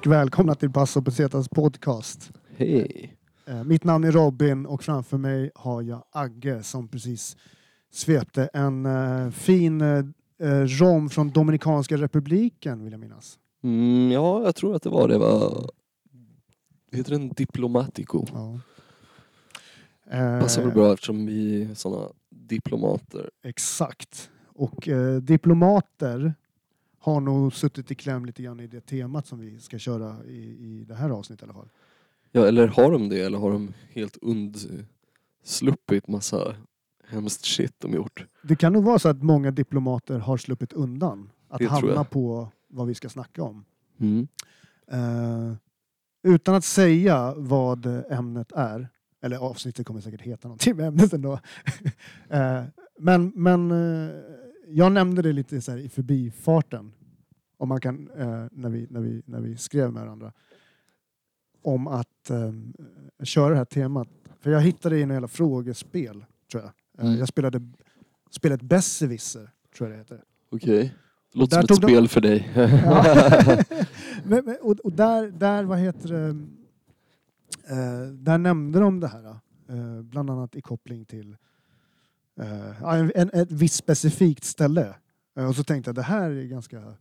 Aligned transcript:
Och 0.00 0.06
välkomna 0.06 0.54
till 0.54 0.70
Passo 0.70 1.02
Pesetas 1.02 1.48
podcast. 1.48 2.32
Hej. 2.56 3.16
Eh, 3.46 3.64
mitt 3.64 3.84
namn 3.84 4.04
är 4.04 4.12
Robin 4.12 4.66
och 4.66 4.82
framför 4.82 5.18
mig 5.18 5.50
har 5.54 5.82
jag 5.82 6.04
Agge 6.10 6.62
som 6.62 6.88
precis 6.88 7.36
svepte 7.92 8.50
en 8.52 8.86
eh, 8.86 9.30
fin 9.30 9.80
eh, 9.80 10.04
rom 10.66 11.10
från 11.10 11.30
Dominikanska 11.30 11.96
republiken 11.96 12.84
vill 12.84 12.92
jag 12.92 13.00
minnas. 13.00 13.38
Mm, 13.62 14.12
ja, 14.12 14.42
jag 14.42 14.54
tror 14.54 14.76
att 14.76 14.82
det 14.82 14.90
var 14.90 15.08
det. 15.08 15.18
Var... 15.18 15.70
Heter 16.92 17.10
den 17.10 17.28
Diplomatico? 17.28 18.26
Ja. 18.32 18.60
Passar 20.40 20.62
väl 20.62 20.74
bra 20.74 20.92
eftersom 20.92 21.26
vi 21.26 21.62
är 21.62 21.74
sådana 21.74 22.08
diplomater. 22.30 23.30
Exakt. 23.44 24.30
Och 24.46 24.88
eh, 24.88 25.16
diplomater 25.16 26.34
har 27.02 27.20
nog 27.20 27.54
suttit 27.54 27.90
i 27.90 27.94
kläm 27.94 28.24
lite 28.24 28.42
grann 28.42 28.60
i 28.60 28.66
det 28.66 28.80
temat 28.80 29.26
som 29.26 29.38
vi 29.38 29.60
ska 29.60 29.78
köra 29.78 30.24
i, 30.24 30.38
i 30.38 30.84
det 30.88 30.94
här 30.94 31.10
avsnittet 31.10 31.42
i 31.42 31.44
alla 31.44 31.54
fall. 31.54 31.68
Ja, 32.32 32.46
eller 32.46 32.68
har 32.68 32.92
de 32.92 33.08
det? 33.08 33.20
Eller 33.20 33.38
har 33.38 33.50
de 33.50 33.72
helt 33.92 34.18
undsluppit 34.22 36.08
massa 36.08 36.54
hemskt 37.08 37.44
shit 37.44 37.74
de 37.78 37.92
gjort? 37.92 38.26
Det 38.42 38.56
kan 38.56 38.72
nog 38.72 38.84
vara 38.84 38.98
så 38.98 39.08
att 39.08 39.22
många 39.22 39.50
diplomater 39.50 40.18
har 40.18 40.36
sluppit 40.36 40.72
undan 40.72 41.30
att 41.48 41.58
Det 41.58 41.66
hamna 41.66 42.04
på 42.04 42.48
vad 42.68 42.86
vi 42.86 42.94
ska 42.94 43.08
snacka 43.08 43.42
om. 43.42 43.64
Mm. 44.00 44.28
Eh, 44.86 45.54
utan 46.22 46.54
att 46.54 46.64
säga 46.64 47.34
vad 47.36 47.86
ämnet 48.10 48.52
är, 48.52 48.88
eller 49.22 49.36
avsnittet 49.36 49.86
kommer 49.86 50.00
säkert 50.00 50.20
heta 50.20 50.48
någonting 50.48 50.76
med 50.76 50.86
ämnet 50.86 51.12
ändå. 51.12 51.40
Eh, 52.28 52.64
men 52.98 53.32
men 53.34 53.70
eh, 53.70 54.10
jag 54.70 54.92
nämnde 54.92 55.22
det 55.22 55.32
lite 55.32 55.60
så 55.60 55.70
här 55.70 55.78
i 55.78 55.88
förbifarten, 55.88 56.92
om 57.58 57.68
man 57.68 57.80
kan, 57.80 58.10
eh, 58.10 58.46
när, 58.52 58.68
vi, 58.68 58.86
när, 58.90 59.00
vi, 59.00 59.22
när 59.26 59.40
vi 59.40 59.56
skrev 59.56 59.92
med 59.92 60.02
varandra, 60.04 60.32
om 61.62 61.86
att 61.86 62.30
eh, 62.30 62.52
köra 63.24 63.50
det 63.50 63.56
här 63.56 63.64
temat. 63.64 64.08
För 64.40 64.50
jag 64.50 64.60
hittade 64.60 64.94
det 64.94 65.00
i 65.00 65.04
några 65.04 65.14
jävla 65.14 65.28
frågespel, 65.28 66.24
tror 66.50 66.62
jag. 66.62 66.72
Eh, 66.98 67.06
Mm. 67.06 67.18
Jag 67.18 67.28
spelade 67.28 67.60
spelet 68.30 68.62
Besserwisser, 68.62 69.50
tror 69.76 69.88
jag 69.90 69.98
det 69.98 70.00
heter. 70.02 70.24
Okej. 70.50 70.94
Låter 71.34 71.56
Där 71.56 71.62
som 71.66 71.74
ett 71.74 71.80
tog 71.80 71.90
de- 71.90 71.94
spel 71.94 72.08
för 72.08 72.20
dig. 72.20 72.50
Men, 74.24 74.44
men, 74.44 74.56
och, 74.62 74.78
och 74.80 74.92
där, 74.92 75.30
där, 75.30 75.64
vad 75.64 75.78
heter 75.78 76.08
det, 76.08 76.28
eh, 77.74 78.12
där 78.12 78.38
nämnde 78.38 78.80
de 78.80 79.00
det 79.00 79.08
här. 79.08 79.24
Eh, 79.68 80.02
bland 80.02 80.30
annat 80.30 80.56
i 80.56 80.60
koppling 80.62 81.04
till 81.04 81.36
en, 82.44 83.12
en, 83.14 83.30
ett 83.32 83.52
visst 83.52 83.74
specifikt 83.74 84.44
ställe. 84.44 84.94
Eh, 85.36 85.48
och 85.48 85.56
så 85.56 85.64
tänkte 85.64 85.88
jag 85.88 85.94
det 85.94 86.02
här 86.02 86.30
är 86.30 86.44
ganska 86.44 86.94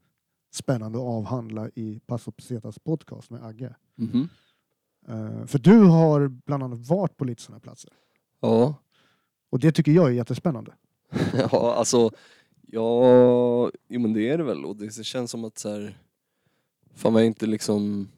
spännande 0.51 0.97
att 0.97 1.03
avhandla 1.03 1.69
i 1.75 2.00
Passo 2.05 2.31
Pesetas 2.31 2.79
podcast 2.79 3.29
med 3.29 3.45
Agge. 3.45 3.75
Mhm. 3.95 4.29
Eh, 5.07 5.45
för 5.45 5.59
du 5.59 5.79
har 5.79 6.27
bland 6.27 6.63
annat 6.63 6.88
varit 6.88 7.17
på 7.17 7.25
lite 7.25 7.41
sådana 7.41 7.59
platser. 7.59 7.91
Ja. 8.41 8.75
Och 9.50 9.59
det 9.59 9.72
tycker 9.72 9.91
jag 9.91 10.07
är 10.07 10.11
jättespännande. 10.13 10.73
ja, 11.33 11.75
alltså. 11.75 12.11
Ja, 12.71 13.71
jo 13.88 14.00
men 14.00 14.13
det 14.13 14.29
är 14.29 14.38
det 14.38 14.44
väl. 14.44 14.66
Och 14.66 14.75
det 14.75 15.06
känns 15.06 15.31
som 15.31 15.44
att 15.44 15.57
så 15.57 15.69
här. 15.69 15.97
Fan 16.95 17.13
vad 17.13 17.21
jag 17.21 17.27
inte 17.27 17.45
liksom. 17.45 18.09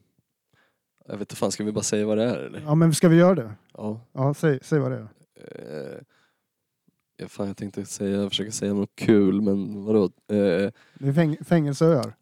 Jag 1.06 1.12
vet 1.12 1.20
inte 1.20 1.36
fan, 1.36 1.52
ska 1.52 1.64
vi 1.64 1.72
bara 1.72 1.82
säga 1.82 2.06
vad 2.06 2.18
det 2.18 2.24
är 2.24 2.38
eller? 2.38 2.60
Ja 2.60 2.74
men 2.74 2.94
ska 2.94 3.08
vi 3.08 3.16
göra 3.16 3.34
det? 3.34 3.54
Ja. 3.72 4.00
Ja, 4.12 4.34
säg, 4.34 4.58
säg 4.62 4.78
vad 4.78 4.90
det 4.90 4.96
är. 4.96 5.08
Eh, 5.34 6.00
fan, 7.30 7.46
jag 7.46 7.56
tänkte 7.56 7.84
säga, 7.84 8.28
försöka 8.28 8.50
säga 8.52 8.74
något 8.74 8.96
kul 8.96 9.40
men 9.40 9.84
vadå? 9.84 10.04
Eh, 10.04 10.08
Det 10.28 11.08
är 11.08 11.12
fäng, 11.12 11.36
fängelseöar. 11.44 12.14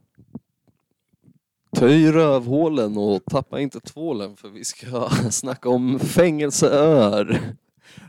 töj 1.76 2.10
rövhålen 2.12 2.96
och 2.98 3.24
tappa 3.24 3.60
inte 3.60 3.80
tvålen 3.80 4.36
för 4.36 4.48
vi 4.48 4.64
ska 4.64 5.08
snacka 5.30 5.68
om 5.68 5.98
fängelseöar. 5.98 7.40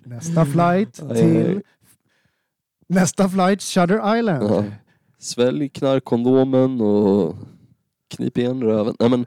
Nästa 0.03 0.45
flight 0.45 1.01
Aj, 1.09 1.09
aj, 1.09 1.15
till 1.15 1.47
aj. 1.55 1.61
Nästa 2.87 3.29
flight 3.29 3.61
Shutter 3.61 4.17
Island. 4.17 4.43
Ja. 4.49 4.63
Svälj 5.17 5.69
knarkkondomen 5.69 6.81
och 6.81 7.35
knip 8.15 8.37
igen 8.37 8.63
röven. 8.63 8.95
Nej 8.99 9.09
men, 9.09 9.25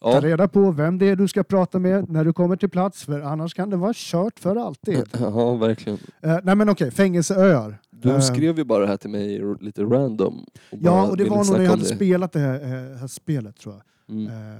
Ta 0.00 0.12
ja. 0.14 0.20
reda 0.20 0.48
på 0.48 0.70
vem 0.70 0.98
det 0.98 1.08
är 1.08 1.16
du 1.16 1.28
ska 1.28 1.42
prata 1.44 1.78
med 1.78 2.10
när 2.10 2.24
du 2.24 2.32
kommer 2.32 2.56
till 2.56 2.68
plats 2.68 3.04
för 3.04 3.20
annars 3.20 3.54
kan 3.54 3.70
det 3.70 3.76
vara 3.76 3.92
kört 3.94 4.38
för 4.38 4.56
alltid. 4.56 5.04
Ja, 5.20 5.54
verkligen. 5.54 5.98
Eh, 6.22 6.38
nej 6.42 6.54
men 6.54 6.68
okej, 6.68 6.90
fängelseöar. 6.90 7.78
Du 7.90 8.10
Eh, 8.10 8.20
skrev 8.20 8.58
ju 8.58 8.64
bara 8.64 8.80
det 8.80 8.86
här 8.86 8.96
till 8.96 9.10
mig 9.10 9.40
lite 9.60 9.82
random. 9.82 10.38
Och 10.72 10.78
Ja, 10.80 11.08
och 11.10 11.16
det 11.16 11.24
var 11.24 11.36
nog 11.44 11.56
när 11.56 11.62
jag 11.64 11.70
hade 11.70 11.82
det. 11.82 11.88
spelat 11.96 12.32
det 12.32 12.38
här, 12.40 12.54
eh, 12.62 12.96
här 12.98 13.06
spelet 13.06 13.56
tror 13.56 13.74
jag. 13.74 13.82
Mm. 14.16 14.26
Eh, 14.26 14.58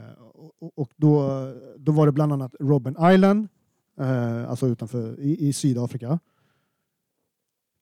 och 0.59 0.72
och 0.76 0.91
då, 0.97 1.28
då 1.76 1.93
var 1.93 2.06
det 2.06 2.12
bland 2.12 2.32
annat 2.32 2.55
Robben 2.60 2.97
Island, 3.15 3.49
eh, 4.00 4.50
alltså 4.50 4.66
utanför 4.66 5.20
i, 5.20 5.49
i 5.49 5.53
Sydafrika. 5.53 6.19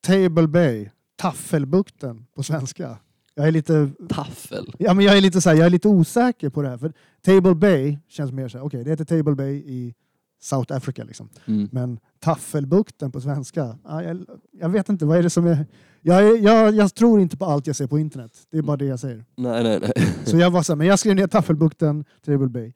Table 0.07 0.47
Bay, 0.49 0.91
Taffelbukten 1.17 2.27
på 2.35 2.43
svenska. 2.43 2.99
Jag 3.35 3.49
är 3.49 3.53
lite 3.53 3.91
Taffel. 4.09 4.73
Ja, 4.79 4.95
men 4.95 5.05
jag 5.05 5.17
är 5.17 5.21
lite 5.21 5.41
så 5.41 5.49
här, 5.51 5.57
jag 5.57 5.67
är 5.67 5.71
lite 5.71 5.89
osäker 5.89 6.51
på 6.51 6.63
det 6.63 6.69
här. 6.69 6.79
För 6.79 6.93
Table 7.27 7.55
Bay 7.55 7.99
känns 8.09 8.33
mer 8.33 8.49
så 8.49 8.59
här, 8.59 8.65
okej 8.65 8.85
det 8.85 8.91
heter 8.91 9.05
Table 9.05 9.35
Bay 9.35 9.55
i 9.55 9.95
South 10.41 10.77
Africa 10.77 11.05
liksom. 11.05 11.29
Mm. 11.47 11.69
Men 11.73 11.99
Taffelbukten 12.19 13.13
på 13.13 13.21
svenska, 13.21 13.79
ja, 13.85 14.03
jag, 14.03 14.27
jag 14.53 14.69
vet 14.69 14.89
inte, 14.89 15.07
vad 15.07 15.19
är 15.19 15.23
det 15.23 15.31
som 15.31 15.47
är... 15.47 15.67
Jag, 16.01 16.39
jag, 16.39 16.75
jag 16.75 16.95
tror 16.95 17.21
inte 17.21 17.37
på 17.37 17.45
allt 17.45 17.67
jag 17.67 17.77
ser 17.77 17.87
på 17.87 17.99
internet, 17.99 18.33
det 18.51 18.59
är 18.59 18.63
bara 18.63 18.77
det 18.77 18.85
jag 18.85 19.01
säger. 19.01 19.25
Nej, 19.37 19.63
nej, 19.63 19.81
nej. 19.81 19.93
Så 20.25 20.37
jag 20.37 20.51
var 20.51 20.63
så 20.63 20.73
här, 20.73 20.77
men 20.77 20.87
jag 20.87 20.99
skrev 20.99 21.17
ner 21.17 21.27
Taffelbukten, 21.27 22.05
Table 22.25 22.49
Bay. 22.49 22.73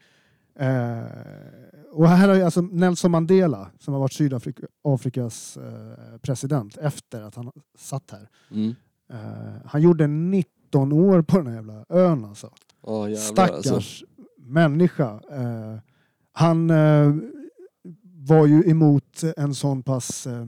Eh, 0.59 1.05
och 1.93 2.09
här 2.09 2.29
har 2.29 2.41
alltså 2.41 2.61
Nelson 2.61 3.11
Mandela 3.11 3.71
som 3.79 3.95
har 3.95 4.01
varit 4.01 4.13
Sydafrikas 4.13 5.57
eh, 5.57 6.19
president 6.23 6.77
efter 6.77 7.23
att 7.23 7.35
han 7.35 7.51
satt 7.79 8.11
här. 8.11 8.29
Mm. 8.51 8.75
Eh, 9.13 9.61
han 9.65 9.83
gjorde 9.83 10.07
19 10.07 10.93
år 10.93 11.23
på 11.23 11.37
den 11.37 11.47
här 11.47 11.55
jävla 11.55 11.85
ön 11.89 12.25
alltså. 12.25 12.51
Ja, 12.87 13.09
jävlar 13.09 13.17
Stackars 13.17 13.73
alltså. 13.73 14.05
Människa. 14.53 15.21
Eh, 15.31 15.79
han 16.33 16.71
eh, 16.71 17.15
var 18.27 18.47
ju 18.47 18.63
emot 18.67 19.23
en 19.37 19.55
sån 19.55 19.83
pass 19.83 20.27
eh, 20.27 20.47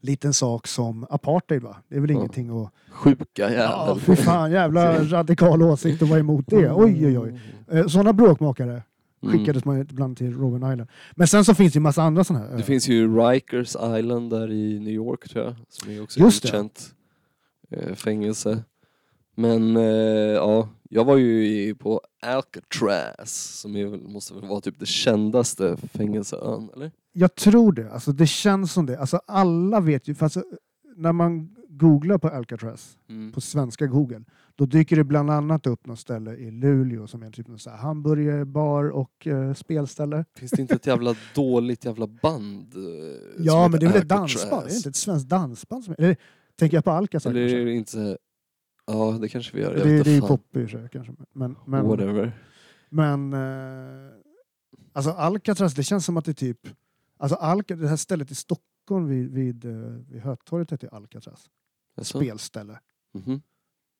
liten 0.00 0.32
sak 0.32 0.66
som 0.66 1.06
apartheid 1.10 1.62
va? 1.62 1.76
Det 1.88 1.96
är 1.96 2.00
väl 2.00 2.10
Ja. 2.10 2.16
ingenting 2.16 2.62
att... 2.62 2.70
Sjuka 2.90 3.24
Ja, 3.36 3.50
jävel. 3.50 4.00
fy 4.00 4.16
fan, 4.16 4.50
jävla 4.50 5.04
radikal 5.04 5.62
åsikt 5.62 6.02
att 6.02 6.08
vara 6.08 6.20
emot 6.20 6.44
det. 6.46 6.72
Oj, 6.72 7.06
oj, 7.06 7.18
oj. 7.18 7.40
Eh, 7.70 7.86
sådana 7.86 8.12
bråkmakare 8.12 8.82
Mm. 9.22 9.38
skickades 9.38 9.64
man 9.64 9.80
ibland 9.80 10.16
till 10.16 10.32
Robben 10.38 10.72
Island. 10.72 10.90
Men 11.12 11.26
sen 11.28 11.44
så 11.44 11.54
finns 11.54 11.72
det 11.72 11.76
ju 11.76 11.80
massa 11.80 12.02
andra 12.02 12.24
sådana 12.24 12.44
här. 12.46 12.56
Det 12.56 12.62
finns 12.62 12.88
ju 12.88 13.16
Rikers 13.18 13.68
Island 13.98 14.30
där 14.30 14.50
i 14.52 14.78
New 14.80 14.92
York 14.94 15.28
tror 15.28 15.44
jag. 15.44 15.54
Som 15.68 15.90
är 15.90 16.02
också 16.02 16.20
Just 16.20 16.44
ett 16.44 16.50
känt 16.50 16.94
fängelse. 17.94 18.62
Men 19.34 19.76
eh, 19.76 19.82
ja, 20.32 20.68
jag 20.90 21.04
var 21.04 21.16
ju 21.16 21.46
i, 21.46 21.74
på 21.74 22.00
Alcatraz 22.22 23.32
som 23.60 23.76
är, 23.76 23.86
väl- 23.86 24.02
måste 24.08 24.34
väl 24.34 24.48
vara 24.48 24.60
typ 24.60 24.78
det 24.78 24.86
kändaste 24.86 25.76
fängelseön, 25.76 26.70
eller? 26.74 26.90
Jag 27.12 27.34
tror 27.34 27.72
det. 27.72 27.90
Alltså, 27.92 28.12
det 28.12 28.26
känns 28.26 28.72
som 28.72 28.86
det. 28.86 28.98
Alltså, 28.98 29.20
alla 29.26 29.80
vet 29.80 30.08
ju, 30.08 30.14
för 30.14 30.26
alltså, 30.26 30.42
när 30.96 31.12
man 31.12 31.56
googlar 31.68 32.18
på 32.18 32.28
Alcatraz 32.28 32.96
Mm. 33.08 33.32
på 33.32 33.40
svenska 33.40 33.86
Google, 33.86 34.24
då 34.54 34.66
dyker 34.66 34.96
det 34.96 35.04
bland 35.04 35.30
annat 35.30 35.66
upp 35.66 35.86
något 35.86 35.98
ställe 35.98 36.34
i 36.34 36.50
Luleå 36.50 37.06
som 37.06 37.22
är 37.22 37.30
typ 37.30 37.48
här 37.48 37.76
hamburgerbar 37.76 38.84
och 38.88 39.26
eh, 39.26 39.54
spelställe. 39.54 40.24
Finns 40.38 40.50
det 40.52 40.62
inte 40.62 40.74
ett 40.74 40.86
jävla 40.86 41.14
dåligt 41.34 41.84
jävla 41.84 42.06
band? 42.06 42.74
eh, 42.76 43.44
Ja, 43.44 43.68
men 43.68 43.80
det 43.80 43.86
är 43.86 43.90
väl 43.92 44.02
ett 44.02 44.08
dansband? 44.08 44.62
Är 44.64 44.68
det 44.68 44.76
inte 44.76 44.88
ett 44.88 44.96
svenskt 44.96 45.28
dansband? 45.28 45.84
Som, 45.84 45.94
eller 45.98 46.16
tänker 46.58 46.76
jag 46.76 46.84
på 46.84 46.90
Alcatraz? 46.90 47.26
Eller 47.26 47.40
är 47.40 47.64
det 47.64 47.72
inte... 47.72 48.18
Ja, 48.86 49.18
det 49.20 49.28
kanske 49.28 49.56
vi 49.56 49.62
gör. 49.62 49.72
Jag 49.76 49.80
det, 49.80 49.84
det 49.84 49.90
är 49.90 50.04
ju 50.04 50.14
inte 50.16 50.28
fan. 50.28 50.28
pop 50.28 50.56
i 50.56 50.64
och 50.64 50.70
för 50.70 50.78
sig, 50.78 50.88
kanske. 50.92 51.12
Men, 51.32 51.56
men, 51.66 51.86
Whatever. 51.86 52.32
men 52.88 53.32
eh, 53.32 54.10
Alltså 54.92 55.10
Alcatraz, 55.10 55.74
det 55.74 55.82
känns 55.82 56.04
som 56.04 56.16
att 56.16 56.24
det 56.24 56.30
är 56.30 56.34
typ... 56.34 56.60
Alltså 57.16 57.36
Alca, 57.36 57.76
det 57.76 57.88
här 57.88 57.96
stället 57.96 58.30
i 58.30 58.34
Stockholm 58.34 59.06
vid, 59.08 59.30
vid, 59.32 59.64
eh, 59.64 59.72
vid 60.08 60.20
Hötorget 60.22 60.72
heter 60.72 60.94
Alcatraz. 60.94 61.50
Jaså? 61.96 62.18
Spelställe. 62.18 62.78
Mhm. 63.14 63.34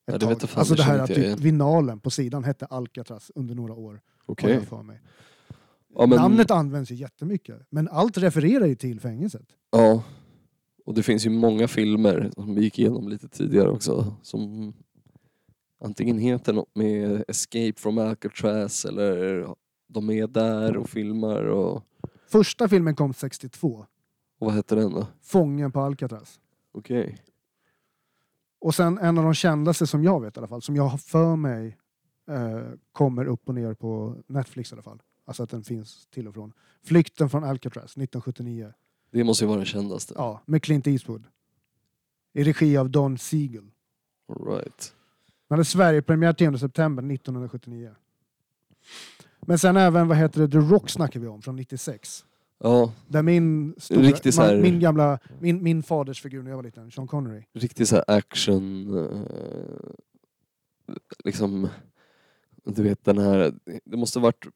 Ett 0.07 0.23
Ja, 0.23 0.35
tag. 0.37 0.49
alltså 0.55 0.75
det 0.75 0.83
här 0.83 0.99
att 0.99 1.15
typ 1.15 1.41
vinalen 1.41 2.01
på 2.01 2.11
sidan 2.11 2.45
hette 2.45 2.67
Alcatraz 2.67 3.31
under 3.35 3.55
några 3.55 3.75
år. 3.75 4.01
Okej. 4.27 4.61
för 4.67 4.83
mig. 4.83 5.01
Ja, 5.95 6.07
men- 6.07 6.19
Namnet 6.19 6.51
används 6.51 6.91
ju 6.91 6.95
jättemycket. 6.95 7.67
Men 7.71 7.89
allt 7.89 8.19
refererar 8.19 8.67
ju 8.67 8.75
till 8.75 9.01
fängelset. 9.01 9.47
Ja. 9.71 10.03
Och 10.85 10.95
det 10.95 11.03
finns 11.03 11.27
ju 11.27 11.31
många 11.31 11.69
filmer 11.69 12.31
som 12.35 12.55
vi 12.55 12.63
gick 12.63 12.79
igenom 12.79 13.09
lite 13.09 13.29
tidigare 13.29 13.71
också 13.71 14.17
som 14.23 14.73
antingen 15.81 16.19
heter 16.19 16.53
något 16.53 16.75
med 16.75 17.25
Escape 17.29 17.73
from 17.77 17.99
Alcatraz 17.99 18.85
eller 18.85 19.47
de 19.87 20.11
är 20.11 20.27
där 20.27 20.77
och 20.77 20.89
filmar 20.89 21.45
och, 21.45 21.83
Första 22.27 22.69
filmen 22.69 22.97
kom 22.97 23.15
62. 23.15 23.87
och 24.39 24.47
vad 24.47 24.55
hette 24.55 24.75
den 24.75 24.93
då? 24.93 25.07
Fången 25.23 25.73
på 25.73 25.81
Alcatraz. 25.81 26.41
Okej. 26.73 27.19
Och 28.61 28.75
sen 28.75 28.99
en 28.99 29.19
av 29.19 29.25
de 29.25 29.35
kändaste 29.35 29.87
som 29.87 30.05
jag 30.05 30.21
vet 30.21 30.37
i 30.37 30.41
alla 30.41 30.49
fall, 30.49 30.63
som 30.63 30.77
jag 30.77 30.85
har 30.85 30.99
för 30.99 31.37
mig 31.37 31.79
eh, 32.29 32.61
kommer 32.93 33.25
upp 33.25 33.49
och 33.49 33.55
ner 33.55 33.75
på 33.75 34.17
Netflix 34.27 34.73
i 34.73 34.75
alla 34.75 34.83
fall. 34.83 35.03
Alltså 35.25 35.43
att 35.43 35.51
den 35.51 35.65
finns 35.65 36.07
till 36.07 36.29
och 36.29 36.35
från. 36.35 36.53
Flykten 36.83 37.31
från 37.31 37.45
Alcatraz 37.45 37.85
1979. 37.85 38.73
Det 39.15 39.25
måste 39.25 39.45
ju 39.45 39.49
vara 39.49 39.57
den 39.57 39.67
kändaste. 39.67 40.15
Ja, 40.17 40.41
med 40.47 40.63
Clint 40.63 40.87
Eastwood. 40.87 41.25
I 42.33 42.45
regi 42.45 42.77
av 42.77 42.91
Don 42.91 43.19
Siegel. 43.19 43.65
All 44.29 44.47
right. 44.47 44.93
Den 45.49 45.57
hade 45.57 45.65
Sverigepremiär 45.65 46.33
10 46.33 46.59
september 46.59 47.03
1979. 47.15 47.91
Men 49.41 49.59
sen 49.59 49.77
även, 49.77 50.09
vad 50.09 50.17
heter 50.17 50.41
det, 50.41 50.49
The 50.49 50.59
Rock 50.75 50.91
snackar 50.91 51.21
vi 51.21 51.27
om 51.27 51.43
från 51.43 51.57
96. 51.57 52.25
Ja, 52.59 52.93
Där 53.09 53.23
min, 53.23 53.75
stora, 53.79 54.01
Riktigt 54.03 54.35
så 54.35 54.43
här- 54.43 54.57
min 54.63 54.81
gamla, 54.81 55.19
min, 55.41 55.63
min 55.63 55.83
faders 55.83 56.23
figur 56.23 56.43
när 56.43 56.51
jag 56.51 56.57
var 56.57 56.63
liten, 56.63 56.91
Sean 56.91 57.07
Connery. 57.07 57.45
riktigt 57.53 57.89
så 57.89 57.95
här 57.97 58.05
action... 58.09 58.97
eh, 58.99 60.95
liksom... 61.25 61.69
Du 62.65 62.83
vet 62.83 63.05
den 63.05 63.19
här... 63.19 63.55
Det 63.85 63.97
måste 63.97 64.19
varit... 64.21 64.47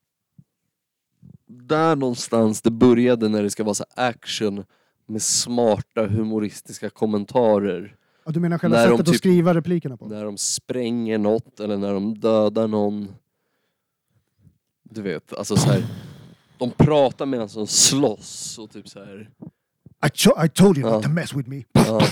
Där 1.48 1.96
någonstans 1.96 2.62
det 2.62 2.70
började 2.70 3.28
när 3.28 3.42
det 3.42 3.50
ska 3.50 3.64
vara 3.64 3.74
så 3.74 3.84
action 3.94 4.64
med 5.06 5.22
smarta 5.22 6.06
humoristiska 6.06 6.90
kommentarer. 6.90 7.96
Ja, 8.24 8.32
du 8.32 8.40
menar 8.40 8.58
själva 8.58 8.76
När 8.76 8.84
de 8.84 8.90
sättet 8.90 9.00
att 9.08 9.12
typ- 9.12 9.18
skriva 9.18 9.54
replikerna 9.54 9.96
på? 9.96 10.06
När 10.08 10.24
de 10.24 10.36
spränger 10.38 11.18
något 11.18 11.60
eller 11.60 11.76
när 11.76 11.92
de 11.94 12.18
dödar 12.18 12.68
någon. 12.68 13.08
Du 14.82 15.02
vet, 15.02 15.32
alltså 15.32 15.56
så 15.56 15.68
här. 15.70 15.86
De 16.58 16.70
pratar 16.70 17.26
medan 17.26 17.48
de 17.54 17.66
slåss 17.66 18.58
och 18.58 18.70
typ 18.70 18.88
så 18.88 18.98
här. 19.04 19.30
I, 20.04 20.46
I 20.46 20.48
told 20.48 20.78
you 20.78 20.88
Ja. 20.88 20.94
not 20.94 21.02
to 21.04 21.10
mess 21.10 21.34
with 21.34 21.48
me. 21.48 21.64
Ja, 21.72 22.00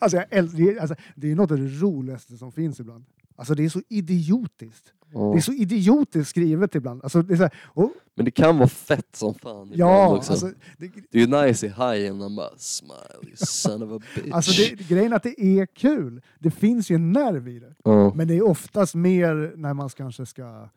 Alltså, 0.00 0.16
jag 0.16 0.26
älskar, 0.30 0.76
alltså, 0.80 0.94
det 1.16 1.30
är 1.30 1.34
något 1.36 1.50
av 1.50 1.58
det 1.58 1.68
roligaste 1.68 2.36
som 2.36 2.52
finns 2.52 2.80
ibland. 2.80 3.04
Alltså 3.36 3.54
det 3.54 3.64
är 3.64 3.68
så 3.68 3.82
idiotiskt. 3.88 4.92
Det 5.14 5.20
ja. 5.20 5.36
är 5.36 5.40
så 5.40 5.52
idiotiskt 5.52 6.30
skrivet 6.30 6.74
ibland. 6.74 7.00
Alltså, 7.02 7.22
det 7.22 7.34
är 7.34 7.36
så 7.36 7.42
här, 7.42 7.54
och, 7.64 7.92
Men 8.14 8.24
det 8.24 8.30
kan 8.30 8.58
vara 8.58 8.68
fett 8.68 9.16
som 9.16 9.34
fan 9.34 9.72
ja, 9.74 10.16
också. 10.16 10.32
alltså, 10.32 10.46
det, 10.78 10.90
Det 11.10 11.18
är 11.18 11.26
ju 11.26 11.46
nice 11.46 11.66
i 11.66 11.68
hajen, 11.68 12.20
han 12.20 12.36
bara 12.36 12.56
smile 12.56 13.22
you 13.22 13.36
son 13.36 13.82
of 13.82 14.02
a 14.02 14.04
bitch. 14.14 14.32
alltså 14.32 14.62
det, 14.62 14.88
grejen 14.88 15.12
är 15.12 15.16
att 15.16 15.22
det 15.22 15.40
är 15.40 15.66
kul. 15.66 16.22
Det 16.38 16.50
finns 16.50 16.90
ju 16.90 16.94
en 16.94 17.12
nerv 17.12 17.48
i 17.48 17.58
det. 17.58 17.74
ja. 17.84 18.14
Men 18.14 18.28
det 18.28 18.34
är 18.34 18.42
oftast 18.42 18.94
mer 18.94 19.52
när 19.56 19.74
man 19.74 19.88
kanske 19.88 20.26
ska... 20.26 20.68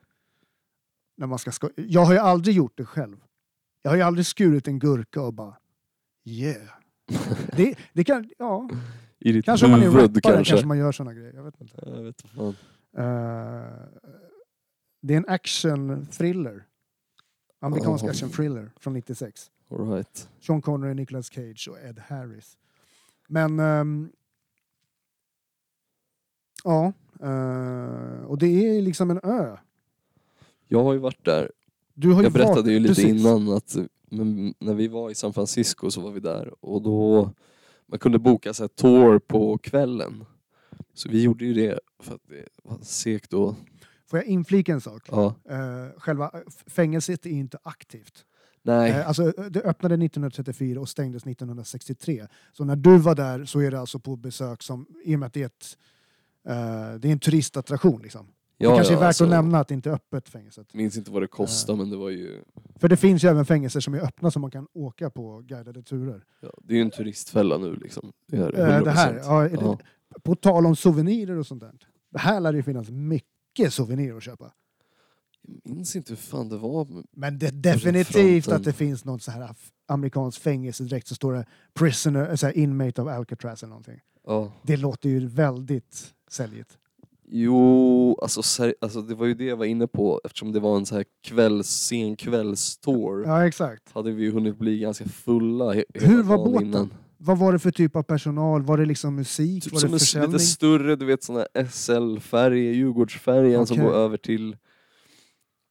När 1.17 1.27
man 1.27 1.39
ska 1.39 1.51
sko- 1.51 1.69
jag 1.75 2.05
har 2.05 2.13
ju 2.13 2.19
aldrig 2.19 2.55
gjort 2.55 2.77
det 2.77 2.85
själv. 2.85 3.17
Jag 3.81 3.91
har 3.91 3.95
ju 3.95 4.01
aldrig 4.01 4.25
skurit 4.25 4.67
en 4.67 4.79
gurka 4.79 5.21
och 5.21 5.33
bara 5.33 5.57
yeah. 6.25 6.67
Det, 7.55 7.75
det 7.93 8.03
kan, 8.03 8.29
ja, 8.37 8.69
I 9.19 9.31
ditt 9.31 9.45
kanske 9.45 9.65
om 9.65 9.71
man 9.71 9.79
är 9.81 9.85
huvud 9.85 10.03
rappare 10.03 10.21
kanske. 10.21 10.51
kanske 10.51 10.67
man 10.67 10.77
gör 10.77 10.91
såna 10.91 11.13
grejer. 11.13 11.33
Jag 11.33 11.43
vet 11.43 11.61
inte. 11.61 11.75
Jag 11.85 12.03
vet 12.03 12.23
inte 12.23 12.27
fan. 12.27 12.55
Det 15.01 15.13
är 15.13 15.17
en 15.17 15.25
action-thriller. 15.27 16.63
Amerikansk 17.59 18.05
Ja. 18.05 18.09
action-thriller 18.09 18.71
från 18.79 18.93
96. 18.93 19.51
All 19.69 19.91
right. 19.91 20.29
Sean 20.39 20.61
Connery, 20.61 20.93
Nicolas 20.93 21.29
Cage 21.33 21.67
och 21.71 21.77
Ed 21.79 21.99
Harris. 21.99 22.57
Men... 23.27 23.59
ehm, 23.59 24.09
ja. 26.63 26.93
eh, 27.21 28.21
och 28.25 28.37
det 28.37 28.47
är 28.77 28.81
liksom 28.81 29.11
en 29.11 29.19
ö. 29.23 29.57
Jag 30.67 30.83
har 30.83 30.93
ju 30.93 30.99
varit 30.99 31.25
där. 31.25 31.51
Du 31.93 32.11
har 32.13 32.21
ju 32.21 32.25
Jag 32.25 32.33
berättade 32.33 32.61
varit- 32.61 32.71
ju 32.73 32.79
lite 32.79 32.93
precis. 32.95 33.21
innan 33.21 33.49
att 33.49 33.75
men, 34.09 34.53
när 34.59 34.73
vi 34.73 34.87
var 34.87 35.09
i 35.09 35.15
San 35.15 35.33
Francisco 35.33 35.91
så 35.91 36.01
var 36.01 36.11
vi 36.11 36.19
där 36.19 36.53
och 36.65 36.81
då 36.81 37.31
man 37.85 37.99
kunde 37.99 38.19
boka 38.19 38.53
så 38.53 38.63
här 38.63 38.67
tour 38.67 39.19
på 39.19 39.57
kvällen. 39.57 40.25
Så 40.93 41.09
vi 41.09 41.21
gjorde 41.23 41.45
ju 41.45 41.53
det 41.53 41.79
för 41.99 42.15
att 42.15 42.21
det 42.27 42.45
var 42.63 42.77
segt 42.81 43.29
då. 43.31 43.55
Får 44.09 44.19
jag 44.19 44.25
inflika 44.25 44.73
en 44.73 44.81
sak? 44.81 45.03
Ja. 45.11 45.35
Eh, 45.49 45.99
själva 45.99 46.31
f- 46.47 46.63
fängelset 46.67 47.25
är 47.25 47.29
inte 47.29 47.57
aktivt. 47.63 48.25
Nej, 48.61 48.91
Eh, 48.91 49.07
alltså, 49.07 49.31
det 49.31 49.61
öppnade 49.61 49.95
1934 49.95 50.79
och 50.81 50.89
stängdes 50.89 51.25
1963. 51.25 52.27
Så 52.53 52.63
när 52.65 52.75
du 52.75 52.97
var 52.97 53.15
där 53.15 53.45
så 53.45 53.59
är 53.59 53.71
det 53.71 53.79
alltså 53.79 53.99
på 53.99 54.15
besök 54.15 54.63
som, 54.63 54.87
i 55.03 55.15
och 55.15 55.19
med 55.19 55.27
att 55.27 55.33
det 55.33 55.41
är, 55.41 55.45
ett, 55.45 55.77
eh, 56.47 56.99
det 56.99 57.07
är 57.07 57.11
en 57.11 57.19
turistattraktion. 57.19 58.01
Liksom. 58.01 58.27
ja, 58.57 58.69
det 58.69 58.75
kanske 58.75 58.93
ja, 58.93 58.97
är 58.97 59.01
värt 59.01 59.07
alltså, 59.07 59.23
att 59.23 59.29
nämna 59.29 59.59
att 59.59 59.67
det 59.67 59.73
inte 59.73 59.89
är 59.89 59.93
öppet 59.93 60.29
fängelset. 60.29 60.73
minns 60.73 60.97
inte 60.97 61.11
vad 61.11 61.21
det 61.23 61.27
kostade 61.27 61.77
men 61.77 61.89
det 61.89 61.97
var 61.97 62.09
ju 62.09 62.41
För 62.75 62.87
det 62.89 62.97
finns 62.97 63.23
ju 63.23 63.27
även 63.29 63.45
fängelser 63.45 63.79
som 63.79 63.93
är 63.93 63.99
öppna 63.99 64.31
som 64.31 64.41
man 64.41 64.51
kan 64.51 64.67
åka 64.73 65.09
på 65.09 65.39
guidade 65.39 65.83
turer. 65.83 66.23
ja, 66.41 66.49
det 66.63 66.73
är 66.73 66.75
ju 66.75 66.81
en 66.81 66.91
turistfälla 66.91 67.57
nu 67.57 67.75
liksom. 67.75 68.11
Det, 68.27 68.37
är 68.37 68.41
Eh, 68.59 68.83
det 68.83 68.91
här, 68.91 69.13
100%. 69.13 69.19
ja, 69.23 69.43
är 69.45 69.49
det, 69.49 69.55
Ja. 69.61 69.79
på 70.23 70.35
tal 70.35 70.65
om 70.65 70.75
souvenirer 70.75 71.37
och 71.37 71.47
sånt 71.47 71.61
där. 71.61 71.73
Det 72.11 72.19
här 72.19 72.39
lär 72.39 72.51
det 72.51 72.57
ju 72.57 72.63
finnas 72.63 72.89
mycket 72.89 73.29
souvenirer 73.69 74.17
att 74.17 74.23
köpa. 74.23 74.51
Jag 75.63 75.75
minns 75.75 75.95
inte 75.95 76.11
hur 76.11 76.17
fan 76.17 76.49
det 76.49 76.57
var. 76.57 76.87
Men 77.11 77.39
det, 77.39 77.51
definitivt 77.63 78.07
fronten. 78.43 78.53
att 78.55 78.63
det 78.63 78.73
finns 78.73 79.05
något 79.05 79.23
så 79.23 79.31
här 79.31 79.55
amerikanskt 79.87 80.41
fängelsedräkt 80.43 81.07
så 81.07 81.15
står 81.15 81.33
det 81.33 81.45
prisoner, 81.73 82.35
så 82.35 82.45
här, 82.45 82.57
inmate 82.57 83.01
of 83.01 83.07
Alcatraz 83.07 83.63
eller 83.63 83.69
någonting. 83.69 83.99
Ja. 84.25 84.51
Det 84.63 84.77
låter 84.77 85.09
ju 85.09 85.27
väldigt 85.27 86.13
säljigt. 86.29 86.77
Jo, 87.29 88.17
alltså, 88.21 88.43
ser, 88.43 88.75
alltså 88.81 89.01
det 89.01 89.15
var 89.15 89.25
ju 89.25 89.33
det 89.33 89.43
jag 89.45 89.57
var 89.57 89.65
inne 89.65 89.87
på 89.87 90.21
eftersom 90.23 90.51
det 90.51 90.59
var 90.59 90.77
en 90.77 90.85
så 90.85 90.95
här 90.95 91.05
kvälls, 91.23 91.67
sen 91.69 92.15
kvällstour. 92.15 93.25
Ja, 93.25 93.47
exakt. 93.47 93.91
Hade 93.93 94.11
vi 94.11 94.23
ju 94.23 94.31
hunnit 94.31 94.57
bli 94.57 94.79
ganska 94.79 95.05
fulla 95.05 95.73
he- 95.73 95.83
hela 95.93 96.07
Hur 96.07 96.23
var 96.23 96.37
dagen 96.37 96.51
båten? 96.51 96.67
innan. 96.67 96.93
Vad 97.17 97.37
var 97.37 97.53
det 97.53 97.59
för 97.59 97.71
typ 97.71 97.95
av 97.95 98.03
personal? 98.03 98.63
Var 98.63 98.77
det 98.77 98.85
liksom 98.85 99.15
musik? 99.15 99.63
Typ 99.63 99.73
var 99.73 99.79
som 99.79 99.91
det 99.91 99.99
försäljning? 99.99 100.31
lite 100.31 100.43
större, 100.43 100.95
du 100.95 101.05
vet 101.05 101.23
sån 101.23 101.35
här 101.35 101.65
SL-färja, 101.65 102.71
Djurgårdsfärjan 102.71 103.67
som 103.67 103.77
går 103.77 103.93
över 103.93 104.17
till, 104.17 104.57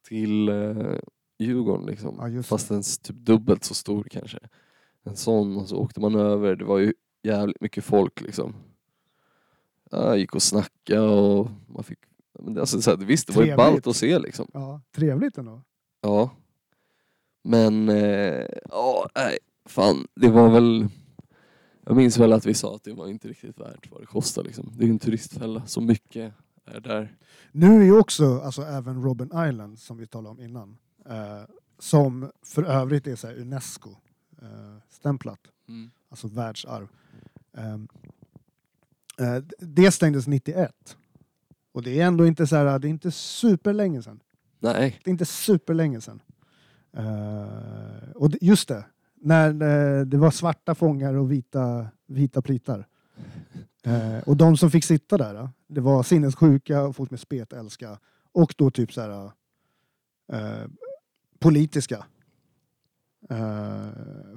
till 0.09 0.49
uh, 0.49 0.99
Djurgården 1.39 1.87
liksom. 1.87 2.33
Ja, 2.35 2.43
Fast 2.43 2.71
en 2.71 2.83
typ 3.03 3.17
dubbelt 3.17 3.65
så 3.65 3.75
stor 3.75 4.07
kanske. 4.11 4.39
En 5.05 5.17
sån 5.17 5.57
och 5.57 5.69
så 5.69 5.77
åkte 5.77 6.01
man 6.01 6.15
över, 6.15 6.57
det 6.57 6.65
var 6.65 6.79
ju 6.79 6.93
jävligt 7.23 7.61
mycket 7.61 7.85
folk 7.85 8.21
liksom. 8.21 8.55
Ja, 9.91 10.17
gick 10.17 10.35
och 10.35 10.43
snackade 10.43 11.09
och 11.09 11.51
man 11.67 11.85
fick, 11.85 11.99
alltså, 12.59 12.83
så 12.83 12.91
här, 12.91 12.97
visst 12.97 13.27
det 13.27 13.33
var 13.33 13.43
ju 13.43 13.47
Trevligt. 13.47 13.67
ballt 13.67 13.87
att 13.87 13.97
se 13.97 14.19
liksom. 14.19 14.51
Ja, 14.53 14.81
trevligt 14.95 15.39
ändå. 15.39 15.63
Ja. 16.01 16.31
Men, 17.45 17.89
eh, 17.89 18.47
ja, 18.71 19.09
nej, 19.15 19.39
fan, 19.65 20.07
det 20.15 20.29
var 20.29 20.51
väl... 20.51 20.89
Jag 21.89 21.97
minns 21.97 22.19
väl 22.19 22.33
att 22.33 22.47
vi 22.47 22.55
sa 22.55 22.75
att 22.75 22.85
det 22.85 22.93
var 22.93 23.09
inte 23.09 23.29
riktigt 23.29 23.61
värt 23.61 23.91
vad 23.91 24.01
det 24.01 24.07
kostar 24.07 24.45
liksom. 24.45 24.73
Det 24.77 24.85
är 24.85 24.87
ju 24.87 24.93
en 24.93 24.99
turistfälla, 24.99 25.67
så 25.67 25.81
mycket 25.81 26.35
är 26.65 26.81
där. 26.81 27.17
Nu 27.53 27.81
är 27.81 27.85
ju 27.85 27.99
också 27.99 28.41
alltså, 28.41 28.63
även 28.63 29.03
Robben 29.03 29.31
Island, 29.49 29.79
som 29.79 29.97
vi 29.97 30.07
talade 30.07 30.29
om 30.29 30.41
innan, 30.41 30.77
eh, 31.09 31.43
som 31.79 32.31
för 32.43 32.63
övrigt 32.63 33.07
är 33.07 33.17
så 33.17 33.29
Unesco-stämplat, 33.29 35.41
alltså 36.11 36.29
världsarv. 36.29 36.89
Ehm, 37.53 37.89
eh, 39.19 39.37
det 39.59 39.91
stängdes 39.91 40.27
91. 40.27 40.97
Och 41.73 41.83
det 41.83 42.01
är 42.01 42.07
ändå 42.07 42.27
inte 42.27 42.47
så 42.47 42.57
här, 42.57 42.79
det 42.79 42.89
är 42.89 42.91
inte 42.91 43.11
superlänge 43.11 44.03
sedan. 44.03 44.21
Nej, 44.59 45.01
Det 45.05 45.11
är 45.11 45.13
inte 45.13 45.27
superlänge 45.27 46.01
sedan. 46.01 46.23
Eh, 46.93 48.11
och 48.15 48.31
just 48.41 48.69
det, 48.69 48.85
när 49.27 49.49
eh, 49.49 50.07
det 50.07 50.17
var 50.17 50.31
svarta 50.31 50.75
fångar 50.75 51.15
och 51.15 51.33
vita, 51.33 51.87
vita 52.07 52.43
plitar. 52.43 52.87
Eh, 53.85 54.19
och 54.27 54.37
de 54.37 54.57
som 54.57 54.71
fick 54.71 54.85
sitta 54.85 55.19
där, 55.19 55.35
eh, 55.35 55.49
det 55.67 55.81
var 55.81 56.03
sinnessjuka 56.03 56.83
och 56.83 56.97
folk 56.97 57.11
med 57.11 57.21
spetälska 57.21 57.99
och 58.33 58.55
då 58.59 58.71
typ 58.71 58.93
så 58.93 59.01
här 59.01 59.31
eh, 60.33 60.69
politiska 61.39 62.05
eh, 63.31 63.87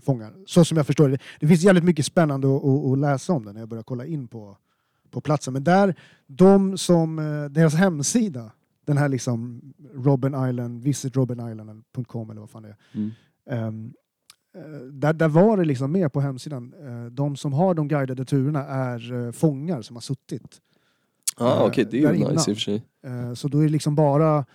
fångar. 0.02 0.34
Så 0.46 0.66
som 0.66 0.78
jag 0.78 0.88
förstår 0.88 1.10
det. 1.10 1.20
Det 1.40 1.48
finns 1.48 1.64
jävligt 1.64 1.84
mycket 1.84 2.06
spännande 2.06 2.48
att, 2.56 2.66
att, 2.66 2.92
att 2.92 2.98
läsa 2.98 3.34
om 3.34 3.46
det 3.46 3.54
när 3.54 3.60
jag 3.60 3.70
börjar 3.70 3.84
kolla 3.84 4.06
in 4.06 4.28
på, 4.28 4.58
på 5.10 5.22
platsen. 5.22 5.54
Men 5.54 5.64
där, 5.64 5.96
de 6.28 6.78
som, 6.78 7.16
deras 7.52 7.74
hemsida, 7.74 8.52
Den 8.86 8.98
här 8.98 9.10
liksom 9.10 9.62
Robben 9.94 10.50
Island, 10.50 10.84
visitrobbenisland.com 10.84 12.30
eller 12.30 12.42
vad 12.42 12.50
fan 12.50 12.64
det 12.64 12.70
är. 12.70 12.78
Mm. 12.94 13.12
Eh, 13.50 13.92
där, 14.92 15.14
där 15.14 15.28
var 15.28 15.58
det 15.58 15.66
liksom 15.66 15.92
med 15.92 16.14
på 16.14 16.22
hemsidan. 16.22 16.74
eh, 16.80 17.06
de 17.12 17.36
som 17.36 17.54
har 17.54 17.74
de 17.74 17.88
guidade 17.88 18.26
turerna 18.26 18.66
är 18.66 19.14
eh, 19.26 19.32
fångar 19.32 19.82
som 19.82 19.96
har 19.96 20.02
suttit. 20.02 20.62
Ja, 21.40 21.56
Eh, 21.62 21.64
okej, 21.68 21.88
det 21.92 22.04
är 22.04 22.14
ju 22.14 22.18
innan. 22.20 22.34
nice 22.34 22.52
i 22.52 22.54
och 22.54 22.58
för 22.58 22.62
sig. 22.62 22.84
Eh, 23.06 23.34
Så 23.34 23.48
då 23.48 23.58
är 23.60 23.64
det 23.64 23.70
liksom 23.70 23.96
bara, 23.96 24.46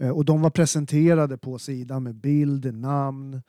eh, 0.00 0.10
och 0.10 0.24
de 0.24 0.42
var 0.42 0.50
presenterade 0.50 1.38
på 1.38 1.58
sidan 1.58 2.02
med 2.02 2.14
bild, 2.14 2.74
namn, 2.74 3.42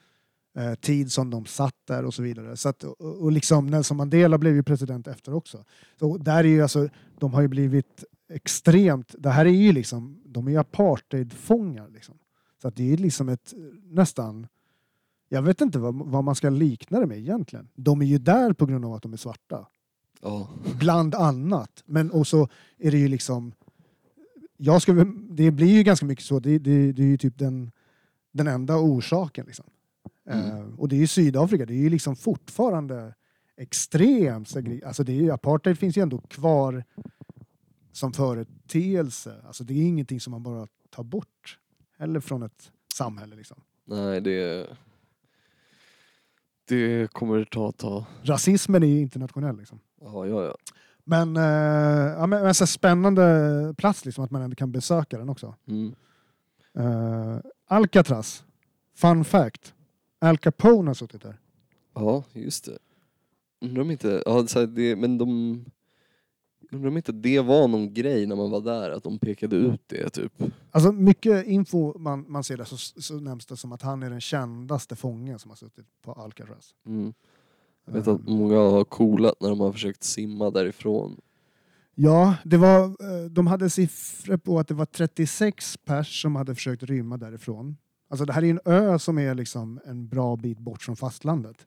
eh, 0.58 0.74
tid 0.76 1.12
som 1.12 1.30
de 1.30 1.46
satt 1.46 1.76
där 1.88 2.06
och 2.06 2.14
så 2.14 2.24
vidare. 2.24 2.58
Så 2.58 2.70
att, 2.70 2.84
och, 2.84 3.02
och 3.02 3.32
liksom 3.32 3.68
Nelson 3.68 3.98
Mandela 3.98 4.38
blev 4.38 4.56
ju 4.56 4.64
president 4.64 5.08
efter 5.08 5.34
också. 5.34 5.64
Så 6.00 6.18
där 6.18 6.38
är 6.44 6.44
ju 6.44 6.62
alltså, 6.62 6.90
de 7.20 7.34
har 7.34 7.42
ju 7.42 7.48
blivit 7.48 8.04
extremt, 8.34 9.16
det 9.18 9.30
här 9.30 9.46
är 9.46 9.50
ju 9.50 9.72
liksom, 9.72 10.22
de 10.26 10.48
är 10.48 10.52
ju 10.52 10.58
apartheidfångar 10.58 11.90
liksom. 11.90 12.16
Så 12.62 12.68
att 12.68 12.76
det 12.76 12.94
är 12.94 12.98
liksom 12.98 13.30
ett 13.30 13.54
nästan, 13.84 14.48
jag 15.34 15.42
vet 15.42 15.62
inte 15.62 15.80
vad, 15.80 15.96
vad 15.96 16.24
man 16.24 16.36
ska 16.36 16.50
likna 16.50 17.00
det 17.00 17.06
med 17.06 17.18
egentligen. 17.18 17.70
De 17.75 18.02
är 18.02 18.06
ju 18.06 18.18
där 18.18 18.54
på 18.54 18.66
grund 18.66 18.86
av 18.86 18.94
att 18.94 19.02
de 19.04 19.13
är 19.13 19.18
svarta. 19.18 19.68
Ja. 20.22 20.50
Bland 20.80 21.16
annat. 21.16 21.84
Men 21.86 22.12
också 22.12 22.48
är 22.78 22.92
det 22.92 22.98
ju 22.98 23.08
liksom... 23.08 23.54
Jag 24.58 24.82
skulle, 24.82 25.04
det 25.30 25.52
blir 25.52 25.68
ju 25.68 25.84
ganska 25.84 26.06
mycket 26.06 26.25
så. 26.25 26.40
Det, 26.40 26.60
det, 26.60 26.92
det 26.92 27.02
är 27.04 27.08
ju 27.08 27.18
typ 27.18 27.38
den, 27.38 27.72
den 28.32 28.48
enda 28.48 28.78
orsaken. 28.78 29.46
Liksom. 29.46 29.66
Mm. 30.30 30.46
Eh, 30.46 30.80
och 30.80 30.88
det 30.90 30.96
är 30.96 31.00
ju 31.00 31.08
Sydafrika. 31.08 31.66
Det 31.66 31.74
är 31.74 31.78
ju 31.78 31.90
liksom 31.90 32.16
fortfarande 32.16 33.13
extremt 33.58 34.48
segre- 34.48 34.88
Alltså 34.88 35.04
det 35.04 35.28
är 35.28 35.32
apartheid 35.32 35.78
finns 35.80 35.98
ju 35.98 36.02
ändå 36.02 36.18
kvar 36.18 36.84
som 37.92 38.13
företeelse. 38.13 39.36
Alltså 39.48 39.63
det 39.63 39.74
är 39.74 39.88
ingenting 39.88 40.20
som 40.20 40.32
man 40.32 40.44
bara 40.44 40.68
tar 40.90 41.04
bort. 41.04 41.60
Eller 41.98 42.20
från 42.20 42.44
ett 42.44 42.72
samhälle. 42.94 43.36
Liksom. 43.36 43.58
Nej, 43.86 44.22
det... 44.22 44.68
Det 46.74 47.13
kommer 47.13 47.44
ta 47.44 47.72
tag. 47.72 48.06
Rasismen 48.24 48.84
är 48.84 48.88
ju 48.88 49.01
internationell. 49.01 49.58
Liksom. 49.58 49.80
Ja, 50.01 50.27
ja, 50.27 50.44
ja. 50.44 50.56
Men, 51.03 51.38
eh, 51.38 52.13
ja, 52.20 52.27
men, 52.27 52.44
men 52.44 52.53
så 52.53 52.68
spännande 52.68 53.75
plats 53.77 54.06
liksom, 54.06 54.24
att 54.24 54.32
man 54.32 54.42
ändå 54.42 54.56
kan 54.56 54.72
besöka 54.72 55.18
den 55.18 55.30
också. 55.30 55.56
Mm. 55.68 55.96
Uh, 56.80 57.38
Alcatraz. 57.68 58.44
Fun 58.96 59.25
fact. 59.25 59.74
Al 60.20 60.38
Capone 60.38 60.89
har 60.89 60.94
suttit 60.94 61.22
där. 61.22 61.39
Ja, 61.94 62.24
just 62.34 62.65
det. 62.65 62.77
Undrar 63.62 63.82
om 63.82 63.92
inte, 63.92 64.24
ja, 64.25 64.48
så 64.48 64.60
här, 64.60 64.68
det, 64.68 64.96
men 64.96 65.18
de... 65.18 65.65
Undrar 66.75 66.89
om 66.89 66.98
inte 66.98 67.12
det 67.12 67.39
var 67.39 67.68
någon 67.68 67.94
grej 67.94 68.25
när 68.25 68.36
man 68.36 68.51
var 68.51 68.62
där, 68.62 68.92
att 68.92 69.03
de 69.03 69.20
pekade 69.20 69.56
ut 69.56 69.82
det 69.88 70.10
typ. 70.10 70.34
Alltså 70.72 70.92
mycket 70.92 71.46
info 71.46 72.00
man, 72.00 72.25
man 72.27 72.44
ser 72.44 72.58
där 72.58 72.65
så, 72.65 72.77
så 72.77 73.13
nämns 73.13 73.46
det 73.46 73.58
som 73.58 73.72
att 73.72 73.82
han 73.82 74.03
är 74.03 74.10
den 74.10 74.22
kändaste 74.22 74.96
fången 74.96 75.39
som 75.39 75.51
har 75.51 75.56
suttit 75.56 75.86
på 76.01 76.12
Alcatraz. 76.13 76.75
Mm. 76.86 77.13
Jag 77.86 77.94
vet 77.94 78.08
att 78.08 78.27
många 78.27 78.56
har 78.56 78.84
coolat 78.84 79.42
när 79.42 79.50
de 79.50 79.60
har 79.60 79.72
försökt 79.72 80.03
simma 80.03 80.51
därifrån. 80.51 81.22
Ja, 81.96 82.36
det 82.44 82.58
var, 82.58 82.84
eh, 82.84 83.30
de 83.30 83.48
hade 83.48 83.70
siffror 83.70 84.38
på 84.38 84.60
att 84.60 84.68
det 84.68 84.74
var 84.74 84.86
36 84.86 85.77
pers 85.77 86.22
som 86.22 86.36
hade 86.36 86.56
försökt 86.56 86.84
rymma 86.84 87.18
därifrån. 87.18 87.77
Alltså 88.10 88.25
det 88.25 88.34
här 88.34 88.44
är 88.44 88.50
en 88.50 88.60
ö 88.65 89.00
som 89.00 89.20
är 89.20 89.36
liksom 89.36 89.80
en 89.86 90.08
bra 90.08 90.36
bit 90.36 90.60
bort 90.60 90.82
från 90.82 90.96
fastlandet. 90.96 91.58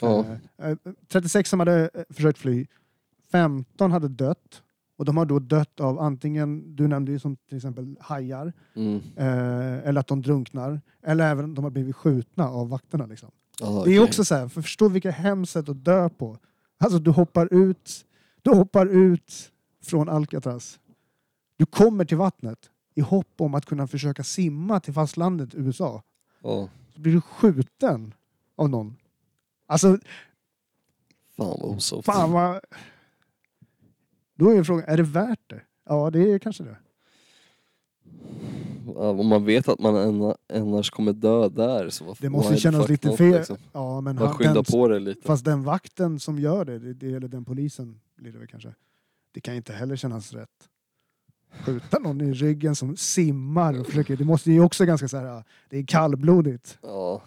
Ja. 0.00 0.24
Eh, 0.58 0.70
eh, 0.70 0.76
36 1.08 1.50
som 1.50 1.58
hade 1.58 1.90
eh, 1.94 2.02
försökt 2.10 2.38
fly, 2.38 2.66
15 3.38 3.92
hade 3.92 4.08
dött. 4.08 4.62
Och 4.96 5.04
de 5.04 5.16
har 5.16 5.24
då 5.26 5.38
dött 5.38 5.80
av 5.80 5.98
antingen, 6.00 6.76
du 6.76 6.88
nämnde 6.88 7.12
ju 7.12 7.18
som 7.18 7.36
till 7.36 7.56
exempel 7.56 7.96
hajar, 8.00 8.52
Mm. 8.74 9.00
eh, 9.16 9.88
eller 9.88 10.00
att 10.00 10.06
de 10.06 10.22
drunknar, 10.22 10.80
eller 11.02 11.30
även 11.30 11.54
de 11.54 11.64
har 11.64 11.70
blivit 11.70 11.96
skjutna 11.96 12.48
av 12.48 12.68
vakterna. 12.68 13.06
Liksom. 13.06 13.30
Ja, 13.60 13.82
Det 13.84 13.90
är 13.96 14.02
också 14.04 14.24
så 14.24 14.34
här, 14.34 14.48
för 14.48 14.62
förstå 14.62 14.88
vilka 14.88 15.10
hemskt 15.10 15.52
sätt 15.52 15.68
att 15.68 15.84
dö 15.84 16.08
på. 16.08 16.38
Alltså 16.78 16.98
du 16.98 17.10
hoppar 17.10 17.48
ut, 17.54 18.04
du 18.42 18.50
hoppar 18.50 18.86
ut 18.86 19.50
från 19.84 20.08
Alcatraz. 20.08 20.78
Du 21.56 21.66
kommer 21.66 22.04
till 22.04 22.16
vattnet 22.16 22.70
i 22.94 23.00
hopp 23.00 23.40
om 23.40 23.54
att 23.54 23.66
kunna 23.66 23.86
försöka 23.86 24.24
simma 24.24 24.80
till 24.80 24.94
fastlandet 24.94 25.54
USA. 25.54 26.02
Ja, 26.42 26.68
Så 26.94 27.00
blir 27.00 27.12
du 27.12 27.20
skjuten 27.20 28.14
av 28.56 28.68
någon. 28.70 28.96
Alltså, 29.66 29.98
fan 31.36 31.58
vad 31.60 31.62
osoft. 31.76 32.06
fan 32.06 32.32
vad... 32.32 32.60
Då 34.34 34.50
är 34.50 34.64
frågan, 34.64 34.84
är 34.88 34.96
det 34.96 35.02
värt 35.02 35.50
det? 35.50 35.60
Ja, 35.88 36.10
det 36.10 36.32
är 36.32 36.38
kanske 36.38 36.64
det. 36.64 36.76
Om 38.94 39.26
man 39.26 39.44
vet 39.44 39.68
att 39.68 39.78
man 39.78 40.34
annars 40.52 40.90
kommer 40.90 41.12
dö 41.12 41.48
där 41.48 41.90
så 41.90 42.04
vad 42.04 42.16
Det 42.20 42.30
måste 42.30 42.56
kännas 42.56 42.88
lite 42.88 43.16
fel. 43.16 43.32
Liksom. 43.32 43.56
Ja, 43.72 44.00
men 44.00 44.16
Man 44.16 44.34
skyndar 44.34 44.54
den, 44.54 44.64
på 44.64 44.88
det 44.88 44.98
lite. 44.98 45.26
fast 45.26 45.44
den 45.44 45.62
vakten 45.62 46.20
som 46.20 46.38
gör 46.38 46.64
det, 46.64 46.78
det, 46.78 46.94
det, 46.94 47.06
eller 47.06 47.28
den 47.28 47.44
polisen 47.44 48.00
blir 48.16 48.32
det 48.32 48.38
väl 48.38 48.48
kanske. 48.48 48.74
Det 49.32 49.40
kan 49.40 49.54
inte 49.54 49.72
heller 49.72 49.96
kännas 49.96 50.32
rätt. 50.32 50.68
Skjuta 51.64 51.98
någon 51.98 52.20
i 52.20 52.32
ryggen 52.32 52.76
som 52.76 52.96
simmar 52.96 53.80
och 53.80 53.86
försöker. 53.86 54.16
Det 54.16 54.24
måste 54.24 54.52
ju 54.52 54.60
också 54.60 54.84
ganska 54.84 55.08
så 55.08 55.16
här. 55.16 55.44
Det 55.70 55.78
är 55.78 55.86
kallblodigt. 55.86 56.78
Ja. 56.82 57.22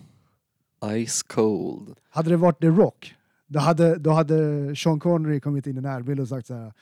Ice 1.06 1.24
cold. 1.24 1.96
Hade 2.10 2.30
det 2.30 2.38
varit 2.38 2.62
The 2.62 2.68
Rock, 2.68 3.16
då 3.48 3.60
hade, 3.60 3.96
då 3.96 4.10
hade 4.12 4.76
Sean 4.76 5.00
Connery 5.00 5.40
kommit 5.40 5.68
in 5.68 5.78
i 5.78 5.82
närbild 5.82 6.20
och 6.20 6.28
sagt 6.28 6.48
så 6.48 6.54
här. 6.54 6.74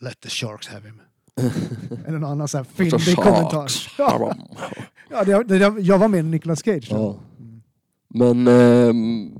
Let 0.00 0.20
the 0.20 0.28
sharks 0.28 0.66
have 0.66 0.88
him. 0.88 1.00
Eller 2.06 2.18
någon 2.18 2.30
annan 2.30 2.48
så 2.48 2.56
här 2.56 2.64
fyndig 2.64 3.16
kommentar. 3.16 3.70
Ja, 3.98 4.34
ja, 5.10 5.24
det, 5.24 5.58
det, 5.58 5.80
jag 5.80 5.98
var 5.98 6.08
med 6.08 6.20
i 6.20 6.22
Nicolas 6.22 6.64
Cage. 6.64 6.88
Ja. 6.90 7.20
Mm. 7.38 7.62
Men 8.08 8.46
ehm, 8.48 9.38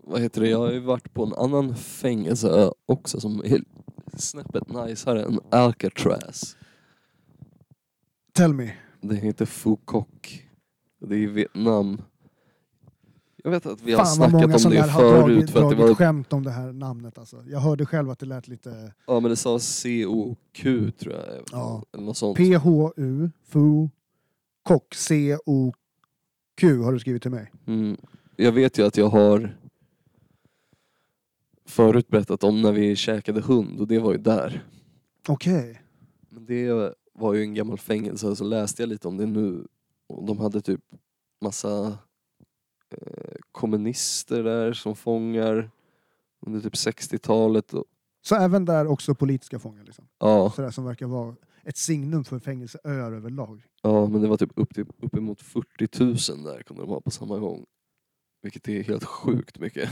vad 0.00 0.20
heter 0.20 0.40
det, 0.40 0.48
jag 0.48 0.58
har 0.58 0.72
ju 0.72 0.80
varit 0.80 1.14
på 1.14 1.24
en 1.24 1.34
annan 1.34 1.76
fängelse 1.76 2.70
också 2.86 3.20
som 3.20 3.40
är 3.44 3.60
snäppet 4.16 4.68
najsare 4.68 5.24
än 5.24 5.40
Alcatraz. 5.50 6.56
Tell 8.32 8.54
me. 8.54 8.72
Det 9.00 9.16
heter 9.16 9.46
Phu 9.46 9.76
Quoc. 9.86 10.06
Det 11.00 11.14
är 11.14 11.18
i 11.18 11.26
Vietnam. 11.26 12.02
Jag 13.46 13.50
vet 13.50 13.66
att 13.66 13.82
vi 13.82 13.92
har 13.92 14.04
Fan 14.04 14.18
vad 14.18 14.32
många 14.32 14.42
snackat 14.42 14.54
om 14.54 14.60
som 14.60 14.70
det 14.70 14.76
där 14.76 14.88
har 14.88 15.00
förut 15.00 15.26
dragit, 15.26 15.50
för 15.50 15.62
att 15.62 15.70
det 15.70 15.76
dragit 15.76 15.88
var, 15.88 15.94
skämt 15.94 16.32
om 16.32 16.44
det 16.44 16.50
här 16.50 16.72
namnet. 16.72 17.18
Alltså. 17.18 17.42
Jag 17.46 17.60
hörde 17.60 17.86
själv 17.86 18.10
att 18.10 18.18
det 18.18 18.26
lät 18.26 18.48
lite 18.48 18.92
ja 19.06 19.20
men 19.20 19.30
det 19.30 19.36
sa 19.36 19.58
C-O-Q 19.58 20.90
tror 20.90 21.14
jag. 21.14 21.24
Ja. 21.52 21.82
Eller 21.92 22.04
något 22.04 22.16
sånt. 22.16 22.36
PHU, 22.36 23.30
FU, 23.48 23.88
KOK, 24.62 24.94
C-O-Q 24.94 26.82
har 26.82 26.92
du 26.92 26.98
skrivit 26.98 27.22
till 27.22 27.30
mig. 27.30 27.52
Mm. 27.66 27.96
Jag 28.36 28.52
vet 28.52 28.78
ju 28.78 28.86
att 28.86 28.96
jag 28.96 29.08
har 29.08 29.56
förut 31.68 32.08
berättat 32.08 32.44
om 32.44 32.62
när 32.62 32.72
vi 32.72 32.96
käkade 32.96 33.40
hund 33.40 33.80
och 33.80 33.88
det 33.88 33.98
var 33.98 34.12
ju 34.12 34.18
där. 34.18 34.64
Okej. 35.28 35.82
Men 36.28 36.46
det 36.46 36.94
var 37.12 37.34
ju 37.34 37.42
en 37.42 37.54
gammal 37.54 37.78
fängelse 37.78 38.36
så 38.36 38.44
läste 38.44 38.82
jag 38.82 38.88
lite 38.88 39.08
om 39.08 39.16
det 39.16 39.26
nu. 39.26 39.66
Och 40.06 40.26
de 40.26 40.38
hade 40.38 40.60
typ 40.60 40.80
massa 41.40 41.98
eh, 42.90 43.34
kommunister 43.52 44.42
där 44.42 44.72
som 44.72 44.96
fångar 44.96 45.70
under 46.46 46.60
typ 46.60 46.74
60-talet. 46.74 47.72
Och, 47.74 47.84
Så 48.22 48.34
även 48.36 48.64
där 48.64 48.86
också 48.86 49.14
politiska 49.14 49.58
fångar 49.58 49.84
liksom. 49.84 50.04
ja, 50.18 50.52
Sådär 50.56 50.70
som 50.70 50.84
verkar 50.84 51.06
vara 51.06 51.34
ett 51.64 51.76
signum 51.76 52.24
för 52.24 52.38
fängelseöar 52.38 53.12
överlag. 53.12 53.62
ja, 53.82 54.06
men 54.06 54.20
det 54.22 54.28
var 54.28 54.36
typ 54.36 54.52
upp 54.54 54.74
till, 54.74 54.86
uppemot 55.02 55.42
40 55.42 56.32
000 56.32 56.44
där 56.44 56.62
kunde 56.62 56.82
de 56.82 56.88
ha 56.88 57.00
på 57.00 57.10
samma 57.10 57.38
gång. 57.38 57.66
Vilket 58.42 58.68
är 58.68 58.82
helt 58.82 59.04
sjukt 59.04 59.58
mycket. 59.58 59.90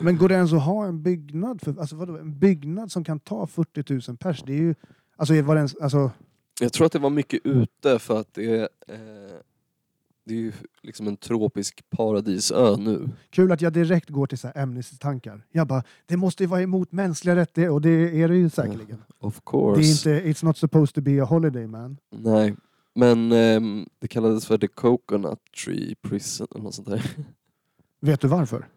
Men 0.00 0.16
går 0.18 0.28
det 0.28 0.34
ens 0.34 0.52
att 0.52 0.62
ha 0.64 0.86
en 0.86 1.02
byggnad 1.02 1.60
för, 1.60 1.80
alltså 1.80 1.96
vadå, 1.96 2.16
en 2.16 2.38
byggnad 2.38 2.92
som 2.92 3.04
kan 3.04 3.20
ta 3.20 3.46
40 3.46 4.10
000 4.10 4.16
pers? 4.18 4.42
Det 4.46 4.52
är 4.52 4.56
ju, 4.56 4.74
alltså, 5.16 5.42
var 5.42 5.54
det 5.54 5.58
ens, 5.58 5.76
alltså 5.76 6.10
Jag 6.60 6.72
tror 6.72 6.86
att 6.86 6.92
det 6.92 6.98
var 6.98 7.10
mycket 7.10 7.40
ute 7.46 7.98
för 7.98 8.20
att 8.20 8.34
det 8.34 8.44
är, 8.60 8.68
eh, 8.88 9.36
det 10.26 10.34
är 10.34 10.38
ju 10.38 10.52
liksom 10.82 11.06
en 11.06 11.16
tropisk 11.16 11.90
paradisö 11.90 12.76
nu. 12.76 13.08
kul 13.30 13.52
att 13.52 13.60
jag 13.60 13.72
direkt 13.72 14.10
går 14.10 14.26
till 14.26 14.38
så 14.38 14.46
här 14.46 14.62
ämnestankar. 14.62 15.46
Jag 15.52 15.66
bara, 15.66 15.82
det 16.06 16.16
måste 16.16 16.42
ju 16.42 16.46
vara 16.46 16.62
emot 16.62 16.92
mänskliga 16.92 17.36
rättigheter 17.36 17.72
och 17.72 17.80
det 17.80 18.22
är 18.22 18.28
det 18.28 18.36
ju 18.36 18.50
säkerligen. 18.50 18.98
Of 19.18 19.34
Det 19.34 19.40
course. 19.50 20.10
är 20.10 20.16
inte, 20.16 20.28
it's 20.28 20.44
not 20.44 20.56
supposed 20.56 20.94
to 20.94 21.00
be 21.00 21.22
a 21.22 21.24
holiday 21.24 21.66
man. 21.66 21.96
Nej, 22.10 22.54
men 22.94 23.32
ehm, 23.32 23.86
det 23.98 24.08
kallades 24.08 24.46
för 24.46 24.58
The 24.58 24.68
Coconut 24.68 25.38
Tree 25.64 25.94
Prison 26.02 26.46
eller 26.54 26.64
något 26.64 26.74
sånt 26.74 26.88
där. 26.88 27.10
Vet 28.00 28.20
du 28.20 28.28
varför? 28.28 28.68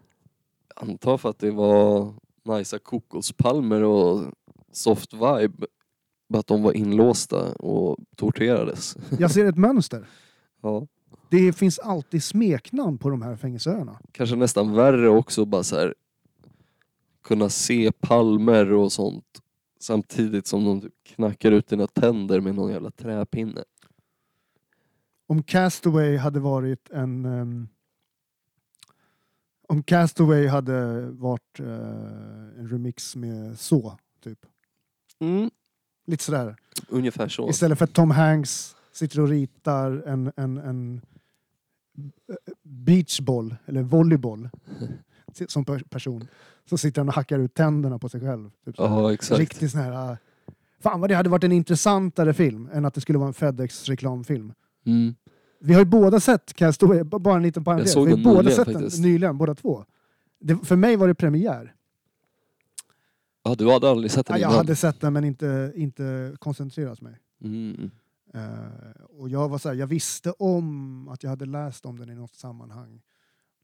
Jag 0.75 0.89
antar 0.89 1.18
för 1.18 1.29
att 1.29 1.39
det 1.39 1.51
var 1.51 2.13
nicea 2.44 2.79
kokospalmer 2.79 3.84
och 3.84 4.24
soft 4.72 5.13
vibe. 5.13 5.65
Bara 6.29 6.39
att 6.39 6.48
de 6.48 6.63
var 6.63 6.74
inlåsta 6.74 7.53
och 7.53 7.98
torterades. 8.15 8.98
Jag 9.20 9.32
ser 9.32 9.46
ett 9.46 9.58
mönster. 9.58 10.08
Ja. 10.62 10.88
Det 11.29 11.53
finns 11.53 11.79
alltid 11.79 12.24
smeknamn 12.24 12.98
på 12.98 13.09
de 13.09 13.21
här 13.21 13.36
fängelseöarna. 13.36 14.00
Kanske 14.12 14.36
nästan 14.36 14.74
värre 14.74 15.09
också 15.09 15.45
bara 15.45 15.63
så 15.63 15.75
här 15.75 15.93
kunna 17.24 17.50
se 17.50 17.91
palmer 17.91 18.74
och 18.74 18.91
sånt 18.91 19.41
Samtidigt 19.81 20.48
som 20.48 20.65
de 20.65 20.81
typ 20.81 20.93
knackar 21.03 21.51
ut 21.51 21.67
dina 21.67 21.88
tänder 21.88 22.41
med 22.41 22.55
någon 22.55 22.71
jävla 22.71 22.91
träpinne. 22.91 23.63
Om 25.27 25.43
Castaway 25.43 26.17
hade 26.17 26.39
varit 26.39 26.89
en... 26.89 27.25
ehm, 27.25 27.67
om 29.67 29.83
Castaway 29.83 30.48
hade 30.48 31.01
varit 31.12 31.59
eh, 31.59 32.59
en 32.59 32.67
remix 32.71 33.15
med 33.15 33.59
så, 33.59 33.98
typ. 34.24 34.45
Mm. 35.19 35.50
Lite 36.07 36.24
sådär. 36.24 36.55
Ungefär 36.89 37.27
så. 37.27 37.50
Istället 37.50 37.77
för 37.77 37.86
att 37.86 37.93
Tom 37.93 38.12
Hanks 38.12 38.75
sitter 38.91 39.19
och 39.19 39.27
ritar 39.27 40.03
en, 40.05 40.31
en, 40.36 40.57
en 40.57 41.01
beachboll, 42.63 43.56
eller 43.65 43.82
volleyboll, 43.84 44.50
som 45.48 45.65
per- 45.65 45.84
person. 45.89 46.27
Så 46.70 46.77
sitter 46.77 47.01
han 47.01 47.08
och 47.08 47.13
hackar 47.15 47.39
ut 47.39 47.53
tänderna 47.53 48.00
på 48.00 48.10
sig 48.10 48.22
själv. 48.22 48.50
Typ 48.65 48.75
så. 48.75 48.82
Ja, 48.84 49.13
exakt. 49.13 49.39
Riktigt 49.39 49.72
sån 49.72 49.82
här... 49.82 50.12
äh, 50.12 50.18
Fan 50.82 51.00
vad 51.01 51.10
det 51.10 51.15
hade 51.15 51.29
varit 51.29 51.44
en 51.44 51.51
intressantare 51.51 52.34
film 52.34 52.70
än 52.74 52.86
att 52.86 52.94
det 52.94 53.01
skulle 53.01 53.18
vara 53.20 53.27
en 53.27 53.34
FedEx-reklamfilm. 53.34 54.53
Mm. 54.86 55.15
Vi 55.60 55.74
har 55.74 55.82
ju 55.82 55.86
båda 55.86 56.20
sett 56.20 56.53
Castaway, 56.53 57.03
b- 57.03 57.18
bara 57.20 57.36
en 57.36 57.44
liten 57.44 57.63
parentes. 57.63 57.96
Vi 57.96 58.00
har 58.00 58.06
båda 58.18 58.38
nyligen 58.41 58.56
sett 58.56 58.65
faktiskt. 58.74 58.96
den 58.96 59.12
nyligen, 59.12 59.38
båda 59.38 59.56
två. 59.56 59.86
Det, 60.39 60.56
för 60.65 60.75
mig 60.75 60.96
var 60.96 61.08
det 61.08 61.15
premiär. 61.15 61.74
Ja, 63.44 63.56
du 63.56 63.72
hade 63.72 63.89
aldrig 63.89 64.12
sett 64.12 64.25
den 64.27 64.36
Ja, 64.36 64.41
jag 64.41 64.50
innan? 64.50 64.58
hade 64.58 64.75
sett 64.75 65.01
den 65.01 65.13
men 65.13 65.24
inte, 65.24 65.72
inte 65.75 66.36
koncentrerat 66.39 67.01
mig. 67.01 67.13
Mm. 67.44 67.91
Eh, 68.33 69.01
och 69.19 69.29
jag 69.29 69.50
var 69.50 69.57
så 69.57 69.69
här, 69.69 69.75
jag 69.75 69.88
visste 69.88 70.31
om 70.31 71.07
att 71.09 71.24
jag 71.24 71.29
hade 71.29 71.45
läst 71.45 71.86
om 71.86 72.00
den 72.00 72.09
i 72.09 72.15
något 72.15 72.36
sammanhang. 72.36 73.01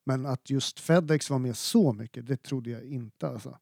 Men 0.05 0.25
att 0.25 0.49
just 0.49 0.79
Fedex 0.79 1.29
var 1.29 1.39
med 1.39 1.57
så 1.57 1.93
mycket, 1.93 2.27
det 2.27 2.43
trodde 2.43 2.69
jag 2.69 2.83
inte. 2.83 3.27
Alltså. 3.27 3.57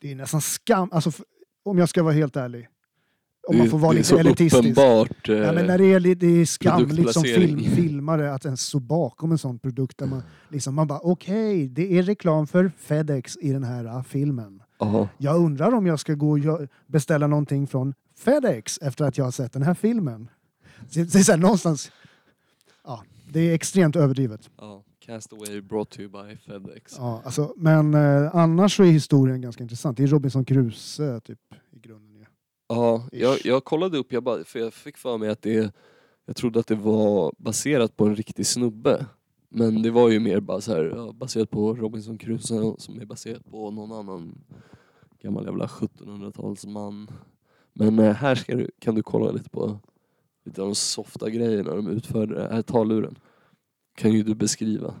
Det 0.00 0.12
är 0.12 0.16
nästan 0.16 0.40
skam, 0.40 0.88
alltså, 0.92 1.10
f- 1.10 1.22
om 1.62 1.78
jag 1.78 1.88
ska 1.88 2.02
vara 2.02 2.14
helt 2.14 2.36
ärlig. 2.36 2.68
Om 3.48 3.58
man 3.58 3.68
får 3.68 3.78
vara 3.78 3.92
det 3.92 3.96
är 3.96 3.98
lite 3.98 4.08
så 4.08 4.18
elitistisk. 4.18 4.54
uppenbart. 4.54 5.28
eh, 5.28 5.36
Ja, 5.36 5.52
men 5.52 5.66
när 5.66 5.78
det 5.78 5.84
är, 5.92 6.14
det 6.14 6.26
är 6.26 6.44
skamligt 6.46 7.12
som 7.12 7.22
film, 7.22 7.60
filmare 7.60 8.34
att 8.34 8.44
ens 8.44 8.60
stå 8.60 8.80
bakom 8.80 9.32
en 9.32 9.38
sån 9.38 9.58
produkt 9.58 9.98
där 9.98 10.06
man, 10.06 10.22
liksom, 10.48 10.74
man 10.74 10.86
bara 10.86 10.98
okej, 11.00 11.68
det 11.68 11.98
är 11.98 12.02
reklam 12.02 12.46
för 12.46 12.72
Fedex 12.78 13.36
i 13.40 13.52
den 13.52 13.64
här 13.64 13.84
ah, 13.98 14.02
filmen. 14.02 14.62
ja. 14.78 15.08
Jag 15.18 15.36
undrar 15.36 15.74
om 15.74 15.86
jag 15.86 16.00
ska 16.00 16.14
gå 16.14 16.30
och 16.30 16.60
beställa 16.86 17.26
någonting 17.26 17.66
från 17.66 17.94
Fedex 18.22 18.78
efter 18.82 19.04
att 19.04 19.18
jag 19.18 19.24
har 19.24 19.32
sett 19.32 19.52
den 19.52 19.62
här 19.62 19.74
filmen. 19.74 20.28
Det 20.94 21.14
är 21.14 21.22
så 21.22 21.32
här, 21.32 21.38
någonstans... 21.38 21.92
Ja, 22.84 23.04
det 23.32 23.40
är 23.40 23.54
extremt 23.54 23.96
överdrivet. 23.96 24.50
ja. 24.58 24.82
Castaway 25.06 25.60
brought 25.60 25.90
to 25.90 26.00
you 26.00 26.10
by 26.10 26.36
FedEx. 26.36 26.94
Ja, 26.98 27.22
alltså, 27.24 27.54
men 27.56 27.94
eh, 27.94 28.36
annars 28.36 28.76
så 28.76 28.82
är 28.82 28.86
historien 28.86 29.40
ganska 29.40 29.62
intressant. 29.62 29.96
Det 29.96 30.02
är 30.02 30.06
Robinson 30.06 30.44
Crusoe 30.44 31.20
typ 31.20 31.38
i 31.70 31.78
grunden. 31.78 32.18
ju. 32.18 32.26
Ja, 32.68 33.08
jag, 33.12 33.38
jag 33.44 33.64
kollade 33.64 33.98
upp, 33.98 34.12
jag 34.12 34.22
bara, 34.22 34.44
för 34.44 34.58
jag 34.58 34.74
fick 34.74 34.96
för 34.96 35.18
mig 35.18 35.28
att 35.28 35.42
det, 35.42 35.74
jag 36.26 36.36
trodde 36.36 36.60
att 36.60 36.66
det 36.66 36.74
var 36.74 37.32
baserat 37.38 37.96
på 37.96 38.06
en 38.06 38.16
riktig 38.16 38.46
snubbe. 38.46 39.06
Men 39.48 39.82
det 39.82 39.90
var 39.90 40.10
ju 40.10 40.20
mer 40.20 40.40
bara 40.40 40.60
så 40.60 40.72
här, 40.72 40.92
ja, 40.96 41.12
baserat 41.12 41.50
på 41.50 41.74
Robinson 41.74 42.18
Crusoe 42.18 42.74
som 42.78 43.00
är 43.00 43.04
baserat 43.04 43.50
på 43.50 43.70
någon 43.70 43.92
annan 43.92 44.38
gammal 45.22 45.44
jävla 45.44 45.66
1700-talsman. 45.66 47.08
Men 47.74 47.98
eh, 47.98 48.14
här 48.14 48.34
ska 48.34 48.56
du, 48.56 48.70
kan 48.78 48.94
du 48.94 49.02
kolla 49.02 49.30
lite 49.30 49.50
på 49.50 49.78
lite 50.44 50.62
av 50.62 50.68
de 50.68 50.74
softa 50.74 51.30
grejerna 51.30 51.74
de 51.74 51.86
utförde. 51.88 52.48
Här, 52.52 52.62
ta 52.62 52.84
luren. 52.84 53.18
Kan 53.94 54.12
ju 54.12 54.22
du 54.22 54.34
beskriva. 54.34 54.94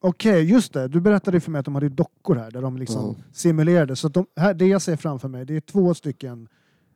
Okej, 0.00 0.44
just 0.44 0.72
det. 0.72 0.88
Du 0.88 1.00
berättade 1.00 1.40
för 1.40 1.50
mig 1.50 1.58
att 1.58 1.64
de 1.64 1.74
hade 1.74 1.88
dockor 1.88 2.36
här 2.36 2.50
där 2.50 2.62
de 2.62 2.76
liksom 2.76 3.16
Ja. 3.18 3.24
simulerade. 3.32 3.96
Så 3.96 4.08
de, 4.08 4.26
här, 4.36 4.54
det 4.54 4.66
jag 4.66 4.82
ser 4.82 4.96
framför 4.96 5.28
mig 5.28 5.44
det 5.46 5.56
är 5.56 5.60
två 5.60 5.94
stycken 5.94 6.48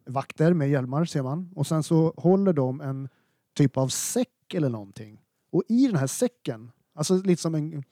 vakter 0.06 0.52
med 0.52 0.70
hjälmar 0.70 1.04
ser 1.04 1.22
man. 1.22 1.50
Och 1.56 1.66
sen 1.66 1.82
så 1.82 2.14
håller 2.16 2.52
de 2.52 2.80
en 2.80 3.08
typ 3.54 3.76
av 3.76 3.88
säck 3.88 4.54
eller 4.54 4.68
någonting. 4.68 5.20
Och 5.50 5.62
i 5.68 5.86
den 5.86 5.96
här 5.96 6.06
säcken, 6.06 6.70
alltså 6.94 7.16
lite 7.16 7.42
som 7.42 7.54
en, 7.54 7.82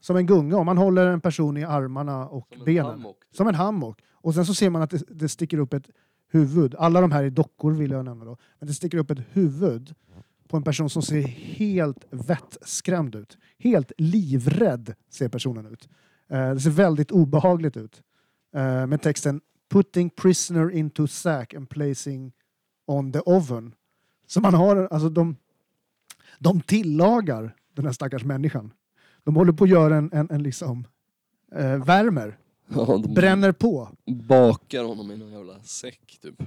som 0.00 0.16
en 0.16 0.26
gunga, 0.26 0.56
om 0.56 0.66
man 0.66 0.78
håller 0.78 1.06
en 1.06 1.20
person 1.20 1.56
i 1.56 1.64
armarna 1.64 2.28
och 2.28 2.54
benen. 2.66 3.04
Som 3.32 3.48
en 3.48 3.54
hammock. 3.54 4.00
Och 4.26 4.34
sen 4.34 4.46
så 4.46 4.54
ser 4.54 4.70
man 4.70 4.82
att 4.82 4.90
det, 4.90 5.02
det 5.08 5.28
sticker 5.28 5.58
upp 5.58 5.74
ett 5.74 5.90
huvud. 6.30 6.74
Alla 6.78 7.00
de 7.00 7.12
här 7.12 7.24
är 7.24 7.30
dockor 7.30 7.72
vill 7.72 7.90
jag 7.90 8.04
nämna 8.04 8.24
då. 8.24 8.36
Men 8.58 8.68
det 8.68 8.74
sticker 8.74 8.98
upp 8.98 9.10
ett 9.10 9.18
huvud 9.32 9.94
på 10.48 10.56
en 10.56 10.62
person 10.62 10.90
som 10.90 11.02
ser 11.02 11.20
helt 11.22 12.04
vettskrämd 12.10 13.14
ut. 13.14 13.38
Helt 13.58 13.92
livrädd 13.98 14.94
ser 15.10 15.28
personen 15.28 15.66
ut. 15.66 15.88
Eh, 16.28 16.50
det 16.50 16.60
ser 16.60 16.70
väldigt 16.70 17.10
obehagligt 17.10 17.76
ut. 17.76 18.02
Eh, 18.54 18.86
med 18.86 19.02
texten 19.02 19.40
Putting 19.70 20.10
prisoner 20.10 20.70
into 20.70 21.06
sack 21.06 21.54
and 21.54 21.68
placing 21.68 22.32
on 22.86 23.12
the 23.12 23.20
oven. 23.20 23.74
Så 24.26 24.40
man 24.40 24.54
har, 24.54 24.88
alltså 24.90 25.08
de, 25.08 25.36
de 26.38 26.60
tillagar 26.60 27.56
den 27.74 27.84
här 27.84 27.92
stackars 27.92 28.24
människan. 28.24 28.72
De 29.24 29.36
håller 29.36 29.52
på 29.52 29.64
att 29.64 29.70
göra 29.70 29.96
en, 29.96 30.10
en, 30.12 30.30
en 30.30 30.42
liksom 30.42 30.86
eh, 31.52 31.84
värmer, 31.84 32.38
Ja, 32.68 32.84
de 33.02 33.14
bränner 33.14 33.52
på. 33.52 33.88
bakar 34.06 34.84
honom 34.84 35.10
i 35.10 35.16
någon 35.16 35.32
jävla 35.32 35.60
säck 35.62 36.18
typ. 36.22 36.42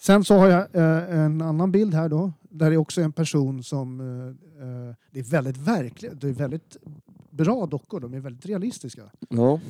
Sen 0.00 0.24
så 0.24 0.34
har 0.34 0.48
jag 0.48 0.74
eh, 0.74 1.20
en 1.20 1.42
annan 1.42 1.72
bild 1.72 1.94
här 1.94 2.08
då. 2.08 2.32
Där 2.42 2.70
är 2.70 2.76
också 2.76 3.00
en 3.00 3.12
person 3.12 3.62
som... 3.62 4.00
Eh, 4.00 4.66
eh, 4.66 4.94
det 5.10 5.20
är 5.20 5.24
väldigt 5.24 5.56
verkligt. 5.56 6.20
Det 6.20 6.28
är 6.28 6.32
väldigt 6.32 6.76
bra 7.30 7.66
dockor. 7.66 8.00
De 8.00 8.14
är 8.14 8.20
väldigt 8.20 8.46
realistiska. 8.46 9.02
Ja. 9.28 9.60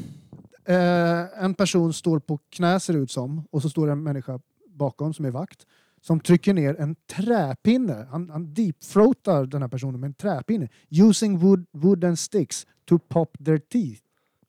Eh, 0.65 1.45
en 1.45 1.55
person 1.55 1.93
står 1.93 2.19
på 2.19 2.39
knä 2.51 2.81
ser 2.81 2.93
det 2.93 2.99
ut 2.99 3.11
som. 3.11 3.45
Och 3.51 3.63
så 3.63 3.71
står 3.71 3.87
det 3.87 3.93
en 3.93 4.03
människa 4.03 4.41
bakom 4.67 5.15
som 5.15 5.25
är 5.25 5.31
vakt. 5.31 5.67
Som 6.03 6.21
trycker 6.21 6.55
ner 6.55 6.81
en 6.81 6.97
träpinne. 7.17 8.07
Han, 8.11 8.31
han 8.31 8.55
deepthroatar 8.55 9.47
den 9.47 9.63
här 9.63 9.69
personen 9.69 10.01
med 10.01 10.09
en 10.09 10.15
träpinne. 10.15 10.69
Using 10.89 11.39
wood, 11.39 11.67
wooden 11.73 12.17
sticks 12.17 12.67
to 12.85 12.99
pop 12.99 13.37
their 13.45 13.59
teeth. 13.59 14.03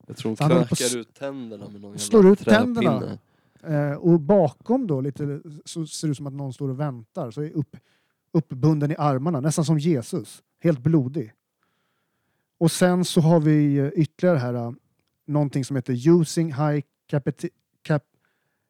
Jag 0.06 0.16
tror 0.16 0.30
hon 0.30 0.36
han 0.40 0.52
håller 0.52 0.92
på 0.92 0.98
ut 0.98 1.14
tänderna 1.14 1.68
med 1.68 1.80
någon 1.80 1.90
jävla 1.90 1.98
slår 1.98 2.32
ut 2.32 2.38
träpinne. 2.38 2.74
tänderna. 2.74 3.18
Eh, 3.62 3.96
och 3.96 4.20
bakom 4.20 4.86
då 4.86 5.00
lite, 5.00 5.40
så 5.64 5.86
ser 5.86 6.08
det 6.08 6.10
ut 6.10 6.16
som 6.16 6.26
att 6.26 6.32
någon 6.32 6.52
står 6.52 6.68
och 6.68 6.80
väntar. 6.80 7.30
Så 7.30 7.42
är 7.42 7.50
upp, 7.50 7.76
uppbunden 8.32 8.90
i 8.90 8.96
armarna, 8.98 9.40
nästan 9.40 9.64
som 9.64 9.78
Jesus. 9.78 10.42
Helt 10.60 10.78
blodig. 10.78 11.32
Och 12.58 12.70
sen 12.70 13.04
så 13.04 13.20
har 13.20 13.40
vi 13.40 13.76
eh, 13.76 13.88
ytterligare 13.94 14.38
här 14.38 14.54
eh, 14.54 14.72
någonting 15.26 15.64
som 15.64 15.76
heter 15.76 16.08
Using 16.08 16.46
High 16.52 16.82
Capacity 17.06 17.48
cap, 17.82 18.04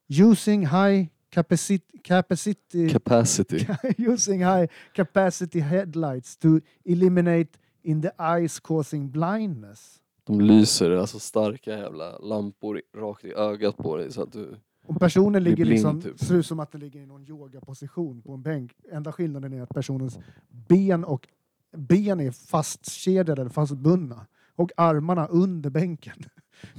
Using 0.08 0.66
High 0.66 1.06
Capacity, 1.32 1.80
capacity 2.04 2.90
Capacity. 2.90 3.66
using 3.96 4.40
high 4.40 4.68
capacity 4.94 5.60
headlights 5.60 6.36
to 6.36 6.60
eliminate 6.84 7.58
in 7.82 8.02
the 8.02 8.12
eyes 8.18 8.60
causing 8.60 9.08
blindness. 9.08 10.01
De 10.24 10.40
lyser 10.40 10.90
alltså 10.90 11.18
starka 11.18 11.78
jävla 11.78 12.18
lampor 12.18 12.82
rakt 12.96 13.24
i 13.24 13.32
ögat 13.32 13.76
på 13.76 13.96
dig 13.96 14.12
så 14.12 14.22
att 14.22 14.32
du... 14.32 14.56
Om 14.86 14.96
personen 14.96 15.44
ligger 15.44 15.56
blind, 15.56 15.70
liksom, 15.70 16.00
typ. 16.00 16.18
ser 16.18 16.34
ut 16.34 16.46
som 16.46 16.60
att 16.60 16.72
den 16.72 16.80
ligger 16.80 17.00
i 17.00 17.06
någon 17.06 17.28
yogaposition 17.28 18.22
på 18.22 18.32
en 18.32 18.42
bänk. 18.42 18.72
Enda 18.92 19.12
skillnaden 19.12 19.52
är 19.52 19.62
att 19.62 19.68
personens 19.68 20.18
ben 20.48 21.04
och 21.04 21.28
ben 21.76 22.20
är 22.20 22.30
fastkedjade 22.30 23.42
eller 23.42 23.50
fastbundna. 23.50 24.26
Och 24.54 24.72
armarna 24.76 25.26
under 25.26 25.70
bänken. 25.70 26.24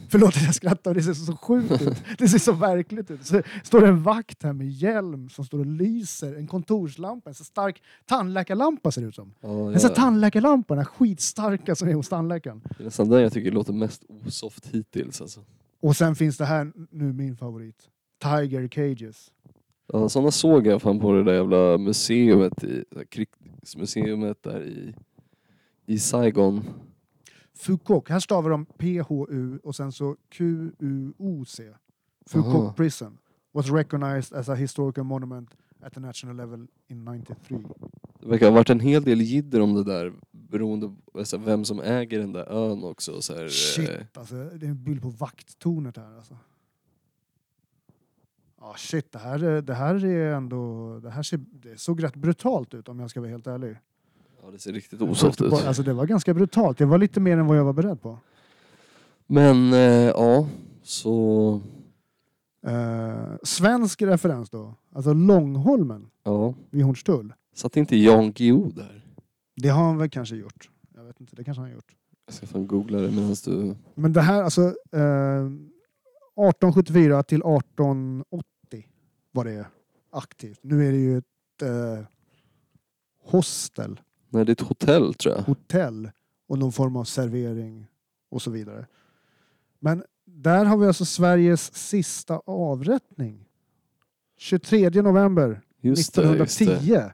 Förlåt 0.10 0.38
att 0.38 0.44
jag 0.44 0.56
skrattar, 0.56 0.94
det 0.94 1.04
ser 1.04 1.14
så 1.14 1.38
sjukt 1.38 1.82
ut. 1.82 2.04
Det 2.18 2.28
ser 2.28 2.40
så 2.40 2.52
verkligt 2.52 3.12
ut. 3.12 3.26
Så 3.26 3.42
står 3.64 3.82
det 3.82 3.88
en 3.88 4.04
vakt 4.04 4.44
här 4.44 4.54
med 4.54 4.70
hjälm 4.70 5.30
som 5.30 5.46
står 5.46 5.60
och 5.60 5.66
lyser. 5.66 6.36
En 6.36 6.48
kontorslampa, 6.48 7.30
en 7.30 7.34
så 7.34 7.44
stark 7.44 7.82
tandläkarlampa 8.06 8.92
ser 8.92 9.02
det 9.02 9.08
ut 9.08 9.16
som. 9.16 9.34
Ja, 9.42 9.72
En 9.74 9.80
sån 9.80 9.90
här 9.90 9.96
tandläkarlampa, 9.96 10.74
den 10.74 10.86
här 10.86 10.92
skitstarka 10.92 11.76
som 11.76 11.88
är 11.88 11.94
hos 11.94 12.10
tandläkaren. 12.10 12.62
Det 12.78 12.84
är 12.84 12.86
nästan 12.86 13.10
den 13.10 13.22
jag 13.22 13.34
tycker 13.34 13.52
låter 13.52 13.74
mest 13.74 14.04
osoft 14.28 14.68
hittills 14.68 15.22
alltså. 15.22 15.40
Och 15.80 15.96
sen 15.96 16.16
finns 16.16 16.38
det 16.38 16.46
här, 16.46 16.72
nu 16.92 17.14
min 17.14 17.38
favorit. 17.38 17.90
Tiger 18.24 18.68
Cages. 18.68 19.32
Ja, 19.94 20.10
sådana 20.10 20.32
såg 20.32 20.68
jag 20.68 20.82
fan 20.82 21.00
på 21.00 21.14
det 21.14 21.24
där 21.24 21.34
jävla 21.34 21.78
museumet 21.78 22.64
i, 22.64 22.84
krigsmuseet 23.10 24.44
där 24.44 24.64
i, 24.64 24.96
i 25.86 26.00
Saigon. 26.00 26.64
Foucault, 27.56 28.10
här 28.10 28.20
stavar 28.20 28.50
de 28.50 28.66
PHU 28.66 29.58
och 29.64 29.76
sen 29.76 29.92
så 29.92 30.16
QUOC. 30.30 31.60
Foucault 32.26 32.56
Aha. 32.56 32.74
Prison 32.78 33.18
was 33.52 33.70
recognized 33.70 34.34
as 34.40 34.50
a 34.50 34.56
historical 34.56 35.04
monument 35.04 35.50
at 35.82 35.94
the 35.94 36.00
national 36.00 36.36
level 36.36 36.68
in 36.88 37.06
93. 37.06 37.58
Det 38.20 38.28
verkar 38.30 38.46
ha 38.46 38.54
varit 38.54 38.70
en 38.70 38.80
hel 38.80 39.04
del 39.04 39.22
jidder 39.22 39.60
om 39.62 39.74
det 39.74 39.84
där 39.84 40.14
beroende 40.32 40.88
på 40.88 41.20
alltså, 41.20 41.38
vem 41.38 41.66
som 41.66 41.80
äger 41.80 42.20
den 42.20 42.34
där 42.34 42.46
ön 42.52 42.84
också. 42.84 43.22
Så 43.22 43.34
här, 43.36 43.44
eh, 43.44 43.48
Shit 43.50 44.18
alltså, 44.18 44.36
det 44.36 44.66
är 44.66 44.70
en 44.70 44.84
bild 44.84 45.02
på 45.02 45.10
vakttornet 45.10 45.98
här 45.98 46.16
alltså. 46.16 46.38
Ja 48.60 48.76
shit, 48.78 49.12
det 49.12 49.20
här, 49.20 49.44
är- 49.44 49.62
det 49.62 49.74
här 49.74 50.06
är 50.06 50.34
ändå, 50.34 51.00
det 51.00 51.10
här 51.10 51.24
ser, 51.24 51.38
det 51.52 51.80
såg 51.80 52.04
rätt 52.04 52.16
brutalt 52.16 52.74
ut 52.74 52.90
om 52.90 53.00
jag 53.00 53.10
ska 53.10 53.20
vara 53.22 53.32
helt 53.32 53.48
ärlig. 53.48 53.78
Ja, 54.44 54.52
det 54.52 54.60
ser 54.60 54.74
riktigt 54.74 55.02
osoft 55.02 55.42
ut. 55.42 55.54
Alltså 55.54 55.84
det 55.84 55.94
var 55.94 56.06
ganska 56.06 56.34
brutalt, 56.34 56.78
det 56.78 56.86
var 56.86 56.98
lite 56.98 57.20
mer 57.20 57.38
än 57.38 57.48
vad 57.48 57.58
jag 57.58 57.64
var 57.66 57.74
beredd 57.74 58.02
på. 58.02 58.18
Men 59.28 59.74
eh, 59.74 59.80
ja, 60.10 60.48
så 60.84 61.62
Eh, 62.68 63.36
svensk 63.44 64.02
referens 64.02 64.50
då, 64.50 64.76
alltså 64.92 65.14
Långholmen 65.14 66.10
Ja. 66.24 66.54
vid 66.70 66.84
Hornstull. 66.84 67.34
Satt 67.56 67.78
inte 67.78 67.96
Jan 67.98 68.32
Guillou 68.32 68.72
där? 68.72 69.06
Det 69.56 69.70
har 69.70 69.84
han 69.84 69.98
väl 69.98 70.10
kanske 70.10 70.36
gjort. 70.36 70.70
Jag 70.96 71.04
vet 71.04 71.20
inte, 71.22 71.36
det 71.36 71.44
kanske 71.44 71.62
han 71.62 71.70
har 71.70 71.76
gjort. 71.76 71.96
Jag 72.26 72.36
ska 72.36 72.48
fan 72.48 72.68
googla 72.68 73.00
det 73.00 73.12
medan 73.12 73.36
du... 73.46 73.76
Men 73.96 74.14
det 74.14 74.22
här, 74.22 74.44
alltså 74.44 74.62
eh, 74.92 75.46
1874 75.46 77.24
till 77.24 77.38
1880 77.42 78.44
var 79.32 79.46
det 79.46 79.66
aktivt. 80.12 80.60
Nu 80.62 80.88
är 80.88 80.92
det 80.92 80.98
ju 80.98 81.18
ett 81.18 81.62
eh, 81.62 82.06
hostel, 83.24 84.00
Nej, 84.34 84.46
det 84.46 84.50
är 84.50 84.54
ett 84.54 84.62
hotell 84.62 85.14
tror 85.14 85.36
jag. 85.36 85.42
hotell 85.44 86.12
och 86.48 86.60
någon 86.60 86.72
form 86.72 86.96
av 86.96 87.04
servering 87.04 87.88
och 88.30 88.42
så 88.42 88.52
vidare. 88.52 88.86
Men 89.80 90.04
där 90.26 90.66
har 90.66 90.78
vi 90.78 90.88
alltså 90.88 91.06
Sveriges 91.06 91.76
sista 91.76 92.42
avrättning. 92.46 93.46
23 94.38 94.90
november 94.90 95.62
Just 95.82 96.14
det, 96.16 96.22
just 96.22 96.62
1910. 96.62 96.94
det. 96.94 97.14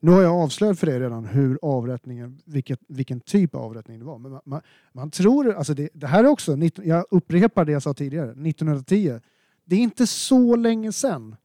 Nu 0.00 0.10
har 0.10 0.22
jag 0.22 0.32
avslöjat 0.32 0.78
för 0.78 0.88
er 0.88 1.00
redan 1.00 1.24
hur 1.24 1.58
avrättningen, 1.62 2.40
vilket, 2.44 2.80
vilken 2.88 3.20
typ 3.20 3.54
av 3.54 3.62
avrättning 3.62 3.98
det 3.98 4.04
var. 4.04 4.18
Men 4.18 4.32
man, 4.32 4.40
man, 4.44 4.60
man 4.92 5.10
tror, 5.10 5.54
alltså 5.54 5.74
det, 5.74 5.88
det 5.92 6.06
här 6.06 6.24
är 6.24 6.28
också, 6.28 6.56
19 6.56 6.86
jag 6.86 7.04
upprepar 7.10 7.64
det 7.64 7.72
jag 7.72 7.82
sa 7.82 7.94
tidigare, 7.94 8.30
1910. 8.30 9.20
Det 9.64 9.76
är 9.76 9.80
inte 9.80 10.06
så 10.06 10.56
länge 10.56 10.92
sedan. 10.92 11.36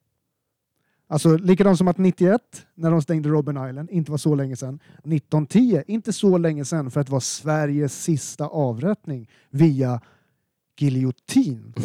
Alltså 1.13 1.37
likadant 1.37 1.77
som 1.77 1.87
att 1.87 1.97
91, 1.97 2.41
när 2.75 2.91
de 2.91 3.01
stängde 3.01 3.29
Robben 3.29 3.69
Island, 3.69 3.89
inte 3.91 4.11
var 4.11 4.17
så 4.17 4.35
länge 4.35 4.55
sedan. 4.55 4.79
1910, 4.97 5.83
inte 5.87 6.13
så 6.13 6.37
länge 6.37 6.65
sedan 6.65 6.91
för 6.91 7.01
att 7.01 7.07
det 7.07 7.13
var 7.13 7.19
Sveriges 7.19 8.03
sista 8.03 8.47
avrättning 8.47 9.29
via 9.49 10.01
giljotin. 10.79 11.73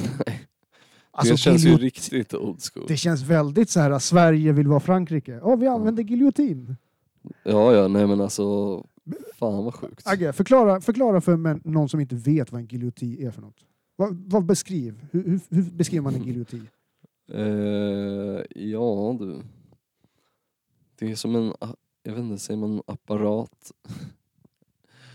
Alltså, 1.11 1.35
det 1.35 1.38
känns 1.38 1.64
ju 1.64 1.77
riktigt 1.77 2.35
old 2.35 2.61
school. 2.62 2.85
det 2.88 2.97
känns 2.97 3.23
väldigt 3.23 3.71
så 3.71 3.81
här, 3.81 3.99
Sverige 3.99 4.53
vill 4.53 4.69
vara 4.69 4.81
Frankrike. 4.81 5.41
Ja, 5.43 5.57
vi 5.57 5.67
använder 5.67 6.03
giljotin. 6.03 6.77
Ja, 7.43 7.73
ja, 7.75 7.88
nej 7.88 8.07
men 8.07 8.21
alltså... 8.21 8.77
Fan 9.38 9.64
vad 9.64 9.75
sjukt. 9.75 10.07
Agge, 10.07 10.33
förklara, 10.33 10.81
förklara 10.81 11.21
för 11.21 11.37
men, 11.37 11.61
någon 11.64 11.88
som 11.88 12.01
inte 12.01 12.14
vet 12.14 12.53
vad 12.53 12.61
en 12.61 12.67
giljotin 12.67 13.27
är 13.27 13.31
för 13.31 13.43
något. 13.43 13.57
Vad, 13.97 14.17
vad 14.27 14.45
beskriv? 14.45 15.07
Hur, 15.11 15.25
hur, 15.25 15.41
hur 15.51 15.62
beskriver 15.62 16.03
man 16.03 16.14
en 16.14 16.23
giljotin? 16.27 16.69
Eh, 17.33 18.43
ja 18.55 19.17
du. 19.21 19.43
Det 20.99 21.11
är 21.11 21.14
som 21.14 21.37
en, 21.37 21.55
jag 22.03 22.12
vet 22.12 22.23
inte, 22.23 22.38
säger 22.38 22.61
man 22.61 22.83
apparat? 22.87 23.73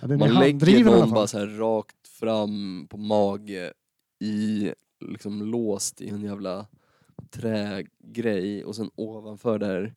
Ja, 0.01 0.07
Man 0.07 0.33
lägger 0.33 0.83
någon 0.83 1.11
bara 1.11 1.27
så 1.27 1.39
här 1.39 1.47
rakt 1.47 2.07
fram 2.07 2.87
på 2.89 2.97
mage 2.97 3.73
i, 4.19 4.71
liksom 4.99 5.41
låst 5.41 6.01
i 6.01 6.09
en 6.09 6.21
jävla 6.21 6.67
trägrej 7.29 8.65
och 8.65 8.75
sen 8.75 8.89
ovanför 8.95 9.59
där 9.59 9.95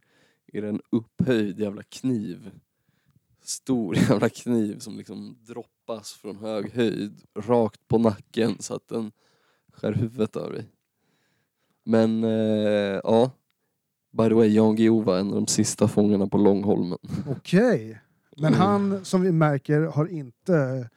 är 0.53 0.63
det 0.63 0.69
en 0.69 0.81
upphöjd 0.91 1.61
jävla 1.61 1.83
kniv. 1.83 2.51
Stor 3.43 3.97
jävla 4.11 4.29
kniv 4.29 4.79
som 4.79 4.97
liksom 4.97 5.37
droppas 5.41 6.13
från 6.13 6.37
hög 6.37 6.73
höjd 6.73 7.23
rakt 7.35 7.89
på 7.89 7.99
nacken 7.99 8.57
så 8.61 8.75
att 8.75 8.89
den 8.89 9.13
skär 9.73 9.93
huvudet 9.93 10.37
av 10.37 10.53
dig. 10.53 10.65
Men 11.87 12.25
eh, 12.25 13.01
ja, 13.05 13.31
by 14.19 14.29
the 14.29 14.35
way, 14.35 14.49
Jan 14.49 14.77
Guillou 14.77 15.03
var 15.03 15.19
en 15.19 15.29
av 15.29 15.35
de 15.35 15.47
sista 15.47 15.89
fångarna 15.89 16.27
på 16.27 16.39
Långholmen. 16.39 16.99
Okej. 17.29 18.01
Men 18.37 18.55
han, 18.55 19.05
som 19.05 19.23
vi 19.23 19.33
märker, 19.33 19.81
har 19.81 20.07
inte, 20.07 20.89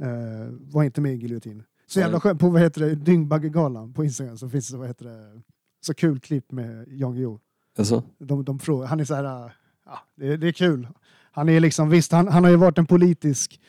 eh, 0.00 0.48
var 0.72 0.84
inte 0.84 1.00
med 1.00 1.12
i 1.14 1.16
giljotin. 1.16 1.62
Så 1.86 2.00
jävla 2.00 2.12
Nej. 2.12 2.20
skönt. 2.20 2.40
På 2.40 2.48
vad 2.48 2.60
heter 2.62 2.80
det, 2.80 2.94
Dyngbaggegalan 2.94 3.92
på 3.92 4.04
Instagram 4.04 4.38
så 4.38 4.48
finns 4.48 4.68
det, 4.68 4.76
vad 4.76 4.86
heter 4.88 5.04
det, 5.04 5.42
så 5.80 5.94
kul 5.94 6.20
klipp 6.20 6.52
med 6.52 6.88
Jan 6.88 7.14
Guillou. 7.14 7.38
Alltså, 7.78 8.02
De, 8.18 8.44
de 8.44 8.58
frågar, 8.58 8.86
han 8.86 9.00
är 9.00 9.04
så 9.04 9.14
här, 9.14 9.24
äh, 9.24 9.50
ja, 9.86 9.98
det, 10.16 10.36
det 10.36 10.48
är 10.48 10.52
kul. 10.52 10.88
Han 11.32 11.48
är 11.48 11.60
liksom, 11.60 11.90
visst, 11.90 12.12
han, 12.12 12.28
han 12.28 12.44
har 12.44 12.50
ju 12.50 12.56
varit 12.56 12.78
en 12.78 12.86
politisk 12.86 13.60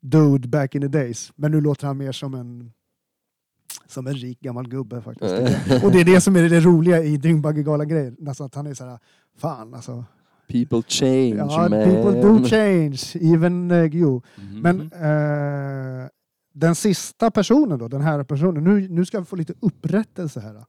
dude 0.00 0.48
back 0.48 0.74
in 0.74 0.82
the 0.82 0.88
days, 0.88 1.32
men 1.36 1.50
nu 1.50 1.60
låter 1.60 1.86
han 1.86 1.98
mer 1.98 2.12
som 2.12 2.34
en 2.34 2.72
som 3.92 4.06
en 4.06 4.14
rik 4.14 4.40
gammal 4.40 4.68
gubbe 4.68 5.02
faktiskt. 5.02 5.34
Eh. 5.34 5.84
Och 5.84 5.92
det 5.92 6.00
är 6.00 6.04
det 6.04 6.20
som 6.20 6.36
är 6.36 6.48
det 6.48 6.60
roliga 6.60 7.02
i 7.02 7.16
Dyngbaggegalan-grejen. 7.16 8.16
Alltså 8.28 8.44
att 8.44 8.54
han 8.54 8.66
är 8.66 8.74
så 8.74 8.84
här, 8.84 8.98
fan 9.36 9.74
alltså. 9.74 10.04
people 10.48 10.82
change 10.88 11.34
Ja, 11.36 11.68
man. 11.68 11.70
people 11.70 12.22
do 12.22 12.44
change, 12.44 13.00
even 13.20 13.70
uh, 13.70 13.96
you. 13.96 14.20
Mhm. 14.36 14.60
Men 14.60 14.80
eh, 14.80 16.08
den 16.52 16.74
sista 16.74 17.30
personen 17.30 17.78
då, 17.78 17.88
den 17.88 18.00
här 18.00 18.24
personen, 18.24 18.64
nu, 18.64 18.88
nu 18.88 19.04
ska 19.04 19.20
vi 19.20 19.26
få 19.26 19.36
lite 19.36 19.54
upprättelse 19.60 20.40
här. 20.40 20.64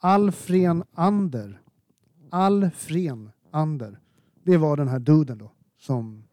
Alfren 0.00 0.84
Ander. 0.94 1.60
Alfren 2.30 3.30
Ander. 3.50 3.98
Det 4.44 4.56
var 4.56 4.76
den 4.76 4.88
här 4.88 4.98
duden 4.98 5.38
då 5.38 5.50
som 5.80 6.24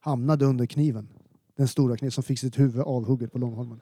hamnade 0.00 0.44
under 0.44 0.66
kniven. 0.66 1.08
Den 1.56 1.68
stora 1.68 1.96
kniven 1.96 2.10
som 2.12 2.24
fick 2.24 2.38
sitt 2.38 2.58
huvud 2.58 2.82
avhugget 2.82 3.32
på 3.32 3.38
Långholmen. 3.38 3.80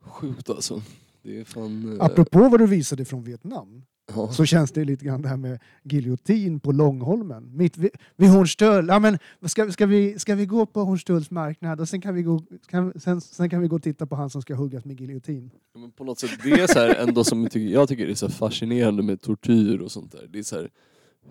Sjukt 0.00 0.50
alltså. 0.50 0.82
Det 1.24 1.40
är 1.40 1.44
fan... 1.44 1.92
eh, 2.00 2.04
Apropå 2.04 2.48
vad 2.48 2.60
du 2.60 2.66
visade 2.66 3.04
från 3.04 3.22
Vietnam 3.24 3.82
ja. 4.14 4.32
så 4.32 4.44
känns 4.44 4.72
det 4.72 4.84
lite 4.84 5.04
grann 5.04 5.22
det 5.22 5.28
här 5.28 5.36
med 5.36 5.58
giljotin 5.82 6.60
på 6.60 6.72
Långholmen. 6.72 7.56
Mitt 7.56 7.76
vid, 7.78 7.90
vid 8.16 8.30
Hornstull. 8.30 8.88
Ja, 8.88 8.98
men 8.98 9.18
ska, 9.42 9.70
ska, 9.72 9.86
vi, 9.86 10.18
ska 10.18 10.34
vi 10.34 10.46
gå 10.46 10.66
på 10.66 10.80
Hornstulls 10.84 11.30
marknad 11.30 11.80
och 11.80 11.88
sen 11.88 12.00
kan, 12.00 12.14
vi 12.14 12.22
gå, 12.22 12.42
kan, 12.66 13.00
sen, 13.00 13.20
sen 13.20 13.50
kan 13.50 13.60
vi 13.60 13.68
gå 13.68 13.76
och 13.76 13.82
titta 13.82 14.06
på 14.06 14.16
han 14.16 14.30
som 14.30 14.42
ska 14.42 14.54
huggas 14.54 14.84
med 14.84 15.00
giljotin. 15.00 15.50
Men 15.74 15.90
på 15.90 16.04
något 16.04 16.18
sätt, 16.20 16.30
det 16.44 16.50
är 16.50 16.66
så 16.66 16.78
här 16.78 16.94
ändå 17.08 17.24
som 17.24 17.42
jag 17.42 17.52
tycker, 17.52 17.74
jag 17.74 17.88
tycker 17.88 18.06
det 18.06 18.12
är 18.12 18.14
så 18.14 18.28
fascinerande 18.28 19.02
med 19.02 19.20
tortyr 19.20 19.78
och 19.78 19.92
sånt 19.92 20.12
där. 20.12 20.26
Det 20.32 20.38
är 20.38 20.42
så 20.42 20.56
här, 20.56 20.70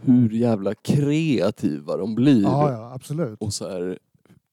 hur 0.02 0.30
jävla 0.30 0.74
kreativa 0.74 1.98
de 1.98 2.16
blir. 2.16 2.42
Ja, 2.42 2.72
ja, 2.72 2.94
absolut. 2.94 3.40
Och 3.40 3.54
så 3.54 3.70
här, 3.70 4.00